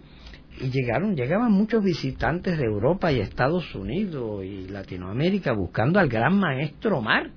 y 0.61 0.69
llegaron, 0.69 1.17
llegaban 1.17 1.51
muchos 1.51 1.83
visitantes 1.83 2.57
de 2.57 2.63
Europa 2.63 3.11
y 3.11 3.19
Estados 3.19 3.75
Unidos 3.75 4.45
y 4.45 4.69
Latinoamérica 4.69 5.51
buscando 5.51 5.99
al 5.99 6.07
gran 6.07 6.39
maestro 6.39 7.01
Mar 7.01 7.31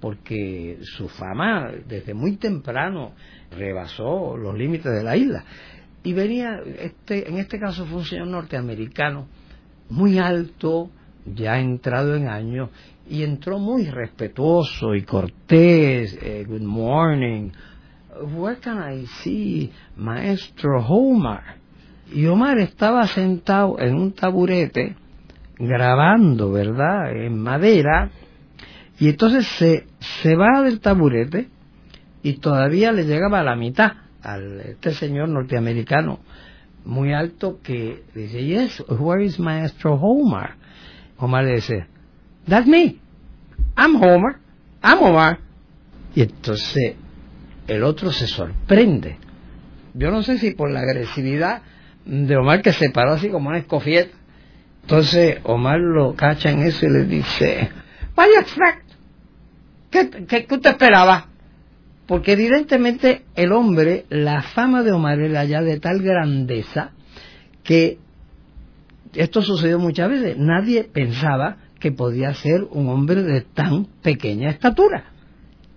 porque 0.00 0.78
su 0.82 1.08
fama 1.08 1.70
desde 1.86 2.14
muy 2.14 2.36
temprano 2.36 3.12
rebasó 3.50 4.36
los 4.36 4.56
límites 4.56 4.92
de 4.92 5.02
la 5.02 5.16
isla. 5.16 5.44
Y 6.02 6.12
venía, 6.12 6.60
este, 6.78 7.28
en 7.28 7.38
este 7.38 7.58
caso 7.58 7.84
fue 7.86 7.98
un 7.98 8.04
señor 8.04 8.28
norteamericano, 8.28 9.26
muy 9.88 10.18
alto, 10.18 10.90
ya 11.24 11.58
entrado 11.58 12.14
en 12.14 12.28
años, 12.28 12.70
y 13.08 13.22
entró 13.22 13.58
muy 13.58 13.86
respetuoso 13.86 14.94
y 14.94 15.02
cortés, 15.02 16.18
eh, 16.22 16.44
good 16.46 16.62
morning, 16.62 17.50
where 18.34 18.58
can 18.58 18.78
I 18.78 19.06
see 19.22 19.72
maestro 19.96 20.84
Omar? 20.86 21.56
Y 22.12 22.26
Omar 22.26 22.58
estaba 22.58 23.06
sentado 23.08 23.78
en 23.80 23.96
un 23.96 24.12
taburete, 24.12 24.94
grabando, 25.58 26.52
¿verdad?, 26.52 27.16
en 27.16 27.38
madera, 27.38 28.10
y 28.98 29.08
entonces 29.08 29.46
se, 29.46 29.86
se 30.00 30.34
va 30.36 30.62
del 30.62 30.80
taburete 30.80 31.48
y 32.22 32.34
todavía 32.38 32.92
le 32.92 33.04
llegaba 33.04 33.40
a 33.40 33.44
la 33.44 33.56
mitad 33.56 33.92
a 34.22 34.38
este 34.38 34.92
señor 34.92 35.28
norteamericano 35.28 36.20
muy 36.86 37.12
alto 37.12 37.58
que 37.62 38.04
dice, 38.14 38.44
yes, 38.44 38.82
where 38.88 39.22
is 39.24 39.38
Maestro 39.38 39.94
Homer? 39.94 40.50
Homer 41.18 41.44
le 41.44 41.54
dice, 41.56 41.86
that's 42.48 42.66
me, 42.66 42.96
I'm 43.76 43.96
Homer, 43.96 44.36
I'm 44.82 45.02
Homer. 45.02 45.38
Y 46.14 46.22
entonces 46.22 46.94
el 47.66 47.82
otro 47.82 48.12
se 48.12 48.26
sorprende. 48.26 49.18
Yo 49.94 50.10
no 50.10 50.22
sé 50.22 50.38
si 50.38 50.52
por 50.52 50.70
la 50.70 50.80
agresividad 50.80 51.62
de 52.04 52.36
Omar 52.36 52.62
que 52.62 52.72
se 52.72 52.90
paró 52.90 53.12
así 53.12 53.28
como 53.28 53.48
una 53.48 53.58
escofieta. 53.58 54.16
Entonces 54.82 55.38
Omar 55.42 55.80
lo 55.80 56.14
cacha 56.14 56.50
en 56.50 56.62
eso 56.62 56.86
y 56.86 56.90
le 56.90 57.04
dice, 57.04 57.70
you 58.16 58.85
expect? 59.90 60.28
¿Qué, 60.28 60.54
usted 60.54 60.70
esperaba? 60.70 61.28
Porque 62.06 62.32
evidentemente 62.32 63.24
el 63.34 63.52
hombre, 63.52 64.06
la 64.08 64.42
fama 64.42 64.82
de 64.82 64.92
Omar 64.92 65.18
era 65.18 65.44
ya 65.44 65.60
de 65.60 65.80
tal 65.80 66.00
grandeza 66.00 66.92
que 67.64 67.98
esto 69.14 69.42
sucedió 69.42 69.78
muchas 69.78 70.08
veces. 70.10 70.36
Nadie 70.38 70.84
pensaba 70.84 71.56
que 71.80 71.92
podía 71.92 72.32
ser 72.34 72.64
un 72.70 72.88
hombre 72.88 73.22
de 73.22 73.40
tan 73.40 73.86
pequeña 74.02 74.50
estatura. 74.50 75.04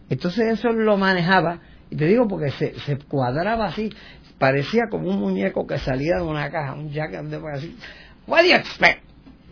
Entonces 0.10 0.60
eso 0.60 0.70
lo 0.70 0.98
manejaba, 0.98 1.60
y 1.90 1.96
te 1.96 2.06
digo 2.06 2.28
porque 2.28 2.52
se, 2.52 2.80
se 2.80 2.98
cuadraba 2.98 3.68
así, 3.68 3.92
parecía 4.38 4.84
como 4.90 5.10
un 5.10 5.20
muñeco 5.20 5.68
que 5.68 5.78
salía 5.78 6.18
de 6.18 6.24
una 6.24 6.50
caja, 6.50 6.74
un 6.74 6.92
jack 6.92 7.14
así. 7.54 7.76
What 8.28 8.44
you 8.44 8.56
expect? 8.56 9.04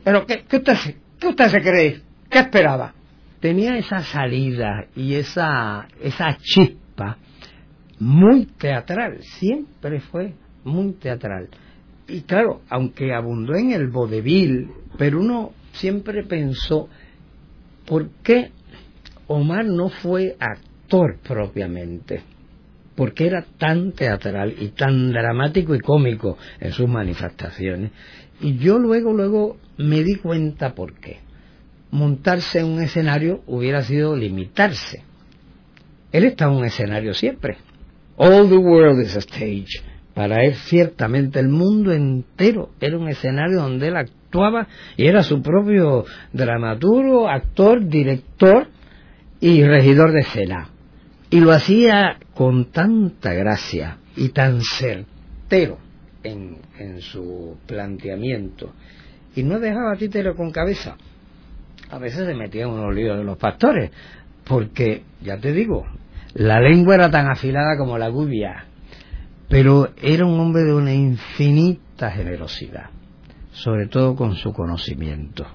Pero 0.04 0.26
¿qué, 0.26 0.46
qué, 0.48 0.58
usted, 0.58 0.78
¿qué 1.20 1.28
usted 1.28 1.50
se 1.50 1.62
cree? 1.62 2.02
¿Qué 2.30 2.40
esperaba? 2.40 2.94
Tenía 3.48 3.78
esa 3.78 4.04
salida 4.04 4.88
y 4.94 5.14
esa, 5.14 5.88
esa 6.02 6.36
chispa 6.42 7.18
muy 7.98 8.46
teatral, 8.46 9.20
siempre 9.22 10.02
fue 10.02 10.34
muy 10.66 10.92
teatral. 10.96 11.48
Y 12.10 12.24
claro, 12.24 12.64
aunque 12.68 13.14
abundó 13.14 13.56
en 13.56 13.72
el 13.72 13.88
vodevil, 13.88 14.68
pero 14.98 15.22
uno 15.22 15.54
siempre 15.72 16.26
pensó, 16.26 16.90
¿por 17.86 18.10
qué 18.22 18.52
Omar 19.28 19.64
no 19.64 19.88
fue 19.88 20.36
actor 20.38 21.18
propiamente? 21.26 22.24
Porque 22.98 23.28
era 23.28 23.46
tan 23.58 23.94
teatral 23.94 24.56
y 24.60 24.72
tan 24.72 25.14
dramático 25.14 25.74
y 25.74 25.80
cómico 25.80 26.38
en 26.60 26.74
sus 26.74 26.90
manifestaciones. 26.90 27.92
Y 28.42 28.58
yo 28.58 28.78
luego, 28.78 29.14
luego 29.14 29.56
me 29.78 30.04
di 30.04 30.16
cuenta 30.16 30.76
por 30.76 30.96
qué 30.96 31.27
montarse 31.92 32.60
en 32.60 32.66
un 32.66 32.82
escenario 32.82 33.42
hubiera 33.48 33.82
sido 33.82 34.16
limitarse. 34.16 35.04
Él 36.12 36.26
está 36.26 36.46
en 36.46 36.52
un 36.52 36.66
escenario 36.66 37.14
siempre. 37.14 37.58
All 38.18 38.50
the 38.50 38.58
world 38.58 39.02
is 39.02 39.16
a 39.16 39.20
stage. 39.20 39.82
Para 40.14 40.44
él 40.44 40.56
ciertamente 40.56 41.40
el 41.40 41.50
mundo 41.50 41.92
entero 41.92 42.72
era 42.80 42.98
un 42.98 43.08
escenario 43.08 43.62
donde 43.62 43.90
él 43.90 43.98
actuaba 43.98 44.68
y 44.96 45.06
era 45.06 45.22
su 45.22 45.42
propio 45.42 46.06
dramaturgo, 46.34 47.30
actor, 47.30 47.88
director 47.88 48.68
y 49.40 49.64
regidor 49.64 50.12
de 50.12 50.22
escena. 50.22 50.70
Y 51.30 51.40
lo 51.40 51.52
hacía 51.52 52.18
con 52.34 52.72
tanta 52.72 53.34
gracia 53.34 53.98
y 54.16 54.30
tan 54.30 54.62
certero 54.62 55.78
en, 56.24 56.58
en 56.80 57.02
su 57.02 57.58
planteamiento. 57.68 58.74
Y 59.36 59.44
no 59.44 59.60
dejaba 59.60 59.96
títere 59.98 60.34
con 60.34 60.52
cabeza 60.52 60.98
a 61.90 61.98
veces 61.98 62.26
se 62.26 62.34
metía 62.34 62.64
en 62.64 62.70
unos 62.70 62.94
líos 62.94 63.18
de 63.18 63.24
los 63.24 63.38
pastores, 63.38 63.92
porque, 64.44 65.04
ya 65.22 65.38
te 65.38 65.52
digo, 65.52 65.86
la 66.34 66.60
lengua 66.60 66.96
era 66.96 67.10
tan 67.10 67.30
afilada 67.30 67.78
como 67.78 67.98
la 67.98 68.10
gubia, 68.10 68.66
pero 69.50 69.90
era 70.02 70.26
un 70.26 70.40
hombre 70.40 70.64
de 70.64 70.74
una 70.74 70.94
infinita 70.94 72.12
generosidad, 72.12 72.90
sobre 73.52 73.88
todo 73.88 74.16
con 74.16 74.36
su 74.36 74.54
conocimiento. 74.54 75.46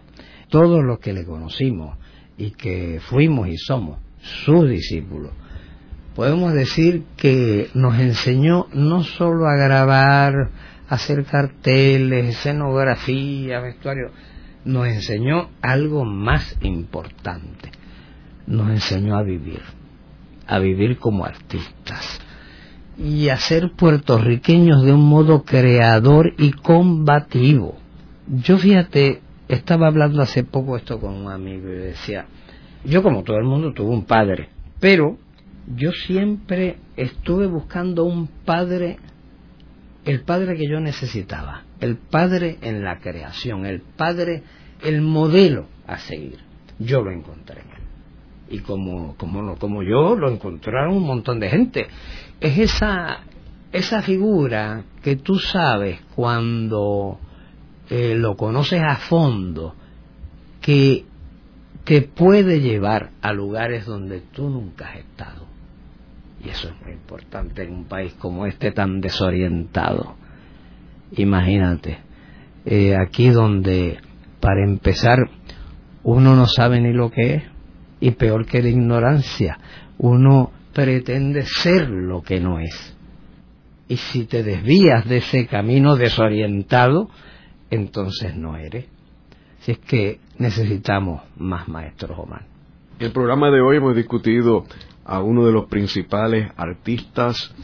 Todos 0.48 0.82
los 0.82 0.98
que 0.98 1.12
le 1.12 1.24
conocimos 1.24 1.98
y 2.36 2.50
que 2.52 3.00
fuimos 3.00 3.48
y 3.48 3.56
somos 3.56 3.98
sus 4.20 4.68
discípulos, 4.68 5.32
podemos 6.14 6.52
decir 6.52 7.04
que 7.16 7.70
nos 7.74 7.98
enseñó 7.98 8.66
no 8.72 9.02
solo 9.02 9.46
a 9.46 9.56
grabar, 9.56 10.50
a 10.88 10.94
hacer 10.94 11.24
carteles, 11.24 12.36
escenografía, 12.36 13.60
vestuario, 13.60 14.10
nos 14.64 14.86
enseñó 14.86 15.50
algo 15.60 16.04
más 16.04 16.56
importante. 16.62 17.70
Nos 18.46 18.70
enseñó 18.70 19.16
a 19.16 19.22
vivir, 19.22 19.62
a 20.46 20.58
vivir 20.58 20.98
como 20.98 21.24
artistas 21.24 22.20
y 22.98 23.28
a 23.28 23.36
ser 23.36 23.72
puertorriqueños 23.72 24.84
de 24.84 24.92
un 24.92 25.08
modo 25.08 25.44
creador 25.44 26.34
y 26.38 26.52
combativo. 26.52 27.76
Yo 28.28 28.58
fíjate, 28.58 29.22
estaba 29.48 29.88
hablando 29.88 30.22
hace 30.22 30.44
poco 30.44 30.76
esto 30.76 31.00
con 31.00 31.14
un 31.14 31.30
amigo 31.30 31.68
y 31.68 31.76
decía, 31.76 32.26
yo 32.84 33.02
como 33.02 33.22
todo 33.22 33.36
el 33.36 33.44
mundo 33.44 33.72
tuve 33.72 33.90
un 33.90 34.04
padre, 34.04 34.48
pero 34.80 35.18
yo 35.76 35.92
siempre 35.92 36.76
estuve 36.96 37.46
buscando 37.46 38.04
un 38.04 38.26
padre, 38.26 38.98
el 40.04 40.22
padre 40.22 40.56
que 40.56 40.68
yo 40.68 40.80
necesitaba, 40.80 41.62
el 41.82 41.96
padre 41.96 42.58
en 42.62 42.84
la 42.84 43.00
creación, 43.00 43.66
el 43.66 43.80
padre, 43.80 44.44
el 44.82 45.02
modelo 45.02 45.66
a 45.84 45.98
seguir. 45.98 46.38
Yo 46.78 47.02
lo 47.02 47.10
encontré. 47.10 47.62
Y 48.48 48.60
como, 48.60 49.16
como, 49.16 49.56
como 49.56 49.82
yo, 49.82 50.14
lo 50.14 50.30
encontraron 50.30 50.96
un 50.96 51.02
montón 51.02 51.40
de 51.40 51.50
gente. 51.50 51.88
Es 52.40 52.56
esa, 52.56 53.22
esa 53.72 54.00
figura 54.02 54.84
que 55.02 55.16
tú 55.16 55.40
sabes 55.40 56.00
cuando 56.14 57.18
eh, 57.90 58.14
lo 58.14 58.36
conoces 58.36 58.80
a 58.80 58.96
fondo, 58.96 59.74
que 60.60 61.04
te 61.82 62.02
puede 62.02 62.60
llevar 62.60 63.10
a 63.22 63.32
lugares 63.32 63.86
donde 63.86 64.20
tú 64.20 64.48
nunca 64.48 64.90
has 64.90 64.98
estado. 64.98 65.46
Y 66.44 66.48
eso 66.48 66.68
es 66.68 66.80
muy 66.80 66.92
importante 66.92 67.64
en 67.64 67.72
un 67.72 67.84
país 67.86 68.14
como 68.20 68.46
este 68.46 68.70
tan 68.70 69.00
desorientado. 69.00 70.21
Imagínate, 71.16 71.98
eh, 72.64 72.96
aquí 72.96 73.30
donde, 73.30 73.98
para 74.40 74.64
empezar, 74.64 75.18
uno 76.02 76.34
no 76.34 76.46
sabe 76.46 76.80
ni 76.80 76.92
lo 76.92 77.10
que 77.10 77.34
es, 77.34 77.42
y 78.00 78.12
peor 78.12 78.46
que 78.46 78.62
la 78.62 78.68
ignorancia, 78.68 79.58
uno 79.98 80.50
pretende 80.72 81.42
ser 81.42 81.88
lo 81.88 82.22
que 82.22 82.40
no 82.40 82.58
es. 82.58 82.96
Y 83.88 83.96
si 83.96 84.24
te 84.24 84.42
desvías 84.42 85.06
de 85.06 85.18
ese 85.18 85.46
camino 85.46 85.96
desorientado, 85.96 87.10
entonces 87.70 88.34
no 88.34 88.56
eres. 88.56 88.86
Si 89.60 89.72
es 89.72 89.78
que 89.78 90.18
necesitamos 90.38 91.22
más 91.36 91.68
maestros, 91.68 92.18
Omar. 92.18 92.46
En 92.98 93.06
el 93.06 93.12
programa 93.12 93.50
de 93.50 93.60
hoy 93.60 93.76
hemos 93.76 93.94
discutido 93.94 94.64
a 95.04 95.20
uno 95.20 95.44
de 95.44 95.52
los 95.52 95.66
principales 95.66 96.50
artistas 96.56 97.54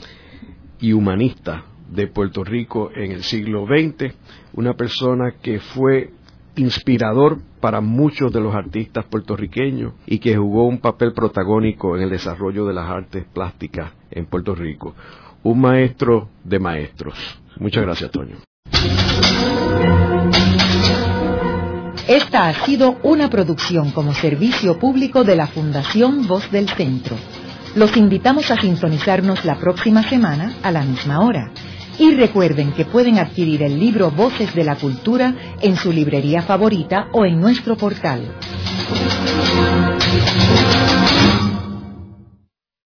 y 0.80 0.92
humanistas 0.92 1.62
de 1.88 2.06
Puerto 2.06 2.44
Rico 2.44 2.90
en 2.94 3.12
el 3.12 3.22
siglo 3.22 3.66
XX, 3.66 4.14
una 4.54 4.74
persona 4.74 5.34
que 5.42 5.60
fue 5.60 6.10
inspirador 6.56 7.38
para 7.60 7.80
muchos 7.80 8.32
de 8.32 8.40
los 8.40 8.54
artistas 8.54 9.04
puertorriqueños 9.06 9.94
y 10.06 10.18
que 10.18 10.36
jugó 10.36 10.66
un 10.66 10.78
papel 10.78 11.12
protagónico 11.12 11.96
en 11.96 12.02
el 12.02 12.10
desarrollo 12.10 12.66
de 12.66 12.74
las 12.74 12.90
artes 12.90 13.24
plásticas 13.32 13.92
en 14.10 14.26
Puerto 14.26 14.54
Rico. 14.54 14.94
Un 15.42 15.60
maestro 15.60 16.28
de 16.44 16.58
maestros. 16.58 17.14
Muchas 17.58 17.84
gracias, 17.84 18.10
Toño. 18.10 18.36
Esta 22.08 22.48
ha 22.48 22.54
sido 22.64 22.96
una 23.02 23.28
producción 23.28 23.90
como 23.90 24.14
servicio 24.14 24.78
público 24.78 25.24
de 25.24 25.36
la 25.36 25.46
Fundación 25.46 26.26
Voz 26.26 26.50
del 26.50 26.68
Centro. 26.70 27.16
Los 27.74 27.96
invitamos 27.96 28.50
a 28.50 28.56
sintonizarnos 28.56 29.44
la 29.44 29.56
próxima 29.56 30.02
semana 30.02 30.54
a 30.62 30.72
la 30.72 30.82
misma 30.82 31.20
hora. 31.20 31.50
Y 31.98 32.14
recuerden 32.14 32.72
que 32.72 32.84
pueden 32.84 33.18
adquirir 33.18 33.62
el 33.62 33.78
libro 33.78 34.10
Voces 34.10 34.54
de 34.54 34.64
la 34.64 34.76
Cultura 34.76 35.34
en 35.60 35.76
su 35.76 35.92
librería 35.92 36.42
favorita 36.42 37.08
o 37.12 37.24
en 37.24 37.40
nuestro 37.40 37.76
portal. 37.76 38.34